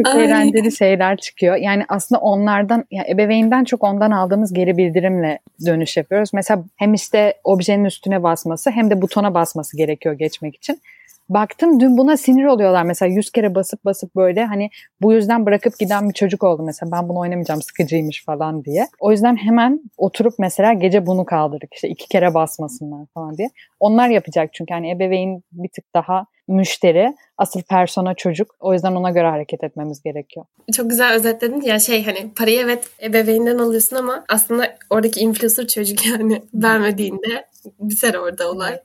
Çok 0.05 0.15
eğlenceli 0.15 0.71
şeyler 0.71 1.17
çıkıyor. 1.17 1.55
Yani 1.55 1.83
aslında 1.89 2.21
onlardan, 2.21 2.85
ya 2.91 3.05
ebeveynden 3.09 3.63
çok 3.63 3.83
ondan 3.83 4.11
aldığımız 4.11 4.53
geri 4.53 4.77
bildirimle 4.77 5.39
dönüş 5.65 5.97
yapıyoruz. 5.97 6.29
Mesela 6.33 6.63
hem 6.75 6.93
işte 6.93 7.33
objenin 7.43 7.85
üstüne 7.85 8.23
basması 8.23 8.71
hem 8.71 8.89
de 8.89 9.01
butona 9.01 9.33
basması 9.33 9.77
gerekiyor 9.77 10.15
geçmek 10.15 10.55
için. 10.55 10.81
Baktım 11.29 11.79
dün 11.79 11.97
buna 11.97 12.17
sinir 12.17 12.45
oluyorlar 12.45 12.83
mesela 12.83 13.13
yüz 13.13 13.31
kere 13.31 13.55
basıp 13.55 13.85
basıp 13.85 14.15
böyle 14.15 14.45
hani 14.45 14.69
bu 15.01 15.13
yüzden 15.13 15.45
bırakıp 15.45 15.79
giden 15.79 16.09
bir 16.09 16.13
çocuk 16.13 16.43
oldu 16.43 16.63
mesela 16.63 16.91
ben 16.91 17.09
bunu 17.09 17.19
oynamayacağım 17.19 17.61
sıkıcıymış 17.61 18.25
falan 18.25 18.65
diye. 18.65 18.87
O 18.99 19.11
yüzden 19.11 19.35
hemen 19.35 19.81
oturup 19.97 20.33
mesela 20.39 20.73
gece 20.73 21.05
bunu 21.05 21.25
kaldırdık 21.25 21.73
işte 21.73 21.89
iki 21.89 22.07
kere 22.07 22.33
basmasınlar 22.33 23.05
falan 23.13 23.37
diye. 23.37 23.49
Onlar 23.79 24.09
yapacak 24.09 24.53
çünkü 24.53 24.73
hani 24.73 24.91
ebeveyn 24.91 25.43
bir 25.51 25.69
tık 25.69 25.93
daha 25.93 26.25
müşteri, 26.47 27.15
asıl 27.37 27.61
persona 27.61 28.13
çocuk. 28.13 28.55
O 28.59 28.73
yüzden 28.73 28.95
ona 28.95 29.09
göre 29.09 29.27
hareket 29.27 29.63
etmemiz 29.63 30.01
gerekiyor. 30.01 30.45
Çok 30.73 30.89
güzel 30.89 31.13
özetledin. 31.13 31.61
Ya 31.61 31.79
şey 31.79 32.05
hani 32.05 32.33
parayı 32.33 32.59
evet 32.59 32.89
ebeveynden 33.01 33.57
alıyorsun 33.57 33.95
ama 33.95 34.25
aslında 34.29 34.77
oradaki 34.89 35.19
influencer 35.19 35.67
çocuk 35.67 36.05
yani 36.05 36.41
vermediğinde 36.53 37.45
biter 37.79 38.13
orada 38.13 38.51
olay. 38.51 38.79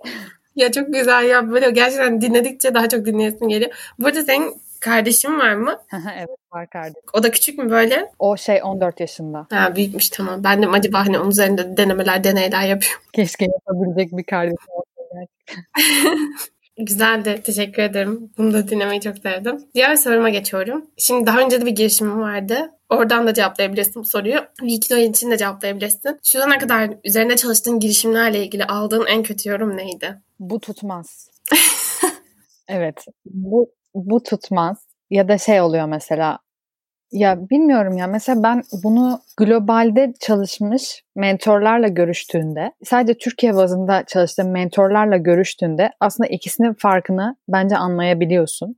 Ya 0.58 0.72
çok 0.72 0.92
güzel 0.92 1.24
ya 1.24 1.50
böyle 1.50 1.70
gerçekten 1.70 2.20
dinledikçe 2.20 2.74
daha 2.74 2.88
çok 2.88 3.06
dinleyesin 3.06 3.48
geliyor. 3.48 3.70
Burada 3.98 4.22
senin 4.22 4.54
kardeşin 4.80 5.38
var 5.38 5.54
mı? 5.54 5.78
evet 6.18 6.28
var 6.52 6.70
kardeşim. 6.70 7.00
O 7.12 7.22
da 7.22 7.30
küçük 7.30 7.58
mü 7.58 7.70
böyle? 7.70 8.12
O 8.18 8.36
şey 8.36 8.60
14 8.62 9.00
yaşında. 9.00 9.46
Ha 9.50 9.76
büyükmüş 9.76 10.08
tamam. 10.08 10.44
Ben 10.44 10.62
de 10.62 10.66
acaba 10.66 11.06
hani 11.06 11.18
onun 11.18 11.30
üzerinde 11.30 11.76
denemeler 11.76 12.24
deneyler 12.24 12.62
yapıyorum. 12.62 13.02
Keşke 13.12 13.44
yapabilecek 13.44 14.16
bir 14.16 14.24
kardeşim 14.24 14.56
olsa 14.68 15.26
Güzeldi. 16.78 17.40
Teşekkür 17.44 17.82
ederim. 17.82 18.30
Bunu 18.38 18.52
da 18.52 18.68
dinlemeyi 18.68 19.00
çok 19.00 19.18
sevdim. 19.18 19.64
Diğer 19.74 19.96
soruma 19.96 20.28
geçiyorum. 20.28 20.86
Şimdi 20.96 21.26
daha 21.26 21.40
önce 21.40 21.60
de 21.60 21.66
bir 21.66 21.70
girişimim 21.70 22.20
vardı. 22.20 22.70
Oradan 22.88 23.26
da 23.26 23.34
cevaplayabilirsin 23.34 24.02
bu 24.02 24.04
soruyu. 24.04 24.40
Wikidoy 24.60 25.04
için 25.04 25.30
de 25.30 25.36
cevaplayabilirsin. 25.36 26.20
Şu 26.32 26.42
ana 26.42 26.58
kadar 26.58 26.90
üzerinde 27.04 27.36
çalıştığın 27.36 27.80
girişimlerle 27.80 28.44
ilgili 28.44 28.64
aldığın 28.64 29.06
en 29.06 29.22
kötü 29.22 29.48
yorum 29.48 29.76
neydi? 29.76 30.22
Bu 30.40 30.60
tutmaz. 30.60 31.30
evet. 32.68 33.04
Bu, 33.24 33.70
bu 33.94 34.22
tutmaz. 34.22 34.76
Ya 35.10 35.28
da 35.28 35.38
şey 35.38 35.60
oluyor 35.60 35.86
mesela 35.86 36.38
ya 37.12 37.50
bilmiyorum 37.50 37.96
ya 37.96 38.06
mesela 38.06 38.42
ben 38.42 38.62
bunu 38.84 39.20
globalde 39.36 40.14
çalışmış 40.20 41.02
mentorlarla 41.16 41.88
görüştüğünde 41.88 42.72
sadece 42.84 43.18
Türkiye 43.18 43.54
bazında 43.54 44.04
çalıştığım 44.06 44.50
mentorlarla 44.50 45.16
görüştüğünde 45.16 45.90
aslında 46.00 46.28
ikisinin 46.28 46.72
farkını 46.74 47.36
bence 47.48 47.76
anlayabiliyorsun. 47.76 48.76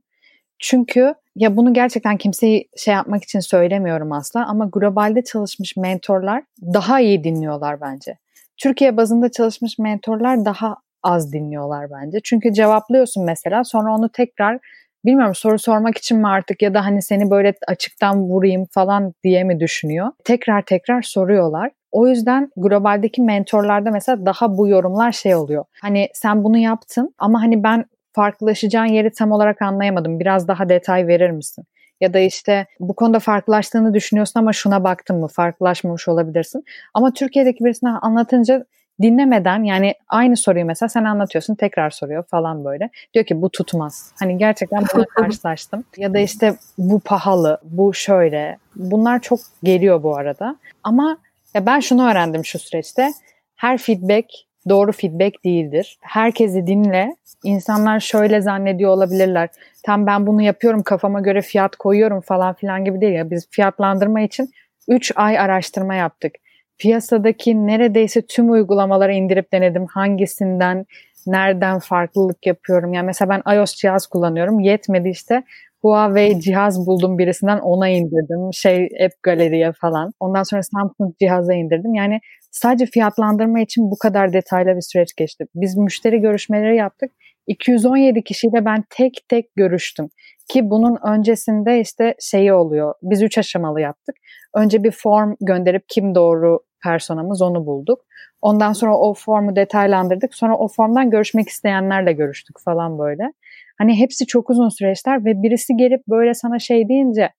Çünkü 0.59 1.13
ya 1.35 1.57
bunu 1.57 1.73
gerçekten 1.73 2.17
kimseyi 2.17 2.69
şey 2.77 2.93
yapmak 2.93 3.23
için 3.23 3.39
söylemiyorum 3.39 4.11
asla 4.11 4.45
ama 4.45 4.69
globalde 4.73 5.23
çalışmış 5.23 5.77
mentorlar 5.77 6.43
daha 6.61 6.99
iyi 6.99 7.23
dinliyorlar 7.23 7.81
bence. 7.81 8.17
Türkiye 8.57 8.97
bazında 8.97 9.31
çalışmış 9.31 9.79
mentorlar 9.79 10.45
daha 10.45 10.77
az 11.03 11.33
dinliyorlar 11.33 11.87
bence. 11.91 12.19
Çünkü 12.23 12.53
cevaplıyorsun 12.53 13.25
mesela 13.25 13.63
sonra 13.63 13.95
onu 13.95 14.09
tekrar 14.09 14.59
bilmiyorum 15.05 15.35
soru 15.35 15.59
sormak 15.59 15.97
için 15.97 16.17
mi 16.17 16.27
artık 16.27 16.61
ya 16.61 16.73
da 16.73 16.85
hani 16.85 17.01
seni 17.01 17.29
böyle 17.29 17.53
açıktan 17.67 18.21
vurayım 18.21 18.65
falan 18.71 19.13
diye 19.23 19.43
mi 19.43 19.59
düşünüyor? 19.59 20.07
Tekrar 20.23 20.61
tekrar 20.61 21.01
soruyorlar. 21.01 21.71
O 21.91 22.07
yüzden 22.07 22.51
globaldeki 22.57 23.21
mentorlarda 23.21 23.91
mesela 23.91 24.25
daha 24.25 24.57
bu 24.57 24.67
yorumlar 24.67 25.11
şey 25.11 25.35
oluyor. 25.35 25.65
Hani 25.81 26.07
sen 26.13 26.43
bunu 26.43 26.57
yaptın 26.57 27.15
ama 27.17 27.41
hani 27.41 27.63
ben 27.63 27.85
farklılaşacağın 28.13 28.85
yeri 28.85 29.11
tam 29.11 29.31
olarak 29.31 29.61
anlayamadım. 29.61 30.19
Biraz 30.19 30.47
daha 30.47 30.69
detay 30.69 31.07
verir 31.07 31.31
misin? 31.31 31.65
Ya 32.01 32.13
da 32.13 32.19
işte 32.19 32.65
bu 32.79 32.95
konuda 32.95 33.19
farklılaştığını 33.19 33.93
düşünüyorsun 33.93 34.39
ama 34.39 34.53
şuna 34.53 34.83
baktın 34.83 35.19
mı? 35.19 35.27
Farklılaşmamış 35.27 36.07
olabilirsin. 36.07 36.63
Ama 36.93 37.13
Türkiye'deki 37.13 37.63
birisine 37.63 37.89
anlatınca 37.89 38.65
dinlemeden 39.01 39.63
yani 39.63 39.95
aynı 40.07 40.37
soruyu 40.37 40.65
mesela 40.65 40.89
sen 40.89 41.03
anlatıyorsun 41.03 41.55
tekrar 41.55 41.89
soruyor 41.89 42.23
falan 42.23 42.65
böyle. 42.65 42.89
Diyor 43.13 43.25
ki 43.25 43.41
bu 43.41 43.49
tutmaz. 43.49 44.11
Hani 44.19 44.37
gerçekten 44.37 44.83
buna 44.95 45.05
karşılaştım. 45.15 45.83
ya 45.97 46.13
da 46.13 46.19
işte 46.19 46.55
bu 46.77 46.99
pahalı, 46.99 47.59
bu 47.63 47.93
şöyle. 47.93 48.57
Bunlar 48.75 49.21
çok 49.21 49.39
geliyor 49.63 50.03
bu 50.03 50.17
arada. 50.17 50.55
Ama 50.83 51.17
ya 51.53 51.65
ben 51.65 51.79
şunu 51.79 52.11
öğrendim 52.11 52.45
şu 52.45 52.59
süreçte. 52.59 53.11
Her 53.55 53.77
feedback 53.77 54.25
doğru 54.69 54.91
feedback 54.91 55.45
değildir. 55.45 55.97
Herkesi 56.01 56.67
dinle. 56.67 57.15
İnsanlar 57.43 57.99
şöyle 57.99 58.41
zannediyor 58.41 58.91
olabilirler. 58.91 59.49
Tam 59.83 60.07
ben 60.07 60.27
bunu 60.27 60.41
yapıyorum 60.41 60.83
kafama 60.83 61.21
göre 61.21 61.41
fiyat 61.41 61.75
koyuyorum 61.75 62.21
falan 62.21 62.53
filan 62.53 62.85
gibi 62.85 63.01
değil 63.01 63.13
ya. 63.13 63.31
Biz 63.31 63.47
fiyatlandırma 63.49 64.21
için 64.21 64.51
3 64.87 65.11
ay 65.15 65.39
araştırma 65.39 65.95
yaptık 65.95 66.33
piyasadaki 66.81 67.67
neredeyse 67.67 68.21
tüm 68.21 68.51
uygulamaları 68.51 69.13
indirip 69.13 69.53
denedim. 69.53 69.85
Hangisinden, 69.93 70.85
nereden 71.27 71.79
farklılık 71.79 72.45
yapıyorum. 72.45 72.93
Yani 72.93 73.05
mesela 73.05 73.29
ben 73.29 73.55
iOS 73.55 73.75
cihaz 73.75 74.07
kullanıyorum. 74.07 74.59
Yetmedi 74.59 75.09
işte 75.09 75.43
Huawei 75.81 76.41
cihaz 76.41 76.87
buldum 76.87 77.17
birisinden 77.17 77.59
ona 77.59 77.87
indirdim. 77.87 78.53
Şey 78.53 78.89
App 79.05 79.23
Gallery'e 79.23 79.71
falan. 79.81 80.11
Ondan 80.19 80.43
sonra 80.43 80.61
Samsung 80.63 81.17
cihaza 81.21 81.53
indirdim. 81.53 81.93
Yani 81.93 82.19
sadece 82.51 82.85
fiyatlandırma 82.85 83.59
için 83.59 83.91
bu 83.91 83.97
kadar 83.97 84.33
detaylı 84.33 84.75
bir 84.75 84.81
süreç 84.81 85.15
geçti. 85.17 85.45
Biz 85.55 85.77
müşteri 85.77 86.21
görüşmeleri 86.21 86.75
yaptık. 86.77 87.11
217 87.47 88.23
kişiyle 88.23 88.65
ben 88.65 88.83
tek 88.89 89.13
tek 89.29 89.55
görüştüm. 89.55 90.09
Ki 90.49 90.69
bunun 90.69 90.97
öncesinde 91.07 91.79
işte 91.79 92.15
şeyi 92.19 92.53
oluyor. 92.53 92.93
Biz 93.01 93.21
üç 93.21 93.37
aşamalı 93.37 93.81
yaptık. 93.81 94.15
Önce 94.55 94.83
bir 94.83 94.91
form 94.91 95.35
gönderip 95.41 95.83
kim 95.87 96.15
doğru 96.15 96.59
personamız 96.83 97.41
onu 97.41 97.65
bulduk. 97.65 97.99
Ondan 98.41 98.73
sonra 98.73 98.97
o 98.97 99.13
formu 99.13 99.55
detaylandırdık. 99.55 100.35
Sonra 100.35 100.57
o 100.57 100.67
formdan 100.67 101.09
görüşmek 101.09 101.49
isteyenlerle 101.49 102.13
görüştük 102.13 102.59
falan 102.59 102.99
böyle. 102.99 103.33
Hani 103.77 103.99
hepsi 103.99 104.25
çok 104.25 104.49
uzun 104.49 104.69
süreçler 104.69 105.25
ve 105.25 105.43
birisi 105.43 105.77
gelip 105.77 106.07
böyle 106.07 106.33
sana 106.33 106.59
şey 106.59 106.89
deyince 106.89 107.29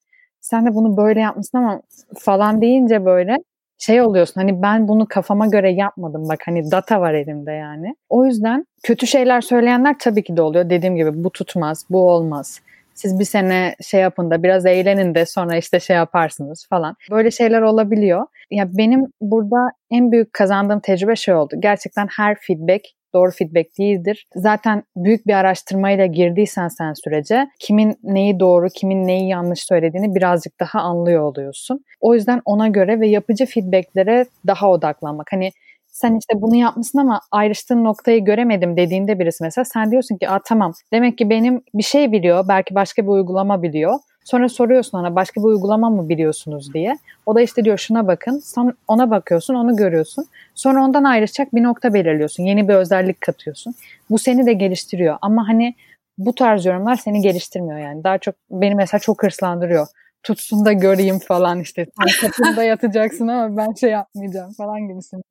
sen 0.41 0.67
de 0.67 0.75
bunu 0.75 0.97
böyle 0.97 1.21
yapmışsın 1.21 1.59
ama 1.59 1.83
falan 2.19 2.61
deyince 2.61 3.05
böyle 3.05 3.37
şey 3.79 4.03
oluyorsun 4.03 4.41
hani 4.41 4.63
ben 4.63 4.89
bunu 4.89 5.07
kafama 5.09 5.47
göre 5.47 5.73
yapmadım 5.73 6.29
bak 6.29 6.39
hani 6.47 6.71
data 6.71 7.01
var 7.01 7.15
elimde 7.15 7.53
yani. 7.53 7.97
O 8.09 8.27
yüzden 8.27 8.67
kötü 8.83 9.07
şeyler 9.07 9.41
söyleyenler 9.41 9.97
tabii 9.99 10.25
ki 10.25 10.37
de 10.37 10.43
oluyor. 10.43 10.71
Dediğim 10.71 10.97
gibi 10.97 11.25
bu 11.25 11.31
tutmaz, 11.31 11.87
bu 11.91 12.11
olmaz 12.11 12.61
siz 13.03 13.19
bir 13.19 13.25
sene 13.25 13.75
şey 13.91 14.01
yapın 14.01 14.31
da 14.31 14.43
biraz 14.43 14.67
eğlenin 14.67 15.15
de 15.15 15.27
sonra 15.27 15.57
işte 15.57 15.81
şey 15.81 15.97
yaparsınız 15.97 16.67
falan. 16.71 16.97
Böyle 17.11 17.31
şeyler 17.31 17.63
olabiliyor. 17.63 18.27
Ya 18.51 18.69
benim 18.73 19.07
burada 19.21 19.71
en 19.91 20.13
büyük 20.13 20.33
kazandığım 20.33 20.81
tecrübe 20.81 21.17
şey 21.17 21.35
oldu. 21.35 21.55
Gerçekten 21.61 22.09
her 22.17 22.37
feedback 22.41 22.85
doğru 23.15 23.31
feedback 23.31 23.79
değildir. 23.79 24.27
Zaten 24.35 24.83
büyük 24.97 25.27
bir 25.27 25.35
araştırmayla 25.35 26.07
girdiysen 26.07 26.69
sen 26.69 26.93
sürece 26.93 27.47
kimin 27.59 27.97
neyi 28.03 28.41
doğru, 28.41 28.69
kimin 28.75 29.07
neyi 29.07 29.29
yanlış 29.29 29.61
söylediğini 29.65 30.15
birazcık 30.15 30.61
daha 30.61 30.81
anlıyor 30.81 31.23
oluyorsun. 31.23 31.85
O 32.01 32.15
yüzden 32.15 32.41
ona 32.45 32.69
göre 32.69 33.01
ve 33.01 33.09
yapıcı 33.09 33.47
feedbacklere 33.47 34.27
daha 34.47 34.71
odaklanmak. 34.71 35.27
Hani 35.31 35.51
sen 35.93 36.17
işte 36.19 36.43
bunu 36.43 36.57
yapmışsın 36.57 36.99
ama 36.99 37.21
ayrıştığın 37.33 37.85
noktayı 37.85 38.25
göremedim 38.25 38.77
dediğinde 38.77 39.19
birisi 39.19 39.45
mesela 39.45 39.65
sen 39.65 39.91
diyorsun 39.91 40.17
ki 40.17 40.29
Aa, 40.31 40.39
tamam 40.45 40.73
demek 40.93 41.19
ki 41.19 41.31
benim 41.31 41.63
bir 41.75 41.83
şey 41.83 42.13
biliyor 42.13 42.49
belki 42.49 42.75
başka 42.75 43.03
bir 43.03 43.09
uygulama 43.09 43.63
biliyor. 43.63 43.95
Sonra 44.25 44.49
soruyorsun 44.49 44.99
ona 44.99 45.15
başka 45.15 45.41
bir 45.41 45.47
uygulama 45.47 45.91
mı 45.91 46.09
biliyorsunuz 46.09 46.75
diye. 46.75 46.99
O 47.27 47.35
da 47.35 47.41
işte 47.41 47.65
diyor 47.65 47.79
şuna 47.79 48.07
bakın. 48.07 48.39
Sen 48.39 48.73
ona 48.89 49.11
bakıyorsun, 49.11 49.55
onu 49.55 49.77
görüyorsun. 49.77 50.27
Sonra 50.55 50.85
ondan 50.85 51.05
ayrışacak 51.05 51.55
bir 51.55 51.63
nokta 51.63 51.95
belirliyorsun. 51.95 52.45
Yeni 52.45 52.69
bir 52.69 52.75
özellik 52.75 53.21
katıyorsun. 53.21 53.75
Bu 54.11 54.19
seni 54.19 54.47
de 54.47 54.53
geliştiriyor. 54.53 55.17
Ama 55.23 55.49
hani 55.49 55.75
bu 56.19 56.35
tarz 56.35 56.67
yorumlar 56.67 56.97
seni 56.97 57.21
geliştirmiyor 57.21 57.79
yani. 57.79 58.05
Daha 58.05 58.19
çok 58.19 58.35
beni 58.51 58.75
mesela 58.75 58.99
çok 59.01 59.23
hırslandırıyor 59.23 59.87
tutsun 60.23 60.65
da 60.65 60.73
göreyim 60.73 61.19
falan 61.19 61.61
işte. 61.61 61.87
Sen 62.21 62.31
kapında 62.31 62.65
yatacaksın 62.65 63.29
ama 63.29 63.57
ben 63.57 63.73
şey 63.73 63.91
yapmayacağım 63.91 64.53
falan 64.53 64.89
gibisin. 64.89 65.23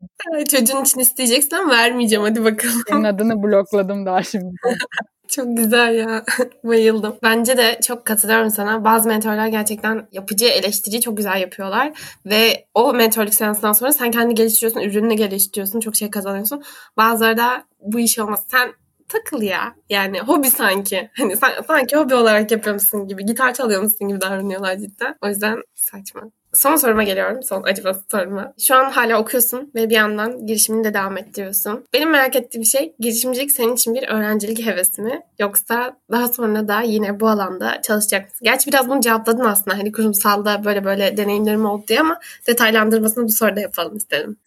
Çocuğun 0.52 0.84
için 0.84 1.00
isteyeceksin 1.00 1.56
ama 1.56 1.72
vermeyeceğim 1.72 2.24
hadi 2.24 2.44
bakalım. 2.44 2.82
Senin 2.90 3.04
adını 3.04 3.44
blokladım 3.44 4.06
daha 4.06 4.24
şimdi. 4.24 4.56
Çok 5.32 5.58
güzel 5.58 5.96
ya. 5.96 6.24
Bayıldım. 6.64 7.16
Bence 7.24 7.58
de 7.58 7.80
çok 7.88 8.06
katılıyorum 8.06 8.50
sana. 8.50 8.84
Bazı 8.84 9.08
mentorlar 9.08 9.48
gerçekten 9.48 10.08
yapıcı 10.12 10.46
eleştiri 10.46 11.02
çok 11.02 11.18
güzel 11.18 11.42
yapıyorlar. 11.42 11.92
Ve 12.26 12.66
o 12.74 12.94
mentorluk 12.94 13.34
seansından 13.34 13.74
sonra 13.74 13.94
sen 13.94 14.12
kendini 14.12 14.36
geliştiriyorsun, 14.36 14.82
ürününü 14.82 15.14
geliştiriyorsun, 15.14 15.80
çok 15.80 15.96
şey 15.96 16.10
kazanıyorsun. 16.10 16.64
Bazıları 16.98 17.38
da 17.38 17.64
bu 17.80 18.00
iş 18.00 18.20
olmaz. 18.20 18.46
Sen 18.48 18.74
takıl 19.12 19.42
ya. 19.42 19.76
Yani 19.90 20.20
hobi 20.20 20.50
sanki. 20.50 21.10
Hani 21.18 21.38
sanki 21.68 21.98
hobi 21.98 22.16
olarak 22.16 22.52
yapıyormuşsun 22.52 23.08
gibi. 23.08 23.26
Gitar 23.26 23.54
çalıyormuşsun 23.54 24.08
gibi 24.08 24.22
davranıyorlar 24.22 24.78
cidden. 24.78 25.16
O 25.22 25.28
yüzden 25.28 25.64
saçma. 25.76 26.22
Son 26.54 26.76
soruma 26.76 27.04
geliyorum. 27.04 27.44
Son 27.44 27.64
acımasız 27.64 28.04
soruma. 28.12 28.54
Şu 28.60 28.76
an 28.76 28.92
hala 28.92 29.22
okuyorsun 29.22 29.72
ve 29.76 29.90
bir 29.90 29.96
yandan 29.96 30.46
girişimini 30.48 30.84
de 30.84 30.94
devam 30.94 31.18
ettiriyorsun. 31.18 31.86
Benim 31.94 32.10
merak 32.10 32.36
ettiğim 32.36 32.66
şey 32.66 32.96
girişimcilik 33.00 33.52
senin 33.52 33.74
için 33.74 33.94
bir 33.94 34.08
öğrencilik 34.08 34.66
hevesi 34.66 35.02
mi? 35.02 35.22
Yoksa 35.40 35.98
daha 36.12 36.28
sonra 36.28 36.68
da 36.68 36.82
yine 36.82 37.20
bu 37.20 37.30
alanda 37.30 37.82
çalışacak 37.82 38.26
mısın? 38.26 38.40
Gerçi 38.44 38.68
biraz 38.68 38.90
bunu 38.90 39.02
cevapladın 39.02 39.46
aslında. 39.46 39.78
Hani 39.78 39.92
kurumsalda 39.92 40.66
böyle 40.66 40.84
böyle 40.84 41.18
deneyimlerim 41.18 41.66
oldu 41.66 41.84
diye 41.88 42.00
ama 42.00 42.20
detaylandırmasını 42.48 43.24
bu 43.24 43.32
soruda 43.32 43.60
yapalım 43.60 43.98
istedim. 43.98 44.38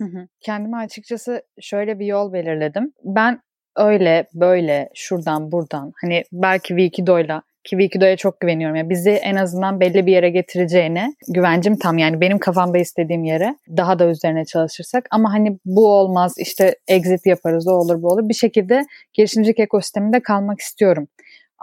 Kendime 0.41 0.77
açıkçası 0.77 1.43
şöyle 1.61 1.99
bir 1.99 2.07
yol 2.07 2.33
belirledim. 2.33 2.93
Ben 3.05 3.41
öyle 3.77 4.27
böyle 4.35 4.89
şuradan 4.95 5.53
buradan 5.53 5.93
hani 6.03 6.25
belki 6.33 6.69
Wikido'yla 6.69 7.43
ki 7.65 7.71
Wikido'ya 7.71 8.17
çok 8.17 8.41
güveniyorum. 8.41 8.77
Yani 8.77 8.91
bizi 8.91 9.11
en 9.11 9.37
azından 9.37 9.81
belli 9.81 10.07
bir 10.07 10.13
yere 10.13 10.31
getireceğine 10.31 11.15
güvencim 11.29 11.79
tam. 11.79 11.99
Yani 11.99 12.21
benim 12.21 12.39
kafamda 12.39 12.79
istediğim 12.79 13.25
yere 13.25 13.57
daha 13.77 13.99
da 13.99 14.07
üzerine 14.07 14.45
çalışırsak. 14.45 15.07
Ama 15.11 15.33
hani 15.33 15.59
bu 15.65 15.89
olmaz 15.89 16.35
işte 16.39 16.77
exit 16.89 17.27
yaparız 17.27 17.69
o 17.69 17.73
olur 17.73 18.03
bu 18.03 18.09
olur. 18.09 18.29
Bir 18.29 18.35
şekilde 18.35 18.87
girişimcilik 19.15 19.59
ekosisteminde 19.59 20.21
kalmak 20.21 20.61
istiyorum. 20.61 21.09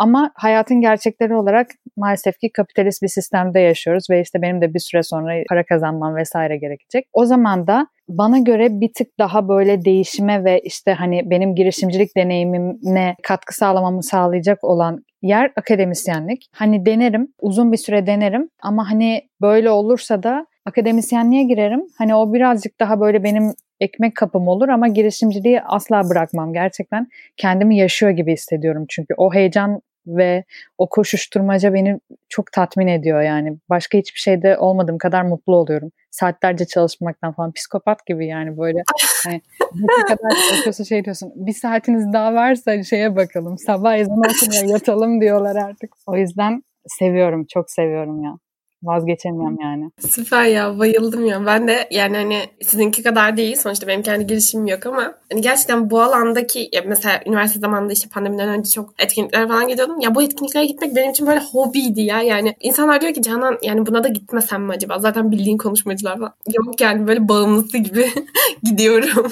Ama 0.02 0.32
hayatın 0.36 0.82
gerçekleri 0.82 1.36
olarak 1.36 1.68
maalesef 1.98 2.40
ki 2.40 2.52
kapitalist 2.54 3.04
bir 3.04 3.08
sistemde 3.08 3.60
yaşıyoruz 3.60 4.10
ve 4.10 4.22
işte 4.22 4.42
benim 4.42 4.62
de 4.62 4.74
bir 4.74 4.80
süre 4.80 5.04
sonra 5.04 5.44
para 5.50 5.64
kazanmam 5.66 6.16
vesaire 6.16 6.58
gerekecek. 6.58 7.06
O 7.14 7.26
zaman 7.26 7.68
da 7.68 7.88
bana 8.10 8.40
göre 8.40 8.68
bir 8.82 8.94
tık 8.94 9.08
daha 9.20 9.48
böyle 9.48 9.86
değişime 9.86 10.44
ve 10.44 10.60
işte 10.60 10.94
hani 10.94 11.30
benim 11.30 11.56
girişimcilik 11.56 12.18
deneyimine 12.18 13.16
katkı 13.24 13.56
sağlamamı 13.56 14.04
sağlayacak 14.04 14.64
olan 14.64 15.06
yer 15.22 15.52
akademisyenlik. 15.56 16.50
Hani 16.56 16.86
denerim, 16.86 17.28
uzun 17.42 17.72
bir 17.72 17.78
süre 17.78 18.08
denerim 18.08 18.50
ama 18.62 18.92
hani 18.92 19.22
böyle 19.42 19.70
olursa 19.70 20.24
da 20.24 20.46
akademisyenliğe 20.66 21.44
girerim. 21.44 21.82
Hani 21.98 22.16
o 22.16 22.34
birazcık 22.34 22.80
daha 22.80 23.00
böyle 23.00 23.24
benim 23.24 23.54
ekmek 23.80 24.16
kapım 24.16 24.48
olur 24.48 24.70
ama 24.70 24.88
girişimciliği 24.88 25.62
asla 25.62 26.10
bırakmam. 26.10 26.54
Gerçekten 26.54 27.08
kendimi 27.38 27.78
yaşıyor 27.78 28.12
gibi 28.12 28.34
hissediyorum 28.34 28.86
çünkü 28.90 29.14
o 29.18 29.34
heyecan 29.34 29.82
ve 30.08 30.44
o 30.78 30.90
koşuşturmaca 30.90 31.74
beni 31.74 32.00
çok 32.30 32.52
tatmin 32.52 32.88
ediyor 32.88 33.22
yani. 33.22 33.58
Başka 33.70 33.98
hiçbir 33.98 34.20
şeyde 34.20 34.58
olmadığım 34.58 34.98
kadar 34.98 35.24
mutlu 35.24 35.56
oluyorum. 35.56 35.92
Saatlerce 36.12 36.66
çalışmaktan 36.66 37.34
falan 37.34 37.52
psikopat 37.52 38.06
gibi 38.06 38.28
yani 38.28 38.58
böyle 38.58 38.84
hani 39.26 39.42
ne 39.76 40.04
kadar 40.04 40.32
bakıyorsun 40.52 40.84
şey 40.84 41.06
diyorsun 41.06 41.32
bir 41.36 41.54
saatiniz 41.54 42.14
daha 42.14 42.34
varsa 42.34 42.84
şeye 42.84 43.16
bakalım 43.16 43.58
sabah 43.58 43.98
ezanı 43.98 44.22
okunmaya 44.36 44.66
yatalım 44.66 45.22
diyorlar 45.22 45.56
artık. 45.56 45.96
O 46.08 46.18
yüzden 46.18 46.64
seviyorum 46.88 47.46
çok 47.50 47.72
seviyorum 47.72 48.24
ya 48.24 48.38
vazgeçemiyorum 48.84 49.58
yani. 49.62 49.92
Süper 50.00 50.46
ya 50.46 50.80
bayıldım 50.80 51.26
ya. 51.26 51.46
Ben 51.46 51.68
de 51.68 51.88
yani 51.92 52.18
hani 52.18 52.40
sizinki 52.62 53.04
kadar 53.04 53.38
değil 53.38 53.56
sonuçta 53.56 53.88
benim 53.88 54.04
kendi 54.04 54.28
girişimim 54.28 54.68
yok 54.68 54.86
ama 54.86 55.14
hani 55.32 55.42
gerçekten 55.42 55.90
bu 55.90 56.02
alandaki 56.02 56.70
ya 56.74 56.82
mesela 56.86 57.22
üniversite 57.26 57.60
zamanında 57.60 57.94
işte 57.94 58.10
pandemiden 58.10 58.50
önce 58.50 58.72
çok 58.72 58.94
etkinliklere 59.00 59.48
falan 59.48 59.68
gidiyordum. 59.68 60.00
Ya 60.00 60.16
bu 60.16 60.24
etkinliklere 60.24 60.66
gitmek 60.66 60.96
benim 60.96 61.12
için 61.12 61.28
böyle 61.28 61.40
hobiydi 61.40 62.02
ya. 62.02 62.22
Yani 62.22 62.56
insanlar 62.60 63.02
diyor 63.02 63.14
ki 63.14 63.22
Canan 63.22 63.58
yani 63.64 63.86
buna 63.86 64.04
da 64.04 64.08
gitmesem 64.08 64.64
mi 64.64 64.72
acaba? 64.72 65.00
Zaten 65.00 65.32
bildiğin 65.32 65.58
konuşmacılar 65.58 66.18
falan. 66.18 66.34
Yok 66.54 66.82
yani 66.82 67.08
böyle 67.08 67.28
bağımlısı 67.28 67.78
gibi 67.78 68.10
gidiyorum. 68.64 69.32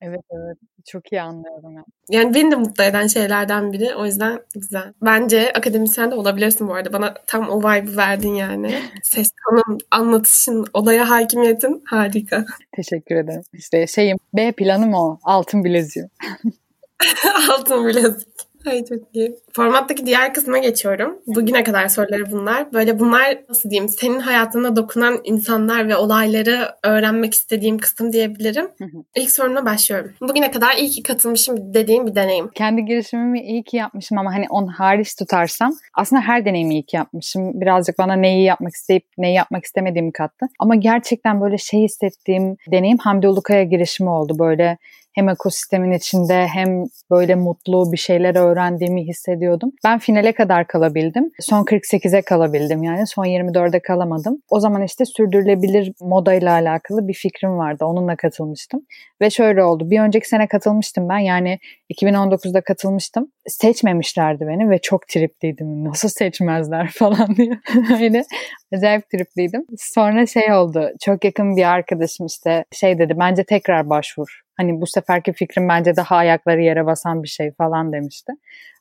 Evet 0.00 0.20
evet 0.30 0.58
çok 0.88 1.12
iyi 1.12 1.22
anlıyorum. 1.22 1.74
Yani. 1.74 1.86
yani 2.10 2.34
beni 2.34 2.50
de 2.50 2.56
mutlu 2.56 2.84
eden 2.84 3.06
şeylerden 3.06 3.72
biri. 3.72 3.94
O 3.94 4.06
yüzden 4.06 4.40
güzel. 4.54 4.92
Bence 5.02 5.52
akademisyen 5.52 6.10
de 6.10 6.14
olabilirsin 6.14 6.68
bu 6.68 6.74
arada. 6.74 6.92
Bana 6.92 7.14
tam 7.26 7.50
o 7.50 7.60
vibe'ı 7.60 7.96
verdin 7.96 8.34
yani. 8.34 8.74
Ses 9.02 9.30
tonun, 9.44 9.78
anlatışın, 9.90 10.66
olaya 10.74 11.10
hakimiyetin 11.10 11.82
harika. 11.86 12.44
Teşekkür 12.76 13.16
ederim. 13.16 13.42
İşte 13.52 13.86
şeyim 13.86 14.18
B 14.34 14.52
planım 14.52 14.94
o. 14.94 15.18
Altın 15.22 15.64
bileziği. 15.64 16.06
Altın 17.50 17.86
bilezik. 17.86 18.47
Ay 18.68 18.84
çok 18.84 18.98
iyi. 19.14 19.36
Formattaki 19.52 20.06
diğer 20.06 20.34
kısma 20.34 20.58
geçiyorum. 20.58 21.18
Bugüne 21.26 21.64
kadar 21.64 21.88
soruları 21.88 22.30
bunlar. 22.32 22.72
Böyle 22.72 22.98
bunlar 22.98 23.38
nasıl 23.48 23.70
diyeyim 23.70 23.88
senin 23.88 24.20
hayatına 24.20 24.76
dokunan 24.76 25.20
insanlar 25.24 25.88
ve 25.88 25.96
olayları 25.96 26.68
öğrenmek 26.84 27.34
istediğim 27.34 27.78
kısım 27.78 28.12
diyebilirim. 28.12 28.68
İlk 29.16 29.30
soruna 29.30 29.64
başlıyorum. 29.64 30.12
Bugüne 30.20 30.50
kadar 30.50 30.76
iyi 30.76 30.90
ki 30.90 31.02
katılmışım 31.02 31.74
dediğim 31.74 32.06
bir 32.06 32.14
deneyim. 32.14 32.48
Kendi 32.54 32.84
girişimimi 32.84 33.40
iyi 33.40 33.62
ki 33.64 33.76
yapmışım 33.76 34.18
ama 34.18 34.34
hani 34.34 34.46
on 34.50 34.66
hariç 34.66 35.14
tutarsam 35.16 35.72
aslında 35.94 36.22
her 36.22 36.44
deneyimi 36.44 36.74
iyi 36.74 36.82
ki 36.82 36.96
yapmışım. 36.96 37.60
Birazcık 37.60 37.98
bana 37.98 38.14
neyi 38.14 38.44
yapmak 38.44 38.74
isteyip 38.74 39.04
neyi 39.18 39.34
yapmak 39.34 39.64
istemediğimi 39.64 40.12
kattı. 40.12 40.46
Ama 40.58 40.74
gerçekten 40.74 41.40
böyle 41.40 41.58
şey 41.58 41.82
hissettiğim 41.82 42.56
deneyim 42.72 42.98
Hamdi 42.98 43.28
Ulukaya 43.28 43.62
girişimi 43.62 44.10
oldu. 44.10 44.38
Böyle 44.38 44.78
hem 45.18 45.28
ekosistemin 45.28 45.92
içinde 45.92 46.46
hem 46.46 46.84
böyle 47.10 47.34
mutlu 47.34 47.92
bir 47.92 47.96
şeyler 47.96 48.34
öğrendiğimi 48.34 49.06
hissediyordum. 49.06 49.72
Ben 49.84 49.98
finale 49.98 50.32
kadar 50.32 50.66
kalabildim. 50.66 51.30
Son 51.40 51.64
48'e 51.64 52.22
kalabildim 52.22 52.82
yani. 52.82 53.06
Son 53.06 53.24
24'e 53.24 53.80
kalamadım. 53.80 54.42
O 54.50 54.60
zaman 54.60 54.82
işte 54.82 55.04
sürdürülebilir 55.04 55.92
moda 56.00 56.34
ile 56.34 56.50
alakalı 56.50 57.08
bir 57.08 57.14
fikrim 57.14 57.58
vardı. 57.58 57.84
Onunla 57.84 58.16
katılmıştım. 58.16 58.80
Ve 59.20 59.30
şöyle 59.30 59.64
oldu. 59.64 59.90
Bir 59.90 60.00
önceki 60.00 60.28
sene 60.28 60.46
katılmıştım 60.46 61.08
ben. 61.08 61.18
Yani 61.18 61.58
2019'da 61.94 62.60
katılmıştım. 62.60 63.32
Seçmemişlerdi 63.46 64.46
beni 64.46 64.70
ve 64.70 64.78
çok 64.78 65.08
tripliydim. 65.08 65.84
Nasıl 65.88 66.08
seçmezler 66.08 66.90
falan 66.94 67.36
diye. 67.36 67.58
Öyle 68.00 68.24
acayip 68.74 69.10
tripliydim. 69.10 69.66
Sonra 69.78 70.26
şey 70.26 70.52
oldu. 70.52 70.90
Çok 71.00 71.24
yakın 71.24 71.56
bir 71.56 71.64
arkadaşım 71.64 72.26
işte 72.26 72.64
şey 72.72 72.98
dedi. 72.98 73.14
Bence 73.18 73.44
tekrar 73.44 73.90
başvur. 73.90 74.47
Hani 74.58 74.80
bu 74.80 74.86
seferki 74.86 75.32
fikrim 75.32 75.68
bence 75.68 75.96
daha 75.96 76.16
ayakları 76.16 76.62
yere 76.62 76.86
basan 76.86 77.22
bir 77.22 77.28
şey 77.28 77.52
falan 77.52 77.92
demişti. 77.92 78.32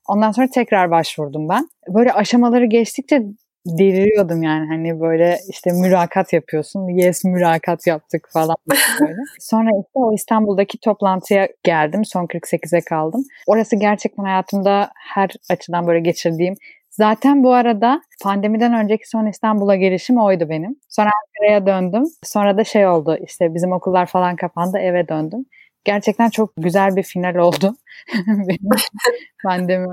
Ondan 0.07 0.31
sonra 0.31 0.47
tekrar 0.53 0.91
başvurdum 0.91 1.49
ben. 1.49 1.69
Böyle 1.93 2.13
aşamaları 2.13 2.65
geçtikçe 2.65 3.23
deliriyordum 3.65 4.43
yani 4.43 4.67
hani 4.67 4.99
böyle 4.99 5.37
işte 5.49 5.71
mülakat 5.71 6.33
yapıyorsun. 6.33 6.87
Yes 6.87 7.23
mülakat 7.23 7.87
yaptık 7.87 8.29
falan 8.33 8.55
böyle. 9.01 9.21
Sonra 9.39 9.69
işte 9.69 9.91
o 9.93 10.13
İstanbul'daki 10.13 10.77
toplantıya 10.79 11.47
geldim. 11.63 12.05
Son 12.05 12.25
48'e 12.25 12.81
kaldım. 12.81 13.23
Orası 13.47 13.75
gerçekten 13.75 14.23
hayatımda 14.23 14.91
her 15.13 15.29
açıdan 15.49 15.87
böyle 15.87 15.99
geçirdiğim 15.99 16.55
Zaten 16.89 17.43
bu 17.43 17.53
arada 17.53 18.01
pandemiden 18.23 18.73
önceki 18.73 19.09
son 19.09 19.25
İstanbul'a 19.25 19.75
gelişim 19.75 20.17
oydu 20.17 20.49
benim. 20.49 20.75
Sonra 20.89 21.09
Ankara'ya 21.25 21.65
döndüm. 21.65 22.03
Sonra 22.23 22.57
da 22.57 22.63
şey 22.63 22.87
oldu 22.87 23.17
işte 23.27 23.53
bizim 23.53 23.71
okullar 23.71 24.05
falan 24.05 24.35
kapandı 24.35 24.77
eve 24.77 25.07
döndüm 25.07 25.45
gerçekten 25.83 26.29
çok 26.29 26.53
güzel 26.57 26.95
bir 26.95 27.03
final 27.03 27.35
oldu. 27.35 27.75
pandemi. 29.43 29.87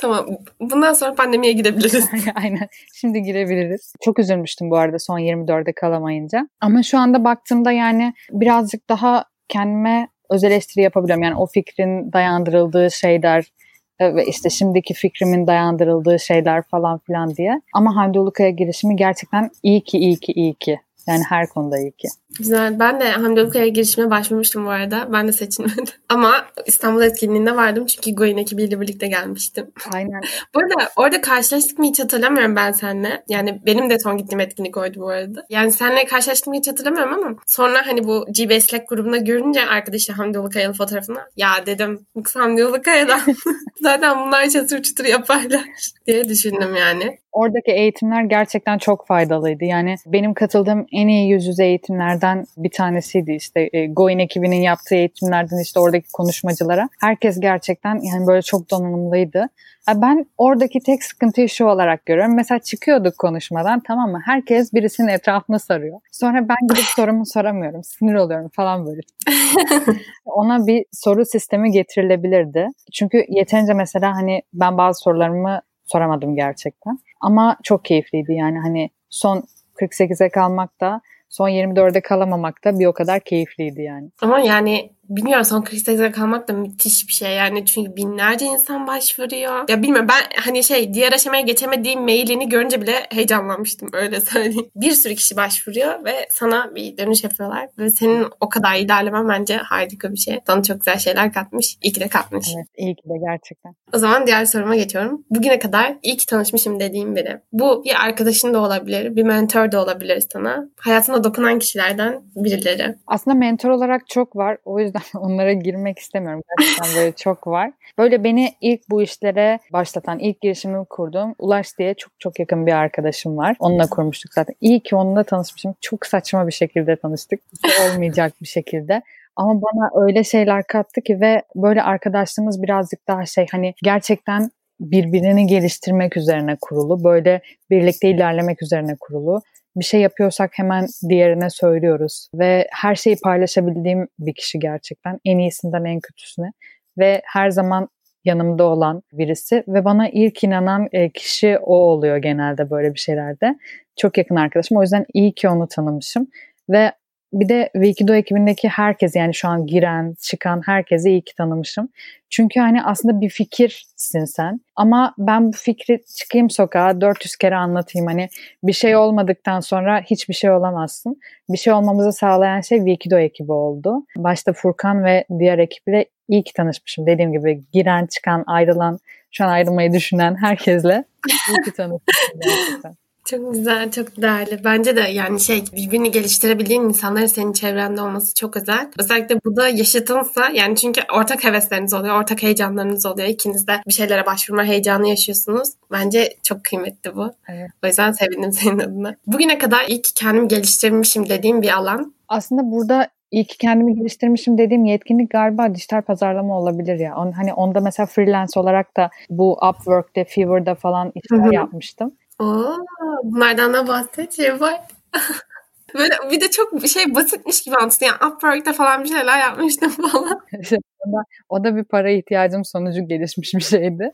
tamam. 0.00 0.26
Bundan 0.60 0.92
sonra 0.92 1.14
pandemiye 1.14 1.52
girebiliriz. 1.52 2.10
Aynen. 2.34 2.68
Şimdi 2.94 3.22
girebiliriz. 3.22 3.92
Çok 4.04 4.18
üzülmüştüm 4.18 4.70
bu 4.70 4.76
arada 4.76 4.98
son 4.98 5.18
24'e 5.18 5.72
kalamayınca. 5.72 6.48
Ama 6.60 6.82
şu 6.82 6.98
anda 6.98 7.24
baktığımda 7.24 7.72
yani 7.72 8.14
birazcık 8.30 8.88
daha 8.88 9.24
kendime 9.48 10.08
öz 10.30 10.44
eleştiri 10.44 10.84
yapabiliyorum. 10.84 11.22
Yani 11.22 11.36
o 11.36 11.46
fikrin 11.46 12.12
dayandırıldığı 12.12 12.90
şeyler 12.90 13.52
e, 13.98 14.14
ve 14.14 14.26
işte 14.26 14.50
şimdiki 14.50 14.94
fikrimin 14.94 15.46
dayandırıldığı 15.46 16.18
şeyler 16.18 16.62
falan 16.62 16.98
filan 16.98 17.36
diye. 17.36 17.60
Ama 17.74 17.96
Hamdi 17.96 18.18
Ulukaya 18.18 18.50
girişimi 18.50 18.96
gerçekten 18.96 19.50
iyi 19.62 19.84
ki 19.84 19.98
iyi 19.98 20.16
ki 20.16 20.32
iyi 20.32 20.54
ki. 20.54 20.80
Yani 21.08 21.22
her 21.28 21.46
konuda 21.48 21.78
iyi 21.78 21.92
ki. 21.92 22.08
Güzel. 22.38 22.78
Ben 22.78 23.00
de 23.00 23.10
Hamdi 23.10 23.40
Ulukaya 23.40 23.68
girişime 23.68 24.10
başvurmuştum 24.10 24.66
bu 24.66 24.70
arada. 24.70 25.08
Ben 25.12 25.28
de 25.28 25.32
seçilmedim. 25.32 25.94
Ama 26.08 26.46
İstanbul 26.66 27.02
etkinliğinde 27.02 27.56
vardım 27.56 27.86
çünkü 27.86 28.14
Goyin 28.14 28.36
ekibiyle 28.36 28.80
birlikte 28.80 29.06
gelmiştim. 29.06 29.70
Aynen. 29.92 30.20
bu 30.54 30.58
arada 30.58 30.90
orada 30.96 31.20
karşılaştık 31.20 31.78
mı 31.78 31.84
hiç 31.84 32.00
hatırlamıyorum 32.00 32.56
ben 32.56 32.72
seninle. 32.72 33.24
Yani 33.28 33.62
benim 33.66 33.90
de 33.90 33.98
son 33.98 34.16
gittiğim 34.16 34.40
etkinlik 34.40 34.76
oydu 34.76 35.00
bu 35.00 35.08
arada. 35.08 35.46
Yani 35.50 35.72
seninle 35.72 36.04
karşılaştık 36.06 36.46
mı 36.46 36.54
hiç 36.54 36.68
hatırlamıyorum 36.68 37.14
ama 37.14 37.36
sonra 37.46 37.86
hani 37.86 38.04
bu 38.04 38.26
GB 38.26 38.60
Slack 38.60 38.88
grubunda 38.88 39.16
görünce 39.16 39.66
arkadaşı 39.66 40.12
Hamdi 40.12 40.38
Ulukaya'nın 40.38 40.74
fotoğrafını 40.74 41.20
ya 41.36 41.66
dedim 41.66 42.06
Hamdi 42.34 42.64
Ulukaya'dan. 42.64 43.20
Zaten 43.82 44.26
bunlar 44.26 44.48
çatır 44.48 44.82
çutur 44.82 45.04
yaparlar 45.04 45.64
diye 46.06 46.28
düşündüm 46.28 46.76
yani. 46.76 47.18
Oradaki 47.32 47.70
eğitimler 47.72 48.22
gerçekten 48.22 48.78
çok 48.78 49.06
faydalıydı. 49.06 49.64
Yani 49.64 49.94
benim 50.06 50.34
katıldığım 50.34 50.86
en 50.92 51.08
iyi 51.08 51.30
yüz 51.30 51.46
yüze 51.46 51.64
eğitimlerden 51.66 52.44
bir 52.56 52.70
tanesiydi 52.70 53.32
işte 53.32 53.68
e, 53.72 53.86
Goin 53.86 54.18
ekibinin 54.18 54.62
yaptığı 54.62 54.94
eğitimlerden 54.94 55.62
işte 55.62 55.80
oradaki 55.80 56.12
konuşmacılara. 56.12 56.88
Herkes 57.00 57.40
gerçekten 57.40 58.00
yani 58.02 58.26
böyle 58.26 58.42
çok 58.42 58.70
donanımlıydı. 58.70 59.48
Ben 59.94 60.26
oradaki 60.38 60.80
tek 60.80 61.04
sıkıntıyı 61.04 61.48
şu 61.48 61.64
olarak 61.66 62.06
görüyorum. 62.06 62.34
Mesela 62.34 62.58
çıkıyorduk 62.58 63.18
konuşmadan 63.18 63.80
tamam 63.86 64.10
mı? 64.10 64.20
Herkes 64.24 64.72
birisinin 64.72 65.08
etrafına 65.08 65.58
sarıyor. 65.58 66.00
Sonra 66.12 66.48
ben 66.48 66.68
gidip 66.68 66.84
sorumu 66.84 67.26
soramıyorum. 67.26 67.84
Sinir 67.84 68.14
oluyorum 68.14 68.50
falan 68.52 68.86
böyle. 68.86 69.00
Ona 70.24 70.66
bir 70.66 70.84
soru 70.92 71.24
sistemi 71.24 71.70
getirilebilirdi. 71.70 72.68
Çünkü 72.92 73.24
yeterince 73.28 73.74
mesela 73.74 74.16
hani 74.16 74.42
ben 74.54 74.78
bazı 74.78 75.00
sorularımı 75.00 75.60
soramadım 75.84 76.36
gerçekten. 76.36 76.98
Ama 77.20 77.56
çok 77.62 77.84
keyifliydi 77.84 78.32
yani 78.32 78.58
hani 78.58 78.90
son 79.10 79.42
48'e 79.80 80.28
kalmak 80.28 80.80
da 80.80 81.00
son 81.28 81.48
24'e 81.48 82.00
kalamamak 82.00 82.64
da 82.64 82.78
bir 82.78 82.86
o 82.86 82.92
kadar 82.92 83.20
keyifliydi 83.20 83.82
yani. 83.82 84.10
Ama 84.22 84.40
yani 84.40 84.90
bilmiyorum 85.08 85.44
son 85.44 85.62
48'e 85.62 86.10
kalmak 86.10 86.48
da 86.48 86.52
müthiş 86.52 87.08
bir 87.08 87.12
şey 87.12 87.36
yani 87.36 87.66
çünkü 87.66 87.96
binlerce 87.96 88.46
insan 88.46 88.86
başvuruyor. 88.86 89.68
Ya 89.68 89.82
bilmiyorum 89.82 90.08
ben 90.08 90.42
hani 90.42 90.64
şey 90.64 90.94
diğer 90.94 91.12
aşamaya 91.12 91.42
geçemediğim 91.42 92.02
mailini 92.02 92.48
görünce 92.48 92.82
bile 92.82 93.06
heyecanlanmıştım 93.10 93.88
öyle 93.92 94.20
söyleyeyim. 94.20 94.70
Bir 94.76 94.90
sürü 94.90 95.14
kişi 95.14 95.36
başvuruyor 95.36 96.04
ve 96.04 96.28
sana 96.30 96.74
bir 96.74 96.96
dönüş 96.96 97.24
yapıyorlar 97.24 97.68
ve 97.78 97.90
senin 97.90 98.26
o 98.40 98.48
kadar 98.48 98.76
ilerlemen 98.76 99.28
bence 99.28 99.56
harika 99.56 100.12
bir 100.12 100.16
şey. 100.16 100.40
Sana 100.46 100.62
çok 100.62 100.80
güzel 100.80 100.98
şeyler 100.98 101.32
katmış. 101.32 101.78
İyi 101.82 101.92
ki 101.92 102.00
de 102.00 102.08
katmış. 102.08 102.46
Evet 102.56 102.68
iyi 102.76 102.96
ki 102.96 103.02
de 103.08 103.14
gerçekten. 103.30 103.74
O 103.92 103.98
zaman 103.98 104.26
diğer 104.26 104.44
soruma 104.44 104.76
geçiyorum. 104.76 105.24
Bugüne 105.30 105.58
kadar 105.58 105.96
iyi 106.02 106.16
ki 106.16 106.26
tanışmışım 106.26 106.80
dediğim 106.80 107.16
biri. 107.16 107.40
Bu 107.52 107.84
bir 107.84 108.04
arkadaşın 108.04 108.54
da 108.54 108.60
olabilir, 108.60 109.16
bir 109.16 109.22
mentor 109.22 109.72
da 109.72 109.82
olabilir 109.82 110.22
sana. 110.32 110.68
Hayatına 110.76 111.24
dokunan 111.24 111.58
kişilerden 111.58 112.22
birileri. 112.36 112.94
Aslında 113.06 113.36
mentor 113.36 113.70
olarak 113.70 114.08
çok 114.08 114.36
var. 114.36 114.58
O 114.64 114.80
yüzden 114.80 114.97
onlara 115.14 115.52
girmek 115.52 115.98
istemiyorum. 115.98 116.42
Gerçekten 116.58 116.96
böyle 116.96 117.12
çok 117.12 117.46
var. 117.46 117.72
Böyle 117.98 118.24
beni 118.24 118.52
ilk 118.60 118.90
bu 118.90 119.02
işlere 119.02 119.58
başlatan, 119.72 120.18
ilk 120.18 120.40
girişimimi 120.40 120.84
kurduğum 120.84 121.34
Ulaş 121.38 121.78
diye 121.78 121.94
çok 121.94 122.12
çok 122.18 122.38
yakın 122.38 122.66
bir 122.66 122.72
arkadaşım 122.72 123.36
var. 123.36 123.56
Onunla 123.58 123.86
kurmuştuk 123.86 124.34
zaten. 124.34 124.54
İyi 124.60 124.80
ki 124.80 124.96
onunla 124.96 125.22
tanışmışım. 125.22 125.74
Çok 125.80 126.06
saçma 126.06 126.46
bir 126.46 126.52
şekilde 126.52 126.96
tanıştık. 126.96 127.40
Olmayacak 127.84 128.32
bir 128.42 128.46
şekilde. 128.46 129.02
Ama 129.36 129.62
bana 129.62 130.04
öyle 130.04 130.24
şeyler 130.24 130.66
kattı 130.66 131.00
ki 131.00 131.20
ve 131.20 131.42
böyle 131.56 131.82
arkadaşlığımız 131.82 132.62
birazcık 132.62 133.08
daha 133.08 133.26
şey 133.26 133.46
hani 133.50 133.74
gerçekten 133.82 134.50
birbirini 134.80 135.46
geliştirmek 135.46 136.16
üzerine 136.16 136.56
kurulu. 136.60 137.04
Böyle 137.04 137.40
birlikte 137.70 138.10
ilerlemek 138.10 138.62
üzerine 138.62 138.96
kurulu. 139.00 139.42
Bir 139.78 139.84
şey 139.84 140.00
yapıyorsak 140.00 140.50
hemen 140.54 140.86
diğerine 141.08 141.50
söylüyoruz 141.50 142.28
ve 142.34 142.66
her 142.72 142.94
şeyi 142.94 143.16
paylaşabildiğim 143.24 144.08
bir 144.18 144.34
kişi 144.34 144.58
gerçekten. 144.58 145.18
En 145.24 145.38
iyisinden 145.38 145.84
en 145.84 146.00
kötüsüne 146.00 146.52
ve 146.98 147.22
her 147.24 147.50
zaman 147.50 147.88
yanımda 148.24 148.64
olan 148.64 149.02
birisi 149.12 149.64
ve 149.68 149.84
bana 149.84 150.08
ilk 150.08 150.44
inanan 150.44 150.88
e, 150.92 151.10
kişi 151.10 151.58
o 151.58 151.74
oluyor 151.74 152.16
genelde 152.16 152.70
böyle 152.70 152.94
bir 152.94 152.98
şeylerde. 152.98 153.58
Çok 153.96 154.18
yakın 154.18 154.36
arkadaşım. 154.36 154.76
O 154.76 154.82
yüzden 154.82 155.06
iyi 155.14 155.34
ki 155.34 155.48
onu 155.48 155.68
tanımışım 155.68 156.26
ve 156.70 156.92
bir 157.32 157.48
de 157.48 157.70
Wikido 157.72 158.14
ekibindeki 158.14 158.68
herkes 158.68 159.16
yani 159.16 159.34
şu 159.34 159.48
an 159.48 159.66
giren, 159.66 160.14
çıkan 160.20 160.62
herkesi 160.66 161.10
iyi 161.10 161.22
ki 161.22 161.34
tanımışım. 161.34 161.88
Çünkü 162.30 162.60
hani 162.60 162.82
aslında 162.82 163.20
bir 163.20 163.28
fikirsin 163.28 164.24
sen. 164.24 164.60
Ama 164.76 165.14
ben 165.18 165.52
bu 165.52 165.56
fikri 165.56 166.00
çıkayım 166.16 166.50
sokağa 166.50 167.00
400 167.00 167.36
kere 167.36 167.56
anlatayım. 167.56 168.06
Hani 168.06 168.28
bir 168.62 168.72
şey 168.72 168.96
olmadıktan 168.96 169.60
sonra 169.60 170.00
hiçbir 170.00 170.34
şey 170.34 170.50
olamazsın. 170.50 171.20
Bir 171.50 171.58
şey 171.58 171.72
olmamızı 171.72 172.12
sağlayan 172.12 172.60
şey 172.60 172.78
Wikido 172.78 173.18
ekibi 173.18 173.52
oldu. 173.52 174.06
Başta 174.16 174.52
Furkan 174.52 175.04
ve 175.04 175.24
diğer 175.38 175.58
ekiple 175.58 176.06
iyi 176.28 176.44
ki 176.44 176.52
tanışmışım. 176.52 177.06
Dediğim 177.06 177.32
gibi 177.32 177.64
giren, 177.72 178.06
çıkan, 178.06 178.44
ayrılan, 178.46 178.98
şu 179.30 179.44
an 179.44 179.48
ayrılmayı 179.48 179.92
düşünen 179.92 180.36
herkesle 180.36 181.04
iyi 181.28 181.62
ki 181.64 181.72
tanışmışım 181.72 182.40
gerçekten. 182.40 182.96
Çok 183.30 183.54
güzel, 183.54 183.90
çok 183.90 184.22
değerli. 184.22 184.64
Bence 184.64 184.96
de 184.96 185.00
yani 185.00 185.40
şey 185.40 185.64
birbirini 185.76 186.10
geliştirebildiğin 186.10 186.82
insanların 186.82 187.26
senin 187.26 187.52
çevrende 187.52 188.02
olması 188.02 188.34
çok 188.34 188.56
özel. 188.56 188.90
Özellikle 188.98 189.40
bu 189.44 189.56
da 189.56 189.68
yaşıtınsa 189.68 190.48
yani 190.54 190.76
çünkü 190.76 191.00
ortak 191.14 191.44
hevesleriniz 191.44 191.94
oluyor, 191.94 192.20
ortak 192.20 192.42
heyecanlarınız 192.42 193.06
oluyor. 193.06 193.28
İkiniz 193.28 193.66
de 193.66 193.72
bir 193.86 193.92
şeylere 193.92 194.26
başvurma 194.26 194.64
heyecanı 194.64 195.08
yaşıyorsunuz. 195.08 195.68
Bence 195.92 196.36
çok 196.42 196.64
kıymetli 196.64 197.16
bu. 197.16 197.32
Evet. 197.48 197.70
O 197.84 197.86
yüzden 197.86 198.12
sevindim 198.12 198.52
senin 198.62 198.78
adına. 198.78 199.16
Bugüne 199.26 199.58
kadar 199.58 199.84
ilk 199.88 200.08
kendimi 200.16 200.48
geliştirmişim 200.48 201.28
dediğim 201.28 201.62
bir 201.62 201.76
alan. 201.76 202.14
Aslında 202.28 202.70
burada 202.70 203.08
İyi 203.30 203.44
ki 203.44 203.58
kendimi 203.58 203.94
geliştirmişim 203.94 204.58
dediğim 204.58 204.84
yetkinlik 204.84 205.30
galiba 205.30 205.74
dijital 205.74 206.02
pazarlama 206.02 206.58
olabilir 206.58 206.98
ya. 206.98 207.16
On, 207.16 207.32
hani 207.32 207.54
onda 207.54 207.80
mesela 207.80 208.06
freelance 208.06 208.60
olarak 208.60 208.96
da 208.96 209.10
bu 209.30 209.52
Upwork'te, 209.52 210.24
Fiverr'da 210.24 210.74
falan 210.74 211.12
işler 211.14 211.38
Hı-hı. 211.38 211.54
yapmıştım. 211.54 212.12
Oo, 212.38 212.76
bunlardan 213.24 213.74
da 213.74 213.88
bahset 213.88 214.36
Şevval. 214.36 214.80
Böyle 215.94 216.14
bir 216.30 216.40
de 216.40 216.50
çok 216.50 216.86
şey 216.86 217.14
basitmiş 217.14 217.62
gibi 217.62 217.76
anlattın. 217.76 218.06
Yani 218.06 218.32
Upwork'ta 218.32 218.72
falan 218.72 219.04
bir 219.04 219.08
şeyler 219.08 219.38
yapmıştım 219.38 219.90
falan. 220.10 220.40
o, 221.06 221.12
da, 221.12 221.22
o 221.48 221.64
da 221.64 221.76
bir 221.76 221.84
para 221.84 222.10
ihtiyacım 222.10 222.64
sonucu 222.64 223.08
gelişmiş 223.08 223.54
bir 223.54 223.60
şeydi. 223.60 224.12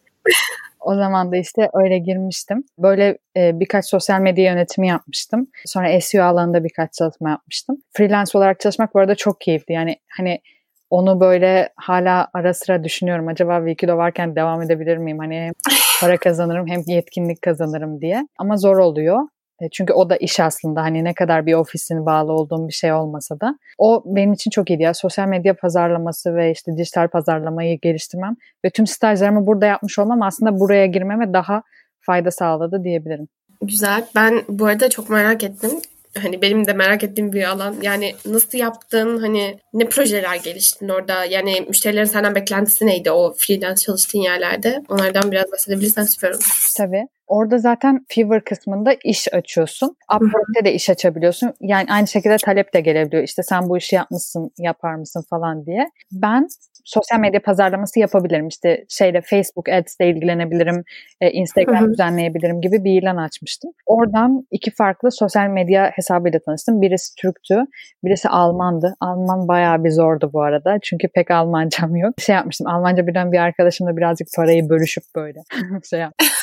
O 0.80 0.94
zaman 0.94 1.32
da 1.32 1.36
işte 1.36 1.70
öyle 1.74 1.98
girmiştim. 1.98 2.64
Böyle 2.78 3.18
e, 3.36 3.60
birkaç 3.60 3.86
sosyal 3.86 4.20
medya 4.20 4.44
yönetimi 4.44 4.88
yapmıştım. 4.88 5.46
Sonra 5.66 6.00
SEO 6.00 6.24
alanında 6.24 6.64
birkaç 6.64 6.92
çalışma 6.92 7.30
yapmıştım. 7.30 7.76
Freelance 7.92 8.38
olarak 8.38 8.60
çalışmak 8.60 8.94
bu 8.94 8.98
arada 8.98 9.14
çok 9.14 9.40
keyifli. 9.40 9.74
Yani 9.74 9.96
hani 10.16 10.40
onu 10.90 11.20
böyle 11.20 11.68
hala 11.76 12.28
ara 12.34 12.54
sıra 12.54 12.84
düşünüyorum. 12.84 13.28
Acaba 13.28 13.58
Wikido 13.58 13.96
varken 13.96 14.36
devam 14.36 14.62
edebilir 14.62 14.96
miyim? 14.96 15.18
Hani 15.18 15.52
para 16.00 16.16
kazanırım 16.16 16.66
hem 16.66 16.82
yetkinlik 16.86 17.42
kazanırım 17.42 18.00
diye. 18.00 18.28
Ama 18.38 18.56
zor 18.56 18.76
oluyor. 18.76 19.18
E, 19.60 19.68
çünkü 19.72 19.92
o 19.92 20.10
da 20.10 20.16
iş 20.16 20.40
aslında 20.40 20.82
hani 20.82 21.04
ne 21.04 21.14
kadar 21.14 21.46
bir 21.46 21.54
ofisin 21.54 22.06
bağlı 22.06 22.32
olduğum 22.32 22.68
bir 22.68 22.72
şey 22.72 22.92
olmasa 22.92 23.40
da. 23.40 23.58
O 23.78 24.02
benim 24.06 24.32
için 24.32 24.50
çok 24.50 24.70
iyiydi 24.70 24.82
ya. 24.82 24.94
Sosyal 24.94 25.28
medya 25.28 25.54
pazarlaması 25.56 26.36
ve 26.36 26.50
işte 26.50 26.76
dijital 26.76 27.08
pazarlamayı 27.08 27.80
geliştirmem 27.80 28.36
ve 28.64 28.70
tüm 28.70 28.86
stajlarımı 28.86 29.46
burada 29.46 29.66
yapmış 29.66 29.98
olmam 29.98 30.22
aslında 30.22 30.60
buraya 30.60 30.86
girmeme 30.86 31.32
daha 31.32 31.62
fayda 32.00 32.30
sağladı 32.30 32.84
diyebilirim. 32.84 33.28
Güzel. 33.62 34.06
Ben 34.14 34.42
bu 34.48 34.66
arada 34.66 34.90
çok 34.90 35.10
merak 35.10 35.44
ettim 35.44 35.70
hani 36.22 36.42
benim 36.42 36.66
de 36.66 36.72
merak 36.72 37.04
ettiğim 37.04 37.32
bir 37.32 37.44
alan. 37.44 37.76
Yani 37.82 38.14
nasıl 38.26 38.58
yaptın? 38.58 39.18
Hani 39.18 39.58
ne 39.72 39.88
projeler 39.88 40.36
geliştin 40.36 40.88
orada? 40.88 41.24
Yani 41.24 41.64
müşterilerin 41.68 42.04
senden 42.04 42.34
beklentisi 42.34 42.86
neydi 42.86 43.10
o 43.10 43.34
freelance 43.38 43.80
çalıştığın 43.80 44.18
yerlerde? 44.18 44.82
Onlardan 44.88 45.32
biraz 45.32 45.52
bahsedebilirsen 45.52 46.04
süper 46.04 46.30
olur. 46.30 46.72
Tabii. 46.76 47.06
Orada 47.26 47.58
zaten 47.58 48.06
Fiverr 48.08 48.44
kısmında 48.44 48.96
iş 49.04 49.34
açıyorsun. 49.34 49.96
Upwork'te 50.14 50.64
de 50.64 50.74
iş 50.74 50.90
açabiliyorsun. 50.90 51.52
Yani 51.60 51.86
aynı 51.90 52.08
şekilde 52.08 52.36
talep 52.36 52.74
de 52.74 52.80
gelebiliyor. 52.80 53.22
İşte 53.22 53.42
sen 53.42 53.68
bu 53.68 53.78
işi 53.78 53.96
yapmışsın, 53.96 54.50
yapar 54.58 54.94
mısın 54.94 55.24
falan 55.30 55.66
diye. 55.66 55.90
Ben 56.12 56.48
sosyal 56.84 57.20
medya 57.20 57.42
pazarlaması 57.42 58.00
yapabilirim. 58.00 58.48
İşte 58.48 58.84
şeyle 58.88 59.20
Facebook 59.20 59.68
Ads 59.68 59.96
ile 60.00 60.10
ilgilenebilirim, 60.10 60.84
e, 61.20 61.30
Instagram 61.30 61.80
Hı-hı. 61.80 61.92
düzenleyebilirim 61.92 62.60
gibi 62.60 62.84
bir 62.84 63.02
ilan 63.02 63.16
açmıştım. 63.16 63.70
Oradan 63.86 64.46
iki 64.50 64.70
farklı 64.70 65.12
sosyal 65.12 65.48
medya 65.48 65.90
hesabıyla 65.94 66.40
tanıştım. 66.46 66.80
Birisi 66.80 67.14
Türktü, 67.14 67.64
birisi 68.04 68.28
Almandı. 68.28 68.94
Alman 69.00 69.48
bayağı 69.48 69.84
bir 69.84 69.90
zordu 69.90 70.30
bu 70.32 70.42
arada. 70.42 70.78
Çünkü 70.82 71.08
pek 71.14 71.30
Almancam 71.30 71.96
yok. 71.96 72.14
Şey 72.20 72.34
yapmıştım, 72.34 72.66
Almanca 72.66 73.06
bilen 73.06 73.32
bir 73.32 73.38
arkadaşımla 73.38 73.96
birazcık 73.96 74.28
parayı 74.36 74.68
bölüşüp 74.68 75.04
böyle 75.16 75.38
şey 75.90 76.00
yapmıştım. 76.00 76.34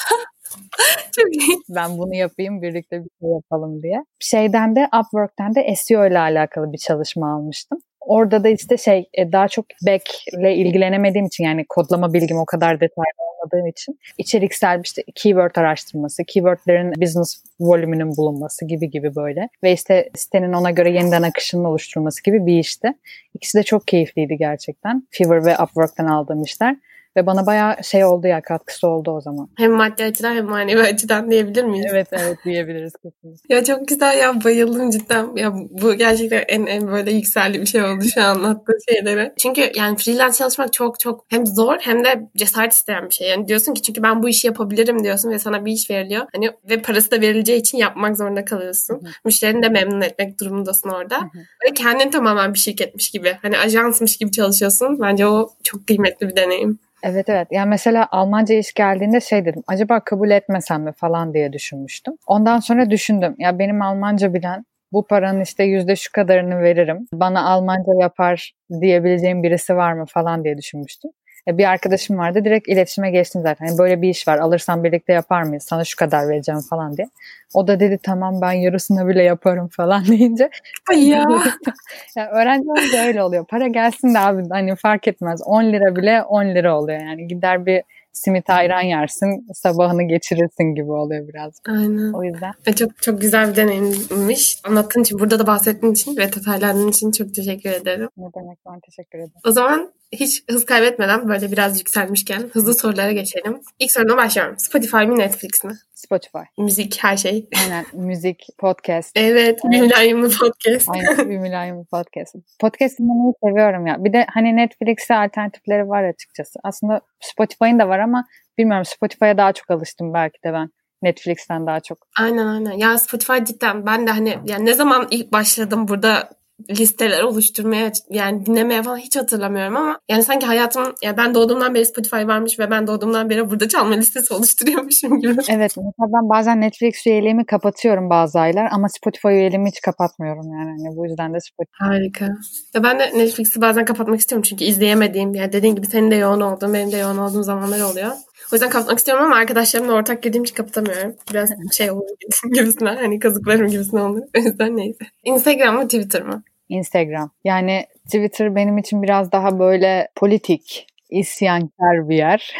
Çok 1.15 1.35
iyi. 1.35 1.57
Ben 1.69 1.97
bunu 1.97 2.15
yapayım 2.15 2.61
birlikte 2.61 2.97
bir 2.97 3.09
şey 3.21 3.29
yapalım 3.29 3.83
diye. 3.83 4.03
Şeyden 4.19 4.75
de 4.75 4.87
Upwork'ten 4.99 5.55
de 5.55 5.75
SEO 5.75 6.07
ile 6.07 6.19
alakalı 6.19 6.71
bir 6.71 6.77
çalışma 6.77 7.33
almıştım. 7.33 7.79
Orada 8.01 8.43
da 8.43 8.49
işte 8.49 8.77
şey 8.77 9.09
e, 9.13 9.31
daha 9.31 9.47
çok 9.47 9.65
back 9.87 10.03
ile 10.33 10.55
ilgilenemediğim 10.55 11.25
için 11.25 11.43
yani 11.43 11.65
kodlama 11.69 12.13
bilgim 12.13 12.37
o 12.37 12.45
kadar 12.45 12.79
detaylı 12.79 13.31
olmadığım 13.41 13.67
için 13.67 13.99
içeriksel 14.17 14.81
işte 14.83 15.03
keyword 15.15 15.55
araştırması, 15.55 16.23
keywordlerin 16.27 17.01
business 17.01 17.43
volümünün 17.59 18.17
bulunması 18.17 18.65
gibi 18.65 18.89
gibi 18.89 19.15
böyle 19.15 19.49
ve 19.63 19.73
işte 19.73 20.09
sitenin 20.15 20.53
ona 20.53 20.71
göre 20.71 20.91
yeniden 20.91 21.21
akışının 21.21 21.63
oluşturulması 21.63 22.23
gibi 22.23 22.45
bir 22.45 22.59
işti. 22.59 22.93
İkisi 23.35 23.57
de 23.57 23.63
çok 23.63 23.87
keyifliydi 23.87 24.37
gerçekten. 24.37 25.07
Fiverr 25.09 25.45
ve 25.45 25.55
Upwork'tan 25.63 26.05
aldığım 26.05 26.43
işler. 26.43 26.75
Ve 27.17 27.25
bana 27.25 27.45
bayağı 27.45 27.83
şey 27.83 28.05
oldu 28.05 28.27
ya 28.27 28.41
katkısı 28.41 28.87
oldu 28.87 29.11
o 29.11 29.21
zaman. 29.21 29.49
Hem 29.57 29.71
maddi 29.71 30.03
açıdan 30.03 30.35
hem 30.35 30.45
manevi 30.45 30.81
açıdan 30.81 31.31
diyebilir 31.31 31.63
miyiz? 31.63 31.85
Evet 31.89 32.07
evet 32.11 32.37
diyebiliriz 32.45 32.93
kesinlikle. 33.03 33.55
ya 33.55 33.63
çok 33.63 33.87
güzel 33.87 34.17
ya 34.17 34.43
bayıldım 34.43 34.89
cidden. 34.89 35.35
Ya 35.35 35.53
bu 35.53 35.93
gerçekten 35.93 36.43
en 36.47 36.65
en 36.65 36.87
böyle 36.87 37.11
yükseldi 37.11 37.61
bir 37.61 37.65
şey 37.65 37.83
oldu 37.83 38.03
şu 38.13 38.21
an 38.21 38.35
anlattığı 38.35 38.77
şeylere. 38.89 39.33
Çünkü 39.37 39.71
yani 39.75 39.97
freelance 39.97 40.37
çalışmak 40.37 40.73
çok 40.73 40.99
çok 40.99 41.25
hem 41.29 41.45
zor 41.45 41.77
hem 41.79 42.05
de 42.05 42.29
cesaret 42.37 42.73
isteyen 42.73 43.09
bir 43.09 43.13
şey. 43.13 43.29
Yani 43.29 43.47
diyorsun 43.47 43.73
ki 43.73 43.81
çünkü 43.81 44.03
ben 44.03 44.23
bu 44.23 44.29
işi 44.29 44.47
yapabilirim 44.47 45.03
diyorsun 45.03 45.29
ve 45.29 45.39
sana 45.39 45.65
bir 45.65 45.71
iş 45.71 45.89
veriliyor. 45.89 46.25
Hani 46.33 46.51
ve 46.69 46.81
parası 46.81 47.11
da 47.11 47.21
verileceği 47.21 47.59
için 47.59 47.77
yapmak 47.77 48.17
zorunda 48.17 48.45
kalıyorsun. 48.45 48.93
Hı-hı. 48.93 49.11
Müşterini 49.25 49.63
de 49.63 49.69
memnun 49.69 50.01
etmek 50.01 50.39
durumundasın 50.39 50.89
orada. 50.89 51.17
Hı-hı. 51.17 51.43
Ve 51.65 51.73
kendin 51.73 52.11
tamamen 52.11 52.53
bir 52.53 52.59
şirketmiş 52.59 53.09
gibi. 53.09 53.37
Hani 53.41 53.57
ajansmış 53.57 54.17
gibi 54.17 54.31
çalışıyorsun. 54.31 54.99
Bence 55.01 55.27
o 55.27 55.49
çok 55.63 55.87
kıymetli 55.87 56.29
bir 56.29 56.35
deneyim. 56.35 56.79
Evet 57.03 57.29
evet. 57.29 57.47
Yani 57.51 57.69
mesela 57.69 58.07
Almanca 58.11 58.55
iş 58.55 58.73
geldiğinde 58.73 59.21
şey 59.21 59.45
dedim. 59.45 59.63
Acaba 59.67 59.99
kabul 60.03 60.29
etmesem 60.31 60.83
mi 60.83 60.91
falan 60.97 61.33
diye 61.33 61.53
düşünmüştüm. 61.53 62.13
Ondan 62.27 62.59
sonra 62.59 62.89
düşündüm. 62.89 63.35
Ya 63.37 63.59
benim 63.59 63.81
Almanca 63.81 64.33
bilen 64.33 64.65
bu 64.91 65.07
paranın 65.07 65.41
işte 65.41 65.63
yüzde 65.63 65.95
şu 65.95 66.11
kadarını 66.11 66.59
veririm. 66.61 67.07
Bana 67.13 67.49
Almanca 67.49 67.91
yapar 68.01 68.53
diyebileceğim 68.81 69.43
birisi 69.43 69.75
var 69.75 69.93
mı 69.93 70.05
falan 70.07 70.43
diye 70.43 70.57
düşünmüştüm. 70.57 71.11
E, 71.47 71.57
bir 71.57 71.65
arkadaşım 71.65 72.17
vardı 72.17 72.45
direkt 72.45 72.67
iletişime 72.67 73.11
geçtim 73.11 73.41
zaten. 73.41 73.67
Hani 73.67 73.77
böyle 73.77 74.01
bir 74.01 74.09
iş 74.09 74.27
var 74.27 74.37
alırsan 74.37 74.83
birlikte 74.83 75.13
yapar 75.13 75.43
mıyız? 75.43 75.63
Sana 75.63 75.83
şu 75.83 75.97
kadar 75.97 76.29
vereceğim 76.29 76.61
falan 76.69 76.97
diye. 76.97 77.09
O 77.53 77.67
da 77.67 77.79
dedi 77.79 77.99
tamam 78.03 78.41
ben 78.41 78.51
yarısını 78.51 79.07
bile 79.07 79.23
yaparım 79.23 79.67
falan 79.67 80.05
deyince. 80.07 80.49
Ay 80.89 81.07
ya. 81.09 81.25
yani 82.15 82.29
öğrenci 82.29 82.67
olunca 82.67 83.07
öyle 83.07 83.23
oluyor. 83.23 83.45
Para 83.45 83.67
gelsin 83.67 84.13
de 84.13 84.19
abi 84.19 84.43
hani 84.49 84.75
fark 84.75 85.07
etmez. 85.07 85.41
10 85.45 85.63
lira 85.63 85.95
bile 85.95 86.23
10 86.23 86.45
lira 86.45 86.77
oluyor 86.77 87.01
yani. 87.01 87.27
Gider 87.27 87.65
bir 87.65 87.83
simit 88.13 88.49
ayran 88.49 88.81
yersin, 88.81 89.47
sabahını 89.53 90.03
geçirirsin 90.03 90.75
gibi 90.75 90.91
oluyor 90.91 91.27
biraz. 91.27 91.53
Aynen. 91.67 92.13
O 92.13 92.23
yüzden. 92.23 92.53
Ve 92.67 92.73
çok 92.73 93.01
çok 93.01 93.21
güzel 93.21 93.51
bir 93.51 93.55
deneyimmiş. 93.55 94.59
Anlattığın 94.63 95.01
için, 95.01 95.19
burada 95.19 95.39
da 95.39 95.47
bahsettiğin 95.47 95.93
için 95.93 96.17
ve 96.17 96.33
detaylandığın 96.33 96.87
için 96.87 97.11
çok 97.11 97.33
teşekkür 97.33 97.69
ederim. 97.69 98.09
Ne 98.17 98.25
demek 98.35 98.57
ben 98.65 98.79
teşekkür 98.79 99.19
ederim. 99.19 99.33
O 99.47 99.51
zaman 99.51 99.91
hiç 100.11 100.43
hız 100.49 100.65
kaybetmeden 100.65 101.27
böyle 101.27 101.51
biraz 101.51 101.79
yükselmişken 101.79 102.49
hızlı 102.53 102.73
sorulara 102.73 103.11
geçelim. 103.11 103.61
İlk 103.79 103.91
soruna 103.91 104.17
başlıyorum. 104.17 104.55
Spotify 104.57 104.97
mi 104.97 105.17
Netflix 105.17 105.63
mi? 105.63 105.73
Spotify. 105.93 106.37
Müzik 106.57 107.03
her 107.03 107.17
şey. 107.17 107.49
Aynen 107.63 107.85
müzik, 107.93 108.45
podcast. 108.57 109.11
Evet, 109.15 109.59
bir 109.63 110.37
podcast. 110.37 110.89
Aynen 110.89 111.29
bir 111.29 111.85
podcast. 111.85 112.35
Podcast 112.59 112.99
dinlemeyi 112.99 113.33
seviyorum 113.43 113.87
ya. 113.87 114.03
Bir 114.03 114.13
de 114.13 114.25
hani 114.33 114.55
Netflix'e 114.55 115.15
alternatifleri 115.15 115.89
var 115.89 116.03
açıkçası. 116.03 116.59
Aslında 116.63 117.01
Spotify'ın 117.19 117.79
da 117.79 117.89
var 117.89 117.99
ama 117.99 118.27
bilmiyorum 118.57 118.85
Spotify'a 118.85 119.37
daha 119.37 119.53
çok 119.53 119.71
alıştım 119.71 120.13
belki 120.13 120.43
de 120.45 120.53
ben. 120.53 120.69
Netflix'ten 121.01 121.67
daha 121.67 121.79
çok. 121.79 121.97
Aynen 122.19 122.47
aynen. 122.47 122.71
Ya 122.71 122.97
Spotify 122.97 123.43
cidden 123.43 123.85
ben 123.85 124.07
de 124.07 124.11
hani 124.11 124.37
yani 124.45 124.65
ne 124.65 124.73
zaman 124.73 125.07
ilk 125.11 125.33
başladım 125.33 125.87
burada 125.87 126.29
listeler 126.69 127.23
oluşturmaya 127.23 127.91
yani 128.09 128.45
dinlemeye 128.45 128.83
falan 128.83 128.97
hiç 128.97 129.15
hatırlamıyorum 129.15 129.75
ama 129.75 129.99
yani 130.09 130.23
sanki 130.23 130.45
hayatım 130.45 130.83
yani 131.03 131.17
ben 131.17 131.35
doğduğumdan 131.35 131.73
beri 131.75 131.85
Spotify 131.85 132.15
varmış 132.15 132.59
ve 132.59 132.69
ben 132.69 132.87
doğduğumdan 132.87 133.29
beri 133.29 133.49
burada 133.49 133.67
çalma 133.67 133.93
listesi 133.93 134.33
oluşturuyormuşum 134.33 135.19
gibi. 135.19 135.41
Evet 135.49 135.71
mesela 135.77 136.07
ben 136.13 136.29
bazen 136.29 136.61
Netflix 136.61 137.07
üyeliğimi 137.07 137.45
kapatıyorum 137.45 138.09
bazı 138.09 138.39
aylar 138.39 138.69
ama 138.71 138.89
Spotify 138.89 139.27
üyeliğimi 139.27 139.69
hiç 139.69 139.81
kapatmıyorum 139.81 140.51
yani. 140.53 140.83
yani 140.83 140.95
bu 140.97 141.05
yüzden 141.05 141.33
de 141.33 141.37
Spotify. 141.39 141.83
Harika. 141.83 142.25
Ya 142.73 142.83
ben 142.83 142.99
de 142.99 143.17
Netflix'i 143.17 143.61
bazen 143.61 143.85
kapatmak 143.85 144.19
istiyorum 144.19 144.43
çünkü 144.49 144.63
izleyemediğim 144.63 145.35
yani 145.35 145.53
dediğin 145.53 145.75
gibi 145.75 145.87
senin 145.87 146.11
de 146.11 146.15
yoğun 146.15 146.41
olduğun 146.41 146.73
benim 146.73 146.91
de 146.91 146.97
yoğun 146.97 147.17
olduğum 147.17 147.43
zamanlar 147.43 147.81
oluyor. 147.81 148.11
O 148.51 148.55
yüzden 148.55 148.69
kapatmak 148.69 148.97
istiyorum 148.97 149.25
ama 149.25 149.35
arkadaşlarımla 149.35 149.93
ortak 149.93 150.23
girdiğim 150.23 150.43
için 150.43 150.55
kapatamıyorum. 150.55 151.15
Biraz 151.31 151.49
şey 151.77 151.91
olur 151.91 152.05
gibisinden 152.53 152.95
hani 152.95 153.19
kazıklarım 153.19 153.67
gibisinden 153.67 154.01
olur. 154.01 154.21
O 154.37 154.39
yüzden 154.39 154.77
neyse. 154.77 155.05
Instagram 155.23 155.75
mı 155.75 155.83
Twitter 155.83 156.21
mı? 156.21 156.43
Instagram. 156.71 157.31
Yani 157.43 157.85
Twitter 158.05 158.55
benim 158.55 158.77
için 158.77 159.03
biraz 159.03 159.31
daha 159.31 159.59
böyle 159.59 160.07
politik, 160.15 160.87
isyankar 161.09 162.09
bir 162.09 162.15
yer. 162.15 162.55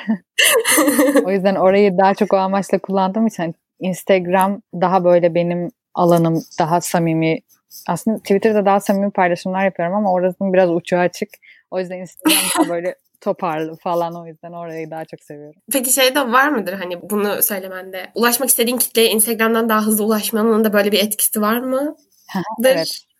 o 1.26 1.32
yüzden 1.32 1.56
orayı 1.56 1.98
daha 1.98 2.14
çok 2.14 2.34
o 2.34 2.38
amaçla 2.38 2.78
kullandığım 2.78 3.28
için 3.28 3.56
Instagram 3.80 4.62
daha 4.74 5.04
böyle 5.04 5.36
benim 5.36 5.72
alanım, 5.94 6.44
daha 6.60 6.82
samimi. 6.82 7.40
Aslında 7.88 8.18
Twitter'da 8.18 8.66
daha 8.66 8.80
samimi 8.80 9.12
paylaşımlar 9.12 9.66
yapıyorum 9.66 9.96
ama 9.96 10.14
orasının 10.14 10.54
biraz 10.54 10.70
uçu 10.70 10.98
açık. 10.98 11.30
O 11.72 11.80
yüzden 11.80 11.98
Instagram 11.98 12.70
böyle 12.70 12.96
toparlı 13.22 13.76
falan 13.76 14.16
o 14.16 14.28
yüzden 14.28 14.52
orayı 14.52 14.92
daha 14.92 15.06
çok 15.06 15.24
seviyorum. 15.24 15.62
Peki 15.72 15.94
şey 15.94 16.16
de 16.16 16.32
var 16.32 16.50
mıdır 16.50 16.74
hani 16.74 17.10
bunu 17.10 17.44
söylemende? 17.44 18.12
Ulaşmak 18.16 18.50
istediğin 18.50 18.78
kitleye 18.78 19.10
Instagram'dan 19.10 19.70
daha 19.70 19.86
hızlı 19.86 20.06
ulaşmanın 20.06 20.64
da 20.64 20.74
böyle 20.74 20.92
bir 20.92 21.00
etkisi 21.00 21.42
var 21.42 21.60
mı? 21.60 21.96
evet. 22.66 23.11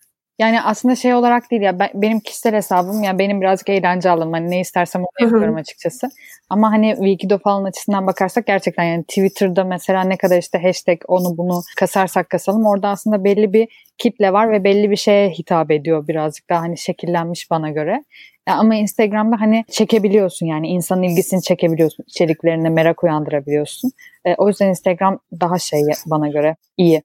Yani 0.42 0.62
aslında 0.62 0.96
şey 0.96 1.14
olarak 1.14 1.50
değil 1.50 1.62
ya 1.62 1.78
ben, 1.78 1.90
benim 1.94 2.20
kişisel 2.20 2.54
hesabım 2.54 3.02
yani 3.02 3.18
benim 3.18 3.40
birazcık 3.40 3.68
eğlence 3.68 4.10
alanım. 4.10 4.32
Hani 4.32 4.50
ne 4.50 4.60
istersem 4.60 5.00
onu 5.02 5.26
yapıyorum 5.26 5.56
açıkçası. 5.56 6.10
Ama 6.50 6.72
hani 6.72 6.94
Wikido 6.96 7.38
falan 7.38 7.64
açısından 7.64 8.06
bakarsak 8.06 8.46
gerçekten 8.46 8.84
yani 8.84 9.04
Twitter'da 9.04 9.64
mesela 9.64 10.04
ne 10.04 10.16
kadar 10.16 10.38
işte 10.38 10.58
hashtag 10.58 10.98
onu 11.08 11.38
bunu 11.38 11.62
kasarsak 11.76 12.30
kasalım 12.30 12.66
orada 12.66 12.88
aslında 12.88 13.24
belli 13.24 13.52
bir 13.52 13.68
kitle 13.98 14.32
var 14.32 14.52
ve 14.52 14.64
belli 14.64 14.90
bir 14.90 14.96
şeye 14.96 15.30
hitap 15.30 15.70
ediyor 15.70 16.08
birazcık 16.08 16.50
daha 16.50 16.60
hani 16.60 16.78
şekillenmiş 16.78 17.50
bana 17.50 17.70
göre. 17.70 18.04
Ama 18.46 18.74
Instagram'da 18.74 19.40
hani 19.40 19.64
çekebiliyorsun 19.70 20.46
yani 20.46 20.68
insanın 20.68 21.02
ilgisini 21.02 21.42
çekebiliyorsun. 21.42 22.04
içeriklerine 22.08 22.68
merak 22.68 23.04
uyandırabiliyorsun. 23.04 23.92
E, 24.24 24.34
o 24.34 24.48
yüzden 24.48 24.68
Instagram 24.68 25.18
daha 25.40 25.58
şey 25.58 25.82
bana 26.06 26.28
göre 26.28 26.56
iyi 26.76 27.02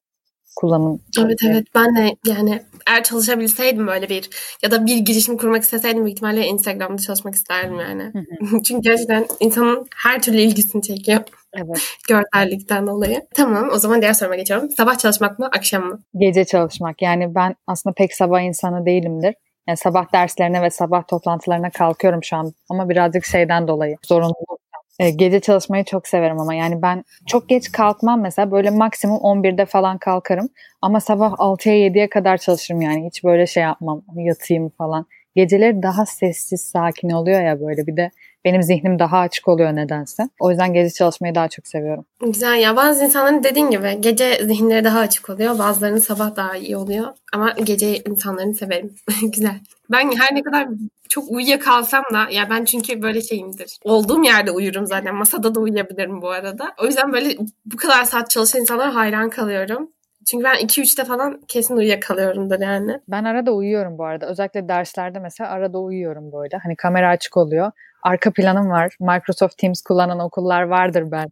kullanım. 0.58 1.01
Evet 1.20 1.39
evet 1.45 1.68
ben 1.76 1.95
de 1.95 2.16
yani 2.26 2.62
eğer 2.88 3.03
çalışabilseydim 3.03 3.88
böyle 3.88 4.10
bir 4.10 4.30
ya 4.64 4.72
da 4.72 4.86
bir 4.86 4.97
girişim 4.97 5.38
kurmak 5.38 5.64
isteseydim 5.64 6.05
büyük 6.05 6.18
ihtimalle 6.18 6.45
Instagram'da 6.45 7.01
çalışmak 7.01 7.36
isterdim 7.36 7.80
yani. 7.80 8.12
Çünkü 8.64 8.82
gerçekten 8.82 9.26
insanın 9.39 9.88
her 9.95 10.22
türlü 10.22 10.38
ilgisini 10.38 10.82
çekiyor. 10.82 11.22
Evet. 11.53 11.82
Görsellikten 12.10 12.88
dolayı. 12.88 13.22
Tamam 13.36 13.70
o 13.74 13.78
zaman 13.78 14.01
diğer 14.01 14.14
soruma 14.14 14.36
geçiyorum. 14.36 14.70
Sabah 14.70 14.97
çalışmak 14.97 15.39
mı 15.39 15.49
akşam 15.58 15.84
mı? 15.84 15.99
Gece 16.18 16.45
çalışmak. 16.45 17.01
Yani 17.01 17.36
ben 17.36 17.55
aslında 17.68 17.93
pek 17.93 18.14
sabah 18.14 18.41
insanı 18.41 18.86
değilimdir. 18.86 19.36
Yani 19.68 19.78
sabah 19.78 20.14
derslerine 20.14 20.62
ve 20.62 20.70
sabah 20.70 21.08
toplantılarına 21.08 21.70
kalkıyorum 21.70 22.24
şu 22.24 22.36
an 22.36 22.53
ama 22.70 22.89
birazcık 22.89 23.26
şeyden 23.26 23.68
dolayı 23.68 23.95
zorunluluk 24.08 24.66
e, 25.00 25.10
gece 25.10 25.39
çalışmayı 25.39 25.84
çok 25.84 26.08
severim 26.08 26.39
ama 26.39 26.54
yani 26.54 26.82
ben 26.82 27.04
çok 27.26 27.50
geç 27.50 27.72
kalkmam 27.72 28.22
mesela. 28.22 28.52
Böyle 28.52 28.70
maksimum 28.70 29.18
11'de 29.18 29.66
falan 29.66 29.98
kalkarım. 29.98 30.50
Ama 30.82 31.00
sabah 31.00 31.34
6'ya 31.34 31.76
7'ye 31.76 32.10
kadar 32.10 32.38
çalışırım 32.38 32.82
yani. 32.82 33.06
Hiç 33.08 33.24
böyle 33.24 33.48
şey 33.48 33.64
yapmam 33.64 34.02
yatayım 34.16 34.70
falan. 34.70 35.06
Geceleri 35.36 35.84
daha 35.84 36.06
sessiz 36.06 36.62
sakin 36.62 37.10
oluyor 37.10 37.41
ya 37.41 37.60
böyle. 37.60 37.88
Bir 37.88 37.98
de 37.98 38.12
benim 38.45 38.63
zihnim 38.63 38.99
daha 38.99 39.19
açık 39.19 39.47
oluyor 39.47 39.75
nedense. 39.75 40.29
O 40.39 40.49
yüzden 40.49 40.73
gece 40.73 40.93
çalışmayı 40.93 41.35
daha 41.35 41.47
çok 41.47 41.67
seviyorum. 41.67 42.05
Güzel 42.21 42.59
ya 42.59 42.75
bazı 42.75 43.05
insanların 43.05 43.43
dediğin 43.43 43.69
gibi 43.69 43.97
gece 43.99 44.45
zihinleri 44.45 44.83
daha 44.83 44.99
açık 44.99 45.29
oluyor. 45.29 45.59
Bazılarının 45.59 45.97
sabah 45.97 46.35
daha 46.35 46.57
iyi 46.57 46.77
oluyor. 46.77 47.07
Ama 47.33 47.51
gece 47.63 47.97
insanlarını 47.97 48.53
severim. 48.53 48.95
Güzel. 49.21 49.59
Ben 49.91 50.11
her 50.17 50.35
ne 50.35 50.41
kadar 50.41 50.67
çok 51.09 51.31
uyuyakalsam 51.31 52.03
da 52.13 52.29
ya 52.31 52.49
ben 52.49 52.65
çünkü 52.65 53.01
böyle 53.01 53.21
şeyimdir. 53.21 53.79
Olduğum 53.83 54.23
yerde 54.23 54.51
uyurum 54.51 54.85
zaten. 54.85 55.15
Masada 55.15 55.55
da 55.55 55.59
uyuyabilirim 55.59 56.21
bu 56.21 56.29
arada. 56.29 56.73
O 56.83 56.85
yüzden 56.85 57.13
böyle 57.13 57.38
bu 57.65 57.77
kadar 57.77 58.03
saat 58.03 58.29
çalışan 58.29 58.61
insanlara 58.61 58.95
hayran 58.95 59.29
kalıyorum. 59.29 59.89
Çünkü 60.29 60.43
ben 60.43 60.55
2-3'te 60.55 61.03
falan 61.03 61.41
kesin 61.47 61.75
uyuyakalıyorumdur 61.77 62.59
yani. 62.59 62.99
Ben 63.07 63.23
arada 63.23 63.51
uyuyorum 63.51 63.97
bu 63.97 64.05
arada. 64.05 64.25
Özellikle 64.25 64.67
derslerde 64.67 65.19
mesela 65.19 65.49
arada 65.49 65.79
uyuyorum 65.79 66.31
böyle. 66.31 66.57
Hani 66.57 66.75
kamera 66.75 67.09
açık 67.09 67.38
oluyor. 67.38 67.71
Arka 68.04 68.34
planım 68.34 68.70
var. 68.70 68.95
Microsoft 69.00 69.58
Teams 69.58 69.82
kullanan 69.82 70.20
okullar 70.20 70.62
vardır 70.64 71.04
belki. 71.12 71.32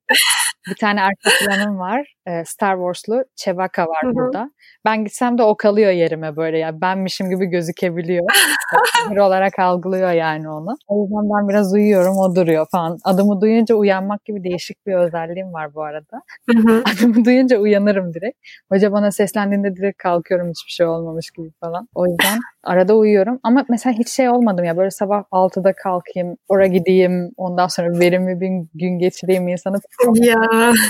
bir 0.69 0.75
tane 0.75 1.01
arka 1.03 1.29
planım 1.45 1.79
var. 1.79 2.14
Star 2.45 2.75
Wars'lu 2.75 3.23
Chewbacca 3.35 3.87
var 3.87 4.03
Hı-hı. 4.03 4.15
burada. 4.15 4.51
Ben 4.85 5.03
gitsem 5.03 5.37
de 5.37 5.43
o 5.43 5.57
kalıyor 5.57 5.91
yerime 5.91 6.35
böyle 6.35 6.57
ya. 6.57 6.67
Yani 6.67 6.81
benmişim 6.81 7.29
gibi 7.29 7.45
gözükebiliyor. 7.45 8.25
bir 9.11 9.17
olarak 9.17 9.59
algılıyor 9.59 10.11
yani 10.11 10.49
onu. 10.49 10.77
O 10.87 11.03
yüzden 11.03 11.29
ben 11.29 11.49
biraz 11.49 11.73
uyuyorum 11.73 12.17
o 12.17 12.35
duruyor 12.35 12.65
falan. 12.71 12.97
Adımı 13.03 13.41
duyunca 13.41 13.75
uyanmak 13.75 14.25
gibi 14.25 14.43
değişik 14.43 14.87
bir 14.87 14.93
özelliğim 14.93 15.53
var 15.53 15.73
bu 15.73 15.83
arada. 15.83 16.21
Adımı 16.85 17.25
duyunca 17.25 17.57
uyanırım 17.57 18.13
direkt. 18.13 18.37
Hoca 18.71 18.91
bana 18.91 19.11
seslendiğinde 19.11 19.75
direkt 19.75 19.97
kalkıyorum 19.97 20.49
hiçbir 20.49 20.71
şey 20.71 20.85
olmamış 20.85 21.31
gibi 21.31 21.51
falan. 21.59 21.87
O 21.95 22.05
yüzden 22.07 22.39
arada 22.63 22.95
uyuyorum. 22.95 23.39
Ama 23.43 23.65
mesela 23.69 23.95
hiç 23.99 24.09
şey 24.09 24.29
olmadım 24.29 24.65
ya 24.65 24.77
böyle 24.77 24.91
sabah 24.91 25.23
6'da 25.31 25.73
kalkayım, 25.73 26.37
oraya 26.47 26.67
gideyim, 26.67 27.31
ondan 27.37 27.67
sonra 27.67 27.99
verimli 27.99 28.41
bir 28.41 28.79
gün 28.79 28.99
geçireyim 28.99 29.47
insanı. 29.47 29.77
Ya. 30.15 30.39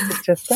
Açıkçası. 0.10 0.56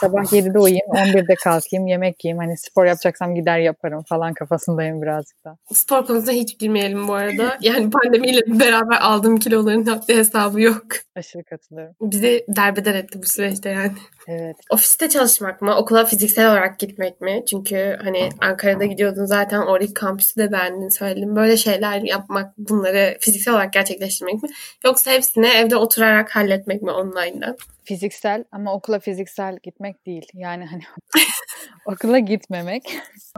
Sabah 0.00 0.19
7'de 0.22 0.58
uyuyayım, 0.58 0.86
11'de 0.88 1.34
kalkayım, 1.34 1.86
yemek 1.86 2.24
yiyeyim. 2.24 2.38
Hani 2.38 2.58
spor 2.58 2.86
yapacaksam 2.86 3.34
gider 3.34 3.58
yaparım 3.58 4.02
falan 4.02 4.34
kafasındayım 4.34 5.02
birazcık 5.02 5.44
da. 5.44 5.56
Spor 5.74 6.06
konusunda 6.06 6.32
hiç 6.32 6.58
girmeyelim 6.58 7.08
bu 7.08 7.14
arada. 7.14 7.58
Yani 7.60 7.90
pandemiyle 7.90 8.40
beraber 8.46 8.98
aldığım 9.00 9.36
kiloların 9.36 10.02
hesabı 10.06 10.60
yok. 10.60 10.86
Aşırı 11.16 11.44
katılıyorum. 11.44 11.94
Bizi 12.00 12.44
derbeder 12.48 12.94
etti 12.94 13.22
bu 13.22 13.26
süreçte 13.26 13.70
yani. 13.70 13.92
Evet. 14.30 14.56
Ofiste 14.70 15.08
çalışmak 15.08 15.62
mı? 15.62 15.76
Okula 15.76 16.04
fiziksel 16.04 16.50
olarak 16.50 16.78
gitmek 16.78 17.20
mi? 17.20 17.42
Çünkü 17.50 17.98
hani 18.02 18.28
Ankara'da 18.40 18.84
gidiyordun 18.84 19.24
zaten 19.24 19.60
oradaki 19.60 19.94
kampüsü 19.94 20.40
de 20.40 20.52
beğendin 20.52 20.88
söyledim. 20.88 21.36
Böyle 21.36 21.56
şeyler 21.56 22.00
yapmak, 22.00 22.58
bunları 22.58 23.16
fiziksel 23.20 23.54
olarak 23.54 23.72
gerçekleştirmek 23.72 24.42
mi? 24.42 24.48
Yoksa 24.84 25.10
hepsini 25.10 25.46
evde 25.46 25.76
oturarak 25.76 26.36
halletmek 26.36 26.82
mi 26.82 26.90
online'dan? 26.90 27.56
Fiziksel 27.84 28.44
ama 28.52 28.74
okula 28.74 28.98
fiziksel 28.98 29.58
gitmek 29.62 30.06
değil. 30.06 30.26
Yani 30.34 30.66
hani 30.66 30.82
okula 31.86 32.18
gitmemek. 32.18 32.82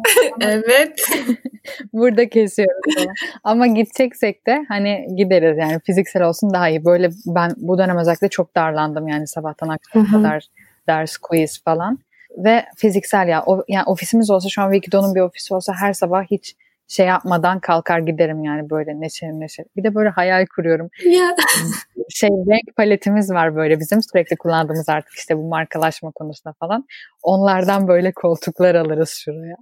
evet. 0.40 1.01
Burada 1.93 2.28
kesiyoruz 2.28 2.95
falan. 2.95 3.14
Ama 3.45 3.66
gideceksek 3.66 4.47
de 4.47 4.64
hani 4.68 5.07
gideriz 5.16 5.59
yani 5.59 5.80
fiziksel 5.86 6.22
olsun 6.22 6.55
daha 6.55 6.68
iyi. 6.68 6.84
Böyle 6.84 7.11
ben 7.26 7.53
bu 7.57 7.78
dönem 7.78 7.99
özellikle 7.99 8.28
çok 8.28 8.57
darlandım 8.57 9.09
yani 9.09 9.26
sabahtan 9.26 9.68
akşama 9.68 10.11
kadar 10.11 10.49
ders, 10.89 11.16
quiz 11.16 11.62
falan. 11.64 11.99
Ve 12.37 12.64
fiziksel 12.76 13.28
ya. 13.28 13.43
O, 13.47 13.64
yani 13.68 13.85
ofisimiz 13.85 14.30
olsa 14.30 14.49
şu 14.49 14.62
an 14.62 14.72
Wikido'nun 14.72 15.14
bir 15.14 15.20
ofisi 15.20 15.55
olsa 15.55 15.72
her 15.80 15.93
sabah 15.93 16.24
hiç 16.30 16.57
şey 16.93 17.07
yapmadan 17.07 17.61
kalkar 17.61 17.99
giderim 17.99 18.45
yani 18.45 18.70
böyle 18.70 19.01
neşe 19.01 19.26
neşe. 19.26 19.64
Bir 19.76 19.84
de 19.84 19.95
böyle 19.95 20.09
hayal 20.09 20.47
kuruyorum. 20.57 20.88
Şey 22.09 22.28
renk 22.30 22.76
paletimiz 22.76 23.30
var 23.30 23.57
böyle 23.57 23.80
bizim 23.80 24.03
sürekli 24.03 24.36
kullandığımız 24.36 24.88
artık 24.88 25.14
işte 25.14 25.36
bu 25.36 25.49
markalaşma 25.49 26.11
konusunda 26.11 26.55
falan. 26.61 26.86
Onlardan 27.22 27.88
böyle 27.88 28.12
koltuklar 28.12 28.74
alırız 28.74 29.11
şuraya. 29.24 29.57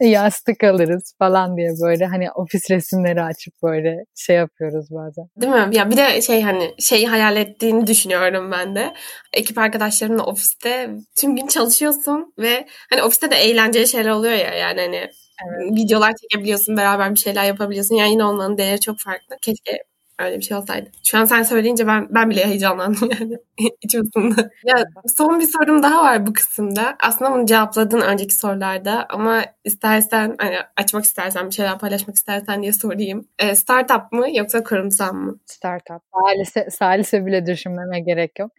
Yastık 0.00 0.64
alırız 0.64 1.14
falan 1.18 1.56
diye 1.56 1.70
böyle 1.82 2.06
hani 2.06 2.30
ofis 2.30 2.70
resimleri 2.70 3.22
açıp 3.22 3.54
böyle 3.62 4.04
şey 4.14 4.36
yapıyoruz 4.36 4.86
bazen. 4.90 5.24
Değil 5.40 5.52
mi? 5.52 5.76
Ya 5.76 5.90
bir 5.90 5.96
de 5.96 6.22
şey 6.22 6.42
hani 6.42 6.74
şeyi 6.78 7.08
hayal 7.08 7.36
ettiğini 7.36 7.86
düşünüyorum 7.86 8.50
ben 8.50 8.74
de. 8.74 8.94
Ekip 9.32 9.58
arkadaşlarınla 9.58 10.24
ofiste 10.24 10.90
tüm 11.16 11.36
gün 11.36 11.46
çalışıyorsun 11.46 12.34
ve 12.38 12.66
hani 12.90 13.02
ofiste 13.02 13.30
de 13.30 13.36
eğlenceli 13.36 13.88
şeyler 13.88 14.10
oluyor 14.10 14.34
ya 14.34 14.54
yani 14.54 14.80
hani 14.80 15.10
Evet. 15.46 15.78
Videolar 15.78 16.12
çekebiliyorsun, 16.22 16.76
beraber 16.76 17.10
bir 17.10 17.20
şeyler 17.20 17.44
yapabiliyorsun. 17.44 17.94
Yani 17.94 18.10
yine 18.10 18.24
olmanın 18.24 18.58
değeri 18.58 18.80
çok 18.80 18.98
farklı. 18.98 19.36
Keşke 19.42 19.84
öyle 20.18 20.36
bir 20.36 20.42
şey 20.42 20.56
olsaydı. 20.56 20.90
Şu 21.04 21.18
an 21.18 21.24
sen 21.24 21.42
söyleyince 21.42 21.86
ben 21.86 22.06
ben 22.10 22.30
bile 22.30 22.46
heyecanlandım 22.46 23.08
yani 23.20 23.38
içimizde. 23.82 24.50
Ya 24.64 24.84
son 25.16 25.40
bir 25.40 25.46
sorum 25.46 25.82
daha 25.82 26.02
var 26.04 26.26
bu 26.26 26.32
kısımda. 26.32 26.96
Aslında 27.02 27.32
bunu 27.32 27.46
cevapladın 27.46 28.00
önceki 28.00 28.34
sorularda 28.34 29.06
ama 29.08 29.44
istersen 29.64 30.34
hani 30.38 30.56
açmak 30.76 31.04
istersen 31.04 31.46
bir 31.46 31.54
şeyler 31.54 31.78
paylaşmak 31.78 32.16
istersen 32.16 32.62
diye 32.62 32.72
sorayım. 32.72 33.28
E, 33.38 33.54
startup 33.54 34.12
mı 34.12 34.26
yoksa 34.32 34.62
kurumsal 34.62 35.12
mı? 35.14 35.38
Startup. 35.46 36.02
Salise, 36.14 36.70
salise 36.70 37.26
bile 37.26 37.46
düşünmeme 37.46 38.00
gerek 38.00 38.38
yok. 38.38 38.50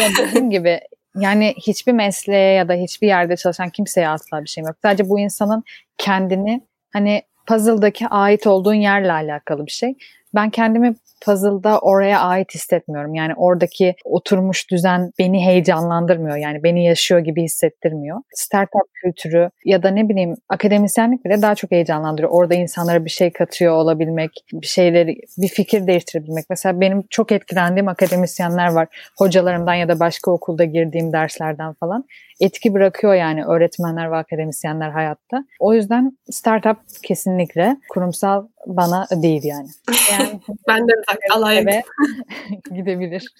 Ya 0.00 0.08
dediğim 0.18 0.50
gibi 0.50 0.80
yani 1.18 1.54
hiçbir 1.56 1.92
mesleğe 1.92 2.52
ya 2.52 2.68
da 2.68 2.74
hiçbir 2.74 3.06
yerde 3.06 3.36
çalışan 3.36 3.70
kimseye 3.70 4.08
asla 4.08 4.42
bir 4.44 4.48
şeyim 4.48 4.66
yok. 4.66 4.76
Sadece 4.82 5.08
bu 5.08 5.20
insanın 5.20 5.64
kendini 5.98 6.66
hani 6.92 7.22
puzzle'daki 7.46 8.08
ait 8.08 8.46
olduğun 8.46 8.74
yerle 8.74 9.12
alakalı 9.12 9.66
bir 9.66 9.70
şey. 9.70 9.94
Ben 10.34 10.50
kendimi 10.50 10.94
puzzle'da 11.24 11.78
oraya 11.78 12.20
ait 12.20 12.54
hissetmiyorum. 12.54 13.14
Yani 13.14 13.32
oradaki 13.36 13.94
oturmuş 14.04 14.70
düzen 14.70 15.10
beni 15.18 15.46
heyecanlandırmıyor. 15.46 16.36
Yani 16.36 16.62
beni 16.62 16.84
yaşıyor 16.84 17.20
gibi 17.20 17.42
hissettirmiyor. 17.42 18.20
Startup 18.34 18.94
kültürü 18.94 19.50
ya 19.64 19.82
da 19.82 19.90
ne 19.90 20.08
bileyim 20.08 20.34
akademisyenlik 20.48 21.24
bile 21.24 21.42
daha 21.42 21.54
çok 21.54 21.70
heyecanlandırıyor. 21.70 22.32
Orada 22.32 22.54
insanlara 22.54 23.04
bir 23.04 23.10
şey 23.10 23.32
katıyor 23.32 23.74
olabilmek, 23.74 24.30
bir 24.52 24.66
şeyleri, 24.66 25.16
bir 25.38 25.48
fikir 25.48 25.86
değiştirebilmek. 25.86 26.44
Mesela 26.50 26.80
benim 26.80 27.02
çok 27.10 27.32
etkilendiğim 27.32 27.88
akademisyenler 27.88 28.72
var. 28.72 28.88
Hocalarımdan 29.18 29.74
ya 29.74 29.88
da 29.88 30.00
başka 30.00 30.30
okulda 30.30 30.64
girdiğim 30.64 31.12
derslerden 31.12 31.72
falan 31.72 32.04
etki 32.40 32.74
bırakıyor 32.74 33.14
yani 33.14 33.44
öğretmenler 33.44 34.12
ve 34.12 34.16
akademisyenler 34.16 34.90
hayatta. 34.90 35.44
O 35.60 35.74
yüzden 35.74 36.18
startup 36.30 36.76
kesinlikle 37.02 37.76
kurumsal 37.88 38.46
bana 38.66 39.06
değil 39.10 39.44
yani. 39.44 39.68
yani 40.10 40.40
ben 40.68 40.88
de 40.88 40.92
alay 41.34 41.64
gidebilir. 42.74 43.34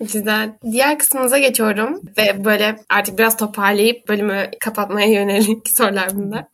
Güzel. 0.00 0.52
Diğer 0.72 0.98
kısmımıza 0.98 1.38
geçiyorum 1.38 2.02
ve 2.18 2.44
böyle 2.44 2.76
artık 2.88 3.18
biraz 3.18 3.36
toparlayıp 3.36 4.08
bölümü 4.08 4.50
kapatmaya 4.60 5.06
yönelik 5.06 5.68
sorular 5.76 6.08
bunlar. 6.14 6.44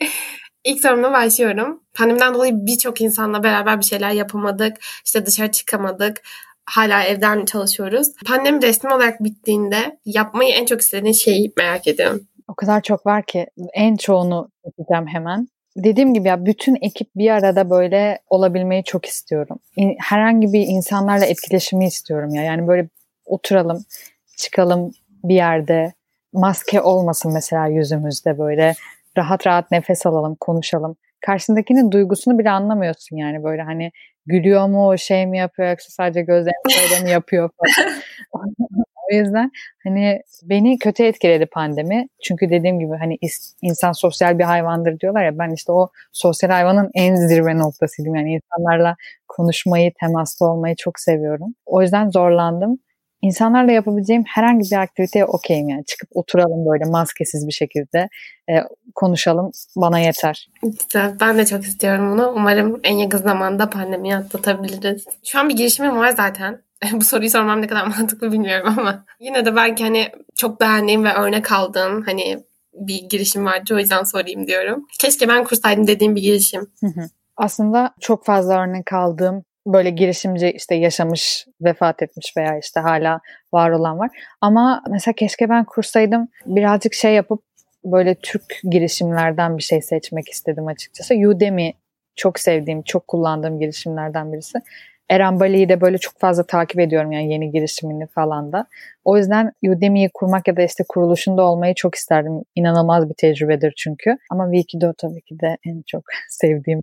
İlk 0.65 0.81
sorumla 0.81 1.13
başlıyorum. 1.13 1.83
Pandemiden 1.95 2.35
dolayı 2.35 2.53
birçok 2.55 3.01
insanla 3.01 3.43
beraber 3.43 3.81
bir 3.81 3.85
şeyler 3.85 4.11
yapamadık. 4.11 4.77
İşte 5.05 5.27
dışarı 5.27 5.51
çıkamadık 5.51 6.23
hala 6.67 7.05
evden 7.05 7.45
çalışıyoruz. 7.45 8.09
Pandemi 8.27 8.63
resmi 8.63 8.95
olarak 8.95 9.25
bittiğinde 9.25 9.99
yapmayı 10.05 10.55
en 10.55 10.65
çok 10.67 10.81
istediğin 10.81 11.13
şeyi 11.13 11.53
merak 11.57 11.87
ediyorum. 11.87 12.21
O 12.49 12.55
kadar 12.55 12.83
çok 12.83 13.07
var 13.07 13.27
ki 13.27 13.47
en 13.75 13.97
çoğunu 13.97 14.49
yapacağım 14.65 15.07
hemen. 15.07 15.49
Dediğim 15.77 16.15
gibi 16.15 16.29
ya 16.29 16.47
bütün 16.47 16.79
ekip 16.83 17.09
bir 17.17 17.31
arada 17.31 17.71
böyle 17.71 18.19
olabilmeyi 18.31 18.85
çok 18.85 19.07
istiyorum. 19.07 19.59
Herhangi 19.99 20.53
bir 20.53 20.61
insanlarla 20.67 21.25
etkileşimi 21.27 21.87
istiyorum 21.87 22.35
ya. 22.35 22.43
Yani 22.43 22.69
böyle 22.69 22.89
oturalım, 23.27 23.85
çıkalım 24.37 24.91
bir 25.25 25.35
yerde. 25.35 25.93
Maske 26.33 26.81
olmasın 26.81 27.33
mesela 27.35 27.67
yüzümüzde 27.67 28.39
böyle. 28.39 28.75
Rahat 29.19 29.47
rahat 29.47 29.71
nefes 29.71 30.07
alalım, 30.07 30.37
konuşalım. 30.41 30.97
Karşındakinin 31.27 31.93
duygusunu 31.93 32.39
bile 32.39 32.51
anlamıyorsun 32.51 33.17
yani 33.17 33.45
böyle 33.45 33.63
hani 33.63 33.93
gülüyor 34.27 34.67
mu, 34.69 34.99
şey 34.99 35.27
mi 35.27 35.39
yapıyor 35.39 35.71
yoksa 35.71 35.89
sadece 35.91 36.23
gözlerini 36.23 37.05
mi 37.05 37.11
yapıyor 37.11 37.51
falan. 37.57 37.97
o 39.13 39.17
yüzden 39.17 39.51
hani 39.85 40.21
beni 40.43 40.79
kötü 40.79 41.05
etkiledi 41.05 41.47
pandemi. 41.47 42.09
Çünkü 42.25 42.51
dediğim 42.51 42.81
gibi 42.81 42.93
hani 42.99 43.19
insan 43.63 43.93
sosyal 43.93 44.39
bir 44.39 44.45
hayvandır 44.45 45.01
diyorlar 45.01 45.25
ya 45.25 45.39
ben 45.39 45.51
işte 45.51 45.73
o 45.73 45.89
sosyal 46.13 46.51
hayvanın 46.51 46.91
en 46.95 47.17
zirve 47.17 47.59
noktasıydım. 47.59 48.15
Yani 48.15 48.35
insanlarla 48.35 48.97
konuşmayı, 49.29 49.93
temasta 50.01 50.45
olmayı 50.45 50.77
çok 50.77 51.01
seviyorum. 51.01 51.55
O 51.67 51.83
yüzden 51.83 52.11
zorlandım. 52.11 52.79
İnsanlarla 53.23 53.73
yapabileceğim 53.73 54.25
herhangi 54.27 54.71
bir 54.71 54.77
aktiviteye 54.77 55.25
okeyim 55.25 55.69
yani. 55.69 55.85
Çıkıp 55.85 56.09
oturalım 56.15 56.67
böyle 56.67 56.85
maskesiz 56.85 57.47
bir 57.47 57.53
şekilde 57.53 58.09
e, 58.51 58.55
konuşalım 58.95 59.51
bana 59.77 59.99
yeter. 59.99 60.49
Güzel. 60.63 61.17
Ben 61.21 61.39
de 61.39 61.47
çok 61.47 61.65
istiyorum 61.65 62.13
bunu. 62.13 62.33
Umarım 62.37 62.81
en 62.85 62.97
yakın 62.97 63.19
zamanda 63.19 63.71
pandemiyi 63.71 64.17
atlatabiliriz. 64.17 65.05
Şu 65.25 65.39
an 65.39 65.49
bir 65.49 65.57
girişimim 65.57 65.97
var 65.97 66.09
zaten. 66.09 66.66
Bu 66.93 67.05
soruyu 67.05 67.31
sormam 67.31 67.63
ne 67.63 67.67
kadar 67.67 67.87
mantıklı 67.99 68.33
bilmiyorum 68.33 68.75
ama 68.79 69.05
yine 69.21 69.45
de 69.45 69.57
belki 69.57 69.85
hani 69.85 70.09
çok 70.37 70.61
beğendiğim 70.61 71.05
ve 71.05 71.15
örnek 71.15 71.53
aldığım 71.53 72.03
hani 72.03 72.45
bir 72.75 73.03
girişim 73.03 73.45
vardı 73.45 73.75
o 73.75 73.79
yüzden 73.79 74.03
sorayım 74.03 74.47
diyorum. 74.47 74.87
Keşke 75.01 75.29
ben 75.29 75.45
kursaydım 75.45 75.87
dediğim 75.87 76.17
bir 76.17 76.23
girişim. 76.23 76.71
Aslında 77.37 77.95
çok 78.01 78.25
fazla 78.25 78.63
örnek 78.63 78.93
aldığım 78.93 79.45
böyle 79.67 79.91
girişimci 79.91 80.51
işte 80.51 80.75
yaşamış, 80.75 81.47
vefat 81.61 82.03
etmiş 82.03 82.37
veya 82.37 82.59
işte 82.59 82.81
hala 82.81 83.21
var 83.53 83.71
olan 83.71 83.99
var. 83.99 84.11
Ama 84.41 84.83
mesela 84.91 85.15
keşke 85.15 85.49
ben 85.49 85.65
kursaydım 85.65 86.29
birazcık 86.47 86.95
şey 86.95 87.15
yapıp 87.15 87.43
böyle 87.85 88.15
Türk 88.15 88.61
girişimlerden 88.71 89.59
bir 89.59 89.63
şey 89.63 89.83
seçmek 89.83 90.29
istedim 90.29 90.67
açıkçası. 90.67 91.15
Udemy 91.15 91.73
çok 92.17 92.41
sevdiğim, 92.41 92.83
çok 92.83 93.09
kullandığım 93.09 93.61
girişimlerden 93.61 94.33
birisi. 94.33 94.59
Eren 95.09 95.41
Bali'yi 95.41 95.69
de 95.69 95.81
böyle 95.81 95.99
çok 95.99 96.19
fazla 96.19 96.47
takip 96.47 96.81
ediyorum 96.81 97.13
yani 97.13 97.33
yeni 97.33 97.51
girişimini 97.51 98.07
falan 98.07 98.53
da. 98.53 98.67
O 99.05 99.17
yüzden 99.17 99.53
Udemy'yi 99.69 100.11
kurmak 100.15 100.49
ya 100.49 100.57
da 100.57 100.63
işte 100.63 100.85
kuruluşunda 100.89 101.43
olmayı 101.43 101.75
çok 101.75 101.95
isterdim. 101.95 102.33
İnanılmaz 102.55 103.09
bir 103.09 103.15
tecrübedir 103.15 103.75
çünkü. 103.77 104.17
Ama 104.31 104.53
Wikido 104.53 104.93
tabii 104.99 105.21
ki 105.21 105.41
de 105.41 105.57
en 105.67 105.83
çok 105.87 106.05
sevdiğim. 106.29 106.81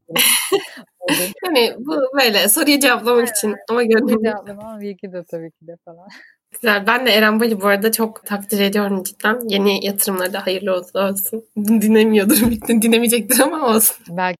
hani 1.45 1.73
bu 1.77 2.01
böyle 2.19 2.49
soruyu 2.49 2.79
cevaplamak 2.79 3.27
için 3.27 3.55
ama 3.69 3.83
gönlüm. 3.83 4.23
Cevaplamak 4.23 4.63
ama 4.63 4.79
Wikido 4.81 5.23
tabii 5.23 5.51
ki 5.51 5.67
de 5.67 5.77
falan. 5.85 6.07
Güzel. 6.53 6.87
Ben 6.87 7.05
de 7.05 7.11
Eren 7.11 7.39
Bali 7.39 7.61
bu 7.61 7.67
arada 7.67 7.91
çok 7.91 8.25
takdir 8.25 8.59
ediyorum 8.59 9.03
cidden. 9.03 9.39
Yeni 9.49 9.85
yatırımları 9.85 10.33
da 10.33 10.45
hayırlı 10.45 10.75
olsun. 10.75 11.43
Dinlemiyordur. 11.57 12.41
Dinlemeyecektir 12.81 13.39
ama 13.39 13.67
olsun. 13.67 13.95
Belki 14.09 14.37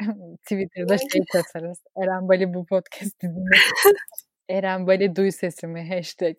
Twitter'da 0.42 0.98
şey 0.98 1.22
tasarız. 1.32 1.78
Eren 2.02 2.28
Bali 2.28 2.54
bu 2.54 2.66
podcast 2.66 3.22
dinliyor. 3.22 3.74
Eren 4.48 4.86
Bali 4.86 5.16
duy 5.16 5.30
sesimi 5.30 5.94
hashtag. 5.94 6.36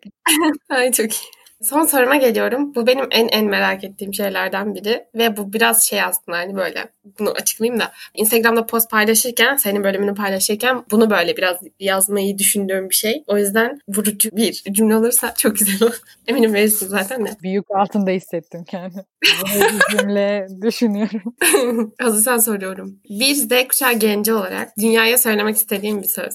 Ay 0.70 0.92
çok 0.92 1.12
iyi. 1.12 1.43
Son 1.64 1.82
soruma 1.82 2.16
geliyorum. 2.16 2.74
Bu 2.74 2.86
benim 2.86 3.06
en 3.10 3.28
en 3.28 3.46
merak 3.46 3.84
ettiğim 3.84 4.14
şeylerden 4.14 4.74
biri. 4.74 5.04
Ve 5.14 5.36
bu 5.36 5.52
biraz 5.52 5.82
şey 5.82 6.02
aslında 6.02 6.38
hani 6.38 6.56
böyle 6.56 6.84
bunu 7.18 7.30
açıklayayım 7.30 7.80
da. 7.80 7.92
Instagram'da 8.14 8.66
post 8.66 8.90
paylaşırken, 8.90 9.56
senin 9.56 9.84
bölümünü 9.84 10.14
paylaşırken 10.14 10.84
bunu 10.90 11.10
böyle 11.10 11.36
biraz 11.36 11.56
yazmayı 11.80 12.38
düşündüğüm 12.38 12.90
bir 12.90 12.94
şey. 12.94 13.24
O 13.26 13.38
yüzden 13.38 13.80
vurucu 13.88 14.30
bir 14.36 14.52
cümle 14.52 14.96
olursa 14.96 15.34
çok 15.34 15.56
güzel 15.56 15.82
olur. 15.82 16.00
Eminim 16.26 16.54
verirsin 16.54 16.88
zaten 16.88 17.26
de. 17.26 17.30
Büyük 17.42 17.70
altında 17.70 18.10
hissettim 18.10 18.64
kendimi. 18.64 19.04
Cümle 19.90 20.46
düşünüyorum. 20.62 21.34
Hazırsan 22.00 22.38
soruyorum. 22.38 23.00
Bir 23.10 23.34
Z 23.34 23.48
kuşağı 23.68 23.92
genci 23.92 24.32
olarak 24.32 24.76
dünyaya 24.78 25.18
söylemek 25.18 25.56
istediğim 25.56 26.02
bir 26.02 26.08
söz. 26.08 26.34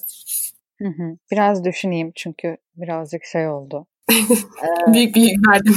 Hı 0.82 0.88
hı. 0.88 1.18
Biraz 1.32 1.66
düşüneyim 1.66 2.12
çünkü 2.16 2.58
birazcık 2.76 3.26
şey 3.26 3.48
oldu. 3.48 3.88
büyük 4.88 5.16
büyük 5.16 5.48
verdim. 5.48 5.76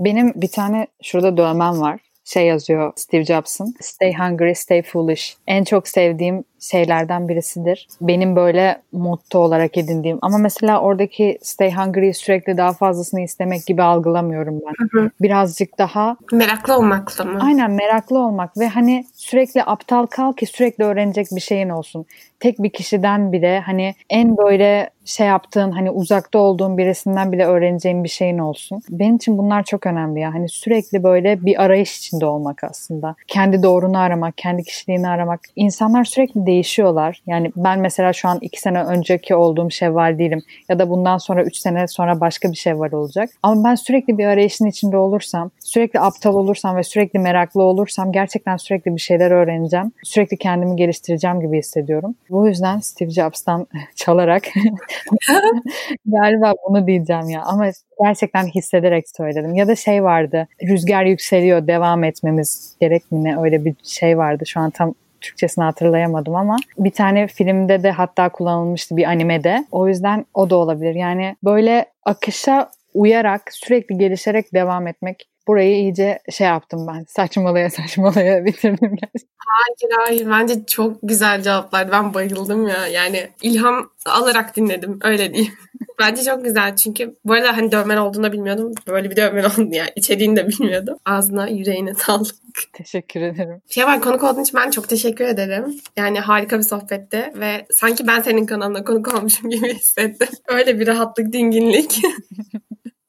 Benim 0.00 0.32
bir 0.36 0.48
tane 0.48 0.86
şurada 1.02 1.36
dövmem 1.36 1.80
var. 1.80 2.00
Şey 2.24 2.46
yazıyor 2.46 2.92
Steve 2.96 3.24
Jobs'ın. 3.24 3.74
Stay 3.80 4.12
hungry, 4.12 4.54
stay 4.54 4.82
foolish. 4.82 5.36
En 5.46 5.64
çok 5.64 5.88
sevdiğim 5.88 6.44
şeylerden 6.70 7.28
birisidir. 7.28 7.88
Benim 8.00 8.36
böyle 8.36 8.82
motto 8.92 9.38
olarak 9.38 9.78
edindiğim. 9.78 10.18
Ama 10.22 10.38
mesela 10.38 10.80
oradaki 10.80 11.38
stay 11.42 11.72
hungry 11.72 12.14
sürekli 12.14 12.56
daha 12.56 12.72
fazlasını 12.72 13.20
istemek 13.20 13.66
gibi 13.66 13.82
algılamıyorum 13.82 14.60
ben. 14.66 14.86
Hı 14.86 15.00
hı. 15.00 15.10
Birazcık 15.20 15.78
daha... 15.78 16.16
Meraklı 16.32 16.76
olmakla 16.76 17.24
mı? 17.24 17.38
Aynen 17.42 17.70
meraklı 17.70 18.18
olmak 18.18 18.58
ve 18.58 18.68
hani 18.68 19.04
sürekli 19.14 19.62
aptal 19.62 20.06
kal 20.06 20.32
ki 20.32 20.46
sürekli 20.46 20.84
öğrenecek 20.84 21.26
bir 21.32 21.40
şeyin 21.40 21.68
olsun 21.68 22.06
tek 22.40 22.62
bir 22.62 22.70
kişiden 22.70 23.32
bile 23.32 23.60
hani 23.60 23.94
en 24.10 24.36
böyle 24.36 24.90
şey 25.04 25.26
yaptığın 25.26 25.70
hani 25.70 25.90
uzakta 25.90 26.38
olduğun 26.38 26.78
birisinden 26.78 27.32
bile 27.32 27.46
öğreneceğin 27.46 28.04
bir 28.04 28.08
şeyin 28.08 28.38
olsun. 28.38 28.82
Benim 28.90 29.16
için 29.16 29.38
bunlar 29.38 29.62
çok 29.62 29.86
önemli 29.86 30.20
ya. 30.20 30.34
Hani 30.34 30.48
sürekli 30.48 31.02
böyle 31.02 31.44
bir 31.44 31.62
arayış 31.62 31.98
içinde 31.98 32.26
olmak 32.26 32.64
aslında. 32.64 33.14
Kendi 33.28 33.62
doğrunu 33.62 33.98
aramak, 33.98 34.38
kendi 34.38 34.62
kişiliğini 34.62 35.08
aramak. 35.08 35.40
İnsanlar 35.56 36.04
sürekli 36.04 36.46
değişiyorlar. 36.56 37.22
Yani 37.26 37.52
ben 37.56 37.80
mesela 37.80 38.12
şu 38.12 38.28
an 38.28 38.38
iki 38.40 38.60
sene 38.60 38.84
önceki 38.84 39.34
olduğum 39.34 39.70
Şevval 39.70 40.18
değilim. 40.18 40.42
Ya 40.68 40.78
da 40.78 40.90
bundan 40.90 41.18
sonra 41.18 41.44
üç 41.44 41.56
sene 41.56 41.88
sonra 41.88 42.20
başka 42.20 42.50
bir 42.50 42.56
Şevval 42.56 42.92
olacak. 42.92 43.30
Ama 43.42 43.64
ben 43.64 43.74
sürekli 43.74 44.18
bir 44.18 44.26
arayışın 44.26 44.66
içinde 44.66 44.96
olursam, 44.96 45.50
sürekli 45.60 46.00
aptal 46.00 46.34
olursam 46.34 46.76
ve 46.76 46.82
sürekli 46.82 47.18
meraklı 47.18 47.62
olursam 47.62 48.12
gerçekten 48.12 48.56
sürekli 48.56 48.94
bir 48.94 49.00
şeyler 49.00 49.30
öğreneceğim. 49.30 49.92
Sürekli 50.04 50.36
kendimi 50.36 50.76
geliştireceğim 50.76 51.40
gibi 51.40 51.58
hissediyorum. 51.58 52.14
Bu 52.30 52.48
yüzden 52.48 52.78
Steve 52.78 53.10
Jobs'tan 53.10 53.66
çalarak 53.96 54.42
galiba 56.06 56.52
bunu 56.68 56.86
diyeceğim 56.86 57.28
ya. 57.28 57.42
Ama 57.42 57.70
gerçekten 58.02 58.46
hissederek 58.46 59.04
söyledim. 59.16 59.54
Ya 59.54 59.68
da 59.68 59.76
şey 59.76 60.04
vardı. 60.04 60.48
Rüzgar 60.62 61.04
yükseliyor. 61.04 61.66
Devam 61.66 62.04
etmemiz 62.04 62.76
gerek 62.80 63.12
mi 63.12 63.24
ne? 63.24 63.40
Öyle 63.40 63.64
bir 63.64 63.74
şey 63.84 64.18
vardı. 64.18 64.46
Şu 64.46 64.60
an 64.60 64.70
tam 64.70 64.94
Türkçesini 65.20 65.64
hatırlayamadım 65.64 66.34
ama 66.34 66.56
bir 66.78 66.90
tane 66.90 67.26
filmde 67.26 67.82
de 67.82 67.90
hatta 67.90 68.28
kullanılmıştı 68.28 68.96
bir 68.96 69.04
animede. 69.04 69.66
O 69.70 69.88
yüzden 69.88 70.26
o 70.34 70.50
da 70.50 70.56
olabilir. 70.56 70.94
Yani 70.94 71.36
böyle 71.44 71.86
akışa 72.04 72.70
uyarak 72.94 73.42
sürekli 73.50 73.98
gelişerek 73.98 74.54
devam 74.54 74.86
etmek 74.86 75.28
burayı 75.46 75.76
iyice 75.76 76.18
şey 76.30 76.46
yaptım 76.46 76.86
ben. 76.86 77.04
Saçmalaya 77.08 77.70
saçmalaya 77.80 78.44
bitirdim 78.44 78.96
gerçekten. 78.96 79.36
Hayır 79.46 79.92
hayır 80.06 80.30
bence 80.30 80.66
çok 80.66 80.96
güzel 81.02 81.42
cevaplar. 81.42 81.92
Ben 81.92 82.14
bayıldım 82.14 82.68
ya. 82.68 82.86
Yani 82.86 83.30
ilham 83.42 83.90
alarak 84.06 84.56
dinledim 84.56 84.98
öyle 85.02 85.34
diyeyim. 85.34 85.52
bence 85.98 86.22
çok 86.22 86.44
güzel 86.44 86.76
çünkü 86.76 87.14
bu 87.24 87.32
arada 87.32 87.56
hani 87.56 87.72
dövmen 87.72 87.96
olduğunu 87.96 88.32
bilmiyordum. 88.32 88.72
Böyle 88.88 89.10
bir 89.10 89.16
dövmen 89.16 89.44
oldu 89.44 89.68
yani. 89.70 89.90
İçeriğini 89.96 90.36
de 90.36 90.48
bilmiyordum. 90.48 90.98
Ağzına 91.04 91.48
yüreğine 91.48 91.94
sağlık. 91.98 92.34
Teşekkür 92.72 93.20
ederim. 93.20 93.62
Şey 93.70 93.84
var 93.84 94.00
konuk 94.00 94.22
olduğun 94.22 94.42
için 94.42 94.60
ben 94.60 94.70
çok 94.70 94.88
teşekkür 94.88 95.24
ederim. 95.24 95.80
Yani 95.96 96.20
harika 96.20 96.58
bir 96.58 96.62
sohbetti 96.62 97.32
ve 97.34 97.66
sanki 97.70 98.06
ben 98.06 98.20
senin 98.20 98.46
kanalına 98.46 98.84
konuk 98.84 99.14
olmuşum 99.14 99.50
gibi 99.50 99.74
hissettim. 99.74 100.28
Öyle 100.48 100.80
bir 100.80 100.86
rahatlık, 100.86 101.32
dinginlik. 101.32 102.00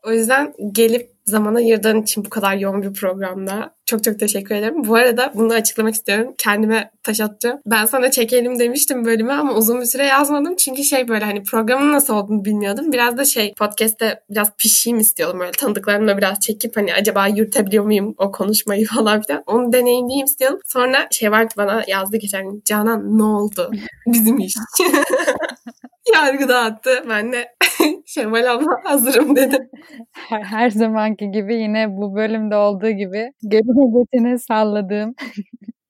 O 0.07 0.11
yüzden 0.11 0.53
gelip 0.71 1.17
zaman 1.25 1.55
ayırdığın 1.55 2.01
için 2.01 2.25
bu 2.25 2.29
kadar 2.29 2.55
yoğun 2.55 2.81
bir 2.81 2.93
programda 2.93 3.75
çok 3.85 4.03
çok 4.03 4.19
teşekkür 4.19 4.55
ederim. 4.55 4.87
Bu 4.87 4.95
arada 4.95 5.31
bunu 5.35 5.53
açıklamak 5.53 5.93
istiyorum. 5.93 6.33
Kendime 6.37 6.91
taş 7.03 7.21
atacağım. 7.21 7.59
Ben 7.65 7.85
sana 7.85 8.11
çekelim 8.11 8.59
demiştim 8.59 9.05
bölümü 9.05 9.31
ama 9.31 9.53
uzun 9.53 9.81
bir 9.81 9.85
süre 9.85 10.05
yazmadım. 10.05 10.55
Çünkü 10.55 10.83
şey 10.83 11.07
böyle 11.07 11.25
hani 11.25 11.43
programın 11.43 11.93
nasıl 11.93 12.15
olduğunu 12.15 12.45
bilmiyordum. 12.45 12.91
Biraz 12.91 13.17
da 13.17 13.25
şey 13.25 13.53
podcast'te 13.53 14.23
biraz 14.29 14.51
pişeyim 14.57 14.99
istiyordum. 14.99 15.39
Böyle 15.39 15.51
tanıdıklarımla 15.51 16.17
biraz 16.17 16.39
çekip 16.39 16.77
hani 16.77 16.93
acaba 16.93 17.27
yürütebiliyor 17.27 17.85
muyum 17.85 18.15
o 18.17 18.31
konuşmayı 18.31 18.85
falan 18.95 19.21
filan. 19.21 19.43
Onu 19.47 19.73
deneyimleyeyim 19.73 20.25
istiyordum. 20.25 20.59
Sonra 20.65 21.07
şey 21.11 21.31
var 21.31 21.47
bana 21.57 21.83
yazdı 21.87 22.17
geçen. 22.17 22.61
Canan 22.65 23.17
ne 23.17 23.23
oldu? 23.23 23.71
Bizim 24.07 24.39
iş. 24.39 24.53
Yargı 26.13 26.49
dağıttı. 26.49 27.03
Ben 27.09 27.33
de 27.33 27.55
Şevval 28.05 28.53
abla 28.53 28.81
hazırım 28.83 29.35
dedim. 29.35 29.69
Her, 30.11 30.41
her 30.43 30.69
zamanki 30.69 31.31
gibi 31.31 31.55
yine 31.55 31.89
bu 31.89 32.15
bölümde 32.15 32.55
olduğu 32.55 32.89
gibi 32.89 33.31
gelin 33.47 33.93
götüne 33.93 34.37
salladığım 34.37 35.15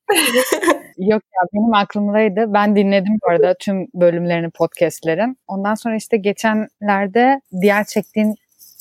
Yok 0.97 1.21
ya 1.23 1.41
benim 1.53 1.73
aklımdaydı. 1.73 2.53
Ben 2.53 2.75
dinledim 2.75 3.17
bu 3.23 3.29
arada 3.29 3.53
tüm 3.59 3.87
bölümlerini 3.93 4.49
podcastlerin. 4.49 5.37
Ondan 5.47 5.75
sonra 5.75 5.95
işte 5.95 6.17
geçenlerde 6.17 7.41
diğer 7.61 7.85
çektiğin 7.85 8.35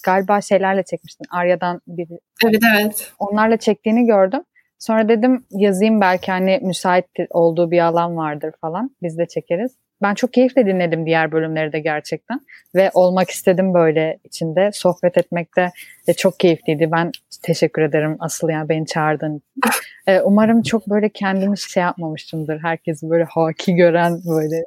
galiba 0.05 0.41
şeylerle 0.41 0.83
çekmiştin. 0.83 1.27
Arya'dan 1.31 1.81
biri. 1.87 2.19
Evet 2.45 2.63
evet. 2.75 3.13
Onlarla 3.19 3.57
çektiğini 3.57 4.07
gördüm. 4.07 4.43
Sonra 4.79 5.09
dedim 5.09 5.45
yazayım 5.51 6.01
belki 6.01 6.33
hani 6.33 6.61
müsait 6.63 7.07
olduğu 7.31 7.71
bir 7.71 7.81
alan 7.81 8.17
vardır 8.17 8.53
falan. 8.61 8.91
Biz 9.03 9.19
de 9.19 9.27
çekeriz. 9.27 9.77
Ben 10.03 10.15
çok 10.15 10.33
keyifle 10.33 10.67
dinledim 10.67 11.07
diğer 11.07 11.33
bölümleri 11.33 11.73
de 11.73 11.81
gerçekten. 11.81 12.41
Ve 12.75 12.91
olmak 12.95 13.31
istedim 13.31 13.75
böyle 13.75 14.19
içinde. 14.25 14.71
Sohbet 14.73 15.19
etmekte 15.19 15.71
de 16.07 16.15
çok 16.15 16.41
keyifliydi. 16.41 16.89
Ben 16.93 17.13
teşekkür 17.43 17.83
ederim 17.83 18.17
asıl 18.21 18.49
yani 18.49 18.69
beni 18.69 18.87
çağırdın. 18.87 19.43
Ee, 20.07 20.21
umarım 20.21 20.63
çok 20.63 20.87
böyle 20.87 21.09
kendimi 21.09 21.59
şey 21.59 21.83
yapmamışımdır. 21.83 22.59
Herkesi 22.63 23.11
böyle 23.11 23.25
haki 23.25 23.75
gören 23.75 24.21
böyle. 24.29 24.65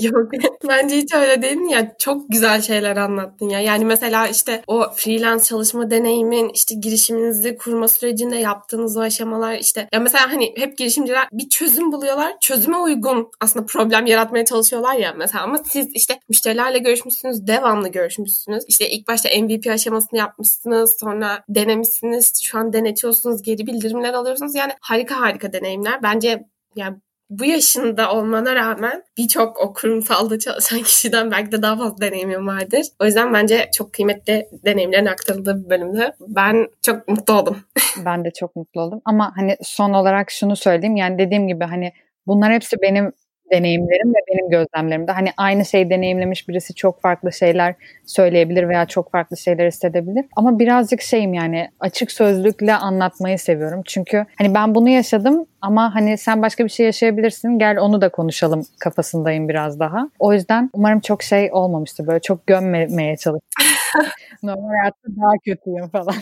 Yok 0.00 0.30
bence 0.68 0.96
hiç 0.96 1.14
öyle 1.14 1.42
değil 1.42 1.56
mi 1.56 1.72
ya? 1.72 1.94
Çok 1.98 2.28
güzel 2.28 2.62
şeyler 2.62 2.96
anlattın 2.96 3.48
ya. 3.48 3.60
Yani 3.60 3.84
mesela 3.84 4.28
işte 4.28 4.62
o 4.66 4.86
freelance 4.96 5.44
çalışma 5.44 5.90
deneyimin 5.90 6.50
işte 6.54 6.74
girişiminizi 6.74 7.56
kurma 7.56 7.88
sürecinde 7.88 8.36
yaptığınız 8.36 8.96
o 8.96 9.00
aşamalar 9.00 9.58
işte 9.58 9.88
ya 9.92 10.00
mesela 10.00 10.32
hani 10.32 10.54
hep 10.56 10.78
girişimciler 10.78 11.28
bir 11.32 11.48
çözüm 11.48 11.92
buluyorlar. 11.92 12.40
Çözüme 12.40 12.76
uygun 12.76 13.30
aslında 13.40 13.66
problem 13.66 14.06
yaratmaya 14.06 14.44
çalışıyorlar 14.44 14.94
ya 14.94 15.14
mesela 15.16 15.44
ama 15.44 15.58
siz 15.58 15.88
işte 15.94 16.20
müşterilerle 16.28 16.78
görüşmüşsünüz, 16.78 17.46
devamlı 17.46 17.88
görüşmüşsünüz. 17.88 18.64
İşte 18.68 18.90
ilk 18.90 19.08
başta 19.08 19.28
MVP 19.48 19.66
aşamasını 19.66 20.18
yapmışsınız, 20.18 20.96
sonra 21.00 21.44
denemişsiniz, 21.48 22.42
şu 22.42 22.58
an 22.58 22.72
denetiyorsunuz, 22.72 23.42
geri 23.42 23.66
bildirimler 23.66 24.14
alıyorsunuz. 24.14 24.54
Yani 24.54 24.72
harika 24.80 25.20
harika 25.20 25.52
deneyimler. 25.52 26.02
Bence 26.02 26.44
yani 26.76 26.96
bu 27.30 27.44
yaşında 27.44 28.12
olmana 28.12 28.54
rağmen 28.54 29.02
birçok 29.18 29.60
o 29.60 29.72
kurumsalda 29.72 30.38
çalışan 30.38 30.82
kişiden 30.82 31.30
belki 31.30 31.52
de 31.52 31.62
daha 31.62 31.76
fazla 31.76 32.00
deneyimim 32.00 32.46
vardır. 32.46 32.86
O 33.00 33.04
yüzden 33.04 33.34
bence 33.34 33.70
çok 33.74 33.92
kıymetli 33.92 34.48
deneyimlerin 34.64 35.06
aktarıldığı 35.06 35.64
bir 35.64 35.70
bölümde. 35.70 36.12
Ben 36.20 36.68
çok 36.82 37.08
mutlu 37.08 37.34
oldum. 37.34 37.58
ben 38.04 38.24
de 38.24 38.30
çok 38.30 38.56
mutlu 38.56 38.80
oldum. 38.80 39.00
Ama 39.04 39.32
hani 39.36 39.56
son 39.62 39.92
olarak 39.92 40.30
şunu 40.30 40.56
söyleyeyim. 40.56 40.96
Yani 40.96 41.18
dediğim 41.18 41.48
gibi 41.48 41.64
hani 41.64 41.92
bunlar 42.26 42.52
hepsi 42.52 42.76
benim 42.82 43.12
deneyimlerim 43.52 44.08
ve 44.08 44.18
benim 44.28 44.50
gözlemlerimde. 44.50 45.12
Hani 45.12 45.28
aynı 45.36 45.64
şeyi 45.64 45.90
deneyimlemiş 45.90 46.48
birisi 46.48 46.74
çok 46.74 47.02
farklı 47.02 47.32
şeyler 47.32 47.74
söyleyebilir 48.06 48.68
veya 48.68 48.86
çok 48.86 49.12
farklı 49.12 49.36
şeyler 49.36 49.66
hissedebilir. 49.66 50.24
Ama 50.36 50.58
birazcık 50.58 51.02
şeyim 51.02 51.34
yani 51.34 51.68
açık 51.80 52.12
sözlükle 52.12 52.74
anlatmayı 52.74 53.38
seviyorum. 53.38 53.82
Çünkü 53.84 54.26
hani 54.38 54.54
ben 54.54 54.74
bunu 54.74 54.88
yaşadım 54.88 55.46
ama 55.60 55.94
hani 55.94 56.18
sen 56.18 56.42
başka 56.42 56.64
bir 56.64 56.70
şey 56.70 56.86
yaşayabilirsin 56.86 57.58
gel 57.58 57.78
onu 57.78 58.00
da 58.00 58.08
konuşalım 58.08 58.62
kafasındayım 58.80 59.48
biraz 59.48 59.80
daha. 59.80 60.10
O 60.18 60.32
yüzden 60.32 60.70
umarım 60.72 61.00
çok 61.00 61.22
şey 61.22 61.50
olmamıştır. 61.52 62.06
Böyle 62.06 62.20
çok 62.20 62.46
gömmemeye 62.46 63.16
çalıştım. 63.16 63.66
Normal 64.42 64.68
hayatta 64.68 65.08
daha 65.22 65.32
kötüyüm 65.44 65.88
falan. 65.88 66.14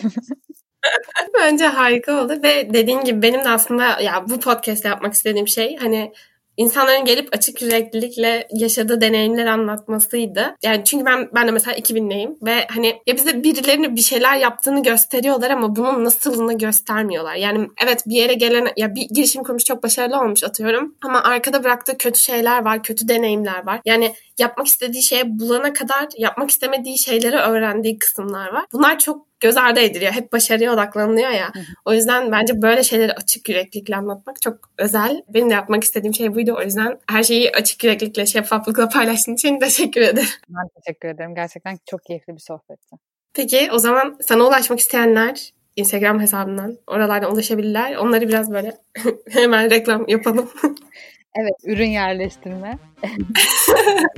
Bence 1.34 1.66
harika 1.66 2.22
oldu 2.22 2.32
ve 2.42 2.74
dediğin 2.74 3.00
gibi 3.00 3.22
benim 3.22 3.44
de 3.44 3.48
aslında 3.48 4.00
ya 4.00 4.24
bu 4.28 4.40
podcast 4.40 4.84
yapmak 4.84 5.12
istediğim 5.12 5.48
şey 5.48 5.76
hani 5.76 6.12
insanların 6.56 7.04
gelip 7.04 7.28
açık 7.32 7.62
yüreklilikle 7.62 8.48
yaşadığı 8.50 9.00
deneyimler 9.00 9.46
anlatmasıydı. 9.46 10.56
Yani 10.62 10.84
çünkü 10.84 11.06
ben 11.06 11.28
ben 11.34 11.46
de 11.48 11.50
mesela 11.50 11.76
2000'leyim 11.76 12.46
ve 12.46 12.66
hani 12.74 13.02
ya 13.06 13.16
bize 13.16 13.42
birilerinin 13.42 13.96
bir 13.96 14.00
şeyler 14.00 14.36
yaptığını 14.36 14.82
gösteriyorlar 14.82 15.50
ama 15.50 15.76
bunun 15.76 16.04
nasılını 16.04 16.58
göstermiyorlar. 16.58 17.34
Yani 17.34 17.68
evet 17.84 18.02
bir 18.06 18.16
yere 18.16 18.34
gelen 18.34 18.68
ya 18.76 18.94
bir 18.94 19.08
girişim 19.10 19.42
kurmuş 19.42 19.64
çok 19.64 19.82
başarılı 19.82 20.20
olmuş 20.20 20.44
atıyorum 20.44 20.94
ama 21.02 21.22
arkada 21.22 21.64
bıraktığı 21.64 21.98
kötü 21.98 22.18
şeyler 22.18 22.64
var, 22.64 22.82
kötü 22.82 23.08
deneyimler 23.08 23.66
var. 23.66 23.80
Yani 23.84 24.14
yapmak 24.38 24.66
istediği 24.66 25.02
şeye 25.02 25.38
bulana 25.38 25.72
kadar 25.72 26.08
yapmak 26.18 26.50
istemediği 26.50 26.98
şeyleri 26.98 27.36
öğrendiği 27.36 27.98
kısımlar 27.98 28.52
var. 28.52 28.64
Bunlar 28.72 28.98
çok 28.98 29.25
göz 29.40 29.56
ardı 29.56 29.80
ediliyor. 29.80 30.12
Hep 30.12 30.32
başarıya 30.32 30.72
odaklanılıyor 30.72 31.30
ya. 31.30 31.52
O 31.84 31.92
yüzden 31.92 32.32
bence 32.32 32.62
böyle 32.62 32.82
şeyleri 32.82 33.12
açık 33.12 33.48
yüreklikle 33.48 33.96
anlatmak 33.96 34.42
çok 34.42 34.58
özel. 34.78 35.22
Benim 35.28 35.50
de 35.50 35.54
yapmak 35.54 35.84
istediğim 35.84 36.14
şey 36.14 36.34
buydu. 36.34 36.54
O 36.58 36.62
yüzden 36.62 36.98
her 37.10 37.22
şeyi 37.22 37.52
açık 37.52 37.84
yüreklikle, 37.84 38.26
şeffaflıkla 38.26 38.88
paylaştığın 38.88 39.34
için 39.34 39.58
teşekkür 39.60 40.00
ederim. 40.00 40.28
Ben 40.48 40.68
teşekkür 40.82 41.08
ederim. 41.08 41.34
Gerçekten 41.34 41.78
çok 41.90 42.04
keyifli 42.04 42.34
bir 42.34 42.40
sohbetti. 42.40 42.96
Peki 43.34 43.68
o 43.72 43.78
zaman 43.78 44.18
sana 44.20 44.42
ulaşmak 44.46 44.80
isteyenler 44.80 45.52
Instagram 45.76 46.20
hesabından 46.20 46.78
oralardan 46.86 47.32
ulaşabilirler. 47.32 47.96
Onları 47.96 48.28
biraz 48.28 48.52
böyle 48.52 48.76
hemen 49.30 49.70
reklam 49.70 50.08
yapalım. 50.08 50.50
evet, 51.38 51.54
ürün 51.64 51.90
yerleştirme. 51.90 52.78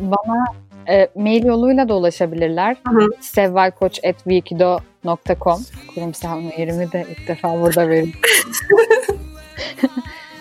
Bana 0.01 0.45
e, 0.89 1.09
mail 1.15 1.45
yoluyla 1.45 1.89
da 1.89 1.97
ulaşabilirler. 1.97 2.77
sevvalkoç.wikido.com 3.21 5.61
Kurumsal 5.95 6.41
mailimi 6.41 6.93
de 6.93 7.07
ilk 7.11 7.29
defa 7.29 7.61
burada 7.61 7.89
veriyorum. 7.89 8.13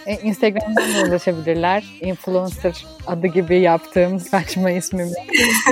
E, 0.08 0.14
Instagram'dan 0.24 0.96
da 0.96 1.10
ulaşabilirler. 1.10 1.84
Influencer 2.02 2.86
adı 3.08 3.28
gibi 3.28 3.60
yaptığım 3.60 4.20
saçma 4.20 4.72
ismim. 4.72 5.08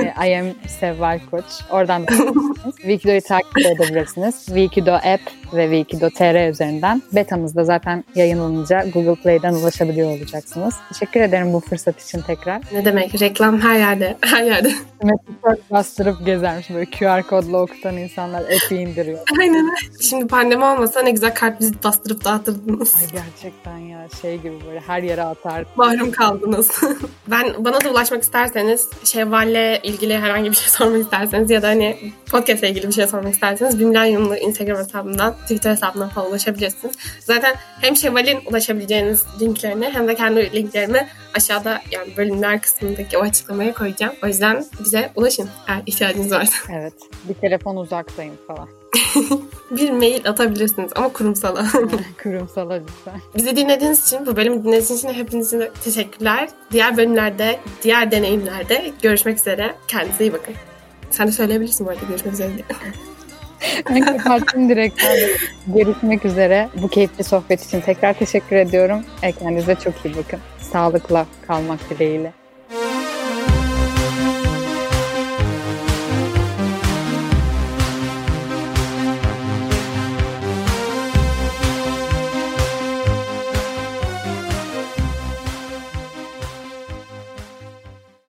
E, 0.02 0.28
I 0.28 0.38
am 0.38 0.46
Sevval 0.68 1.20
Koç. 1.30 1.44
Oradan 1.70 2.06
da 2.06 2.12
Wikido'yu 2.76 3.20
takip 3.20 3.58
edebilirsiniz. 3.58 4.46
Wikido 4.46 4.92
app 4.92 5.20
ve 5.54 5.70
Wikido.tr 5.70 6.50
üzerinden. 6.50 7.02
Betamızda 7.12 7.64
zaten 7.64 8.04
yayınlanınca 8.14 8.84
Google 8.94 9.22
Play'den 9.22 9.54
ulaşabiliyor 9.54 10.10
olacaksınız. 10.10 10.74
Teşekkür 10.92 11.20
ederim 11.20 11.52
bu 11.52 11.60
fırsat 11.60 12.02
için 12.02 12.20
tekrar. 12.20 12.62
Ne 12.72 12.84
demek? 12.84 13.20
Reklam 13.20 13.60
her 13.60 13.78
yerde. 13.78 14.16
Her 14.20 14.44
yerde. 14.44 14.72
Metrofak 15.02 15.70
bastırıp 15.70 16.26
gezermiş. 16.26 16.70
Böyle 16.70 16.90
QR 16.90 17.22
kodla 17.22 17.62
okutan 17.62 17.96
insanlar 17.96 18.40
app'i 18.40 18.76
indiriyor. 18.76 19.18
Aynen. 19.40 19.74
Şimdi 20.00 20.26
pandemi 20.26 20.64
olmasa 20.64 21.02
ne 21.02 21.10
güzel 21.10 21.34
kart 21.34 21.60
vizit 21.60 21.84
bastırıp 21.84 22.24
dağıtırdınız. 22.24 22.94
Ay 22.96 23.22
gerçekten 23.22 23.78
ya 23.78 24.06
şey 24.22 24.38
gibi 24.38 24.54
böyle 24.66 24.80
her 24.80 25.02
yere 25.02 25.22
atar. 25.22 25.64
Mahrum 25.76 26.10
kaldınız. 26.10 26.70
ben 27.30 27.64
bana 27.64 27.80
da 27.80 27.90
ulaşmak 27.90 28.22
isterseniz 28.22 28.88
Şevval'le 29.04 29.80
ilgili 29.82 30.18
herhangi 30.18 30.50
bir 30.50 30.56
şey 30.56 30.68
sormak 30.68 31.00
isterseniz 31.00 31.50
ya 31.50 31.62
da 31.62 31.68
hani 31.68 31.96
podcast'le 32.30 32.62
ilgili 32.62 32.88
bir 32.88 32.92
şey 32.92 33.06
sormak 33.06 33.34
isterseniz 33.34 33.80
Bimlen 33.80 34.04
Yumlu 34.04 34.36
Instagram 34.36 34.78
hesabından, 34.78 35.35
Twitter 35.42 35.70
hesabından 35.70 36.08
falan 36.08 36.30
ulaşabilirsiniz. 36.30 36.96
Zaten 37.20 37.54
hem 37.80 37.96
Şevval'in 37.96 38.38
ulaşabileceğiniz 38.46 39.24
linklerini 39.40 39.90
hem 39.92 40.08
de 40.08 40.14
kendi 40.14 40.52
linklerimi 40.52 41.08
aşağıda 41.34 41.80
yani 41.90 42.16
bölümler 42.16 42.62
kısmındaki 42.62 43.18
o 43.18 43.22
açıklamaya 43.22 43.74
koyacağım. 43.74 44.14
O 44.24 44.26
yüzden 44.26 44.64
bize 44.84 45.10
ulaşın 45.16 45.48
eğer 45.68 45.82
ihtiyacınız 45.86 46.32
varsa. 46.32 46.56
Evet. 46.72 46.94
Bir 47.28 47.34
telefon 47.34 47.76
uzaktayım 47.76 48.34
falan. 48.46 48.68
bir 49.70 49.90
mail 49.90 50.28
atabilirsiniz 50.28 50.92
ama 50.94 51.08
kurumsala. 51.08 51.66
Kurumsala 52.22 52.74
lütfen. 52.74 53.20
Bizi 53.36 53.56
dinlediğiniz 53.56 54.06
için, 54.06 54.26
bu 54.26 54.36
bölümü 54.36 54.64
dinlediğiniz 54.64 54.90
için 54.90 55.08
hepinize 55.12 55.72
teşekkürler. 55.84 56.48
Diğer 56.72 56.96
bölümlerde, 56.96 57.60
diğer 57.82 58.10
deneyimlerde 58.10 58.92
görüşmek 59.02 59.38
üzere. 59.38 59.74
Kendinize 59.88 60.24
iyi 60.24 60.32
bakın. 60.32 60.54
Sen 61.10 61.26
de 61.26 61.32
söyleyebilirsin 61.32 61.86
bu 61.86 61.90
arada 61.90 62.04
görüşmek 62.08 62.34
üzere 62.34 62.48
diye. 62.48 62.64
Ben 63.90 64.16
kapattım 64.16 64.68
direkt. 64.68 65.02
Görüşmek 65.66 66.24
üzere. 66.24 66.68
Bu 66.82 66.88
keyifli 66.88 67.24
sohbet 67.24 67.64
için 67.64 67.80
tekrar 67.80 68.12
teşekkür 68.12 68.56
ediyorum. 68.56 69.04
Kendinize 69.38 69.74
çok 69.74 69.94
iyi 70.04 70.16
bakın. 70.16 70.40
Sağlıkla 70.72 71.26
kalmak 71.46 71.90
dileğiyle. 71.90 72.32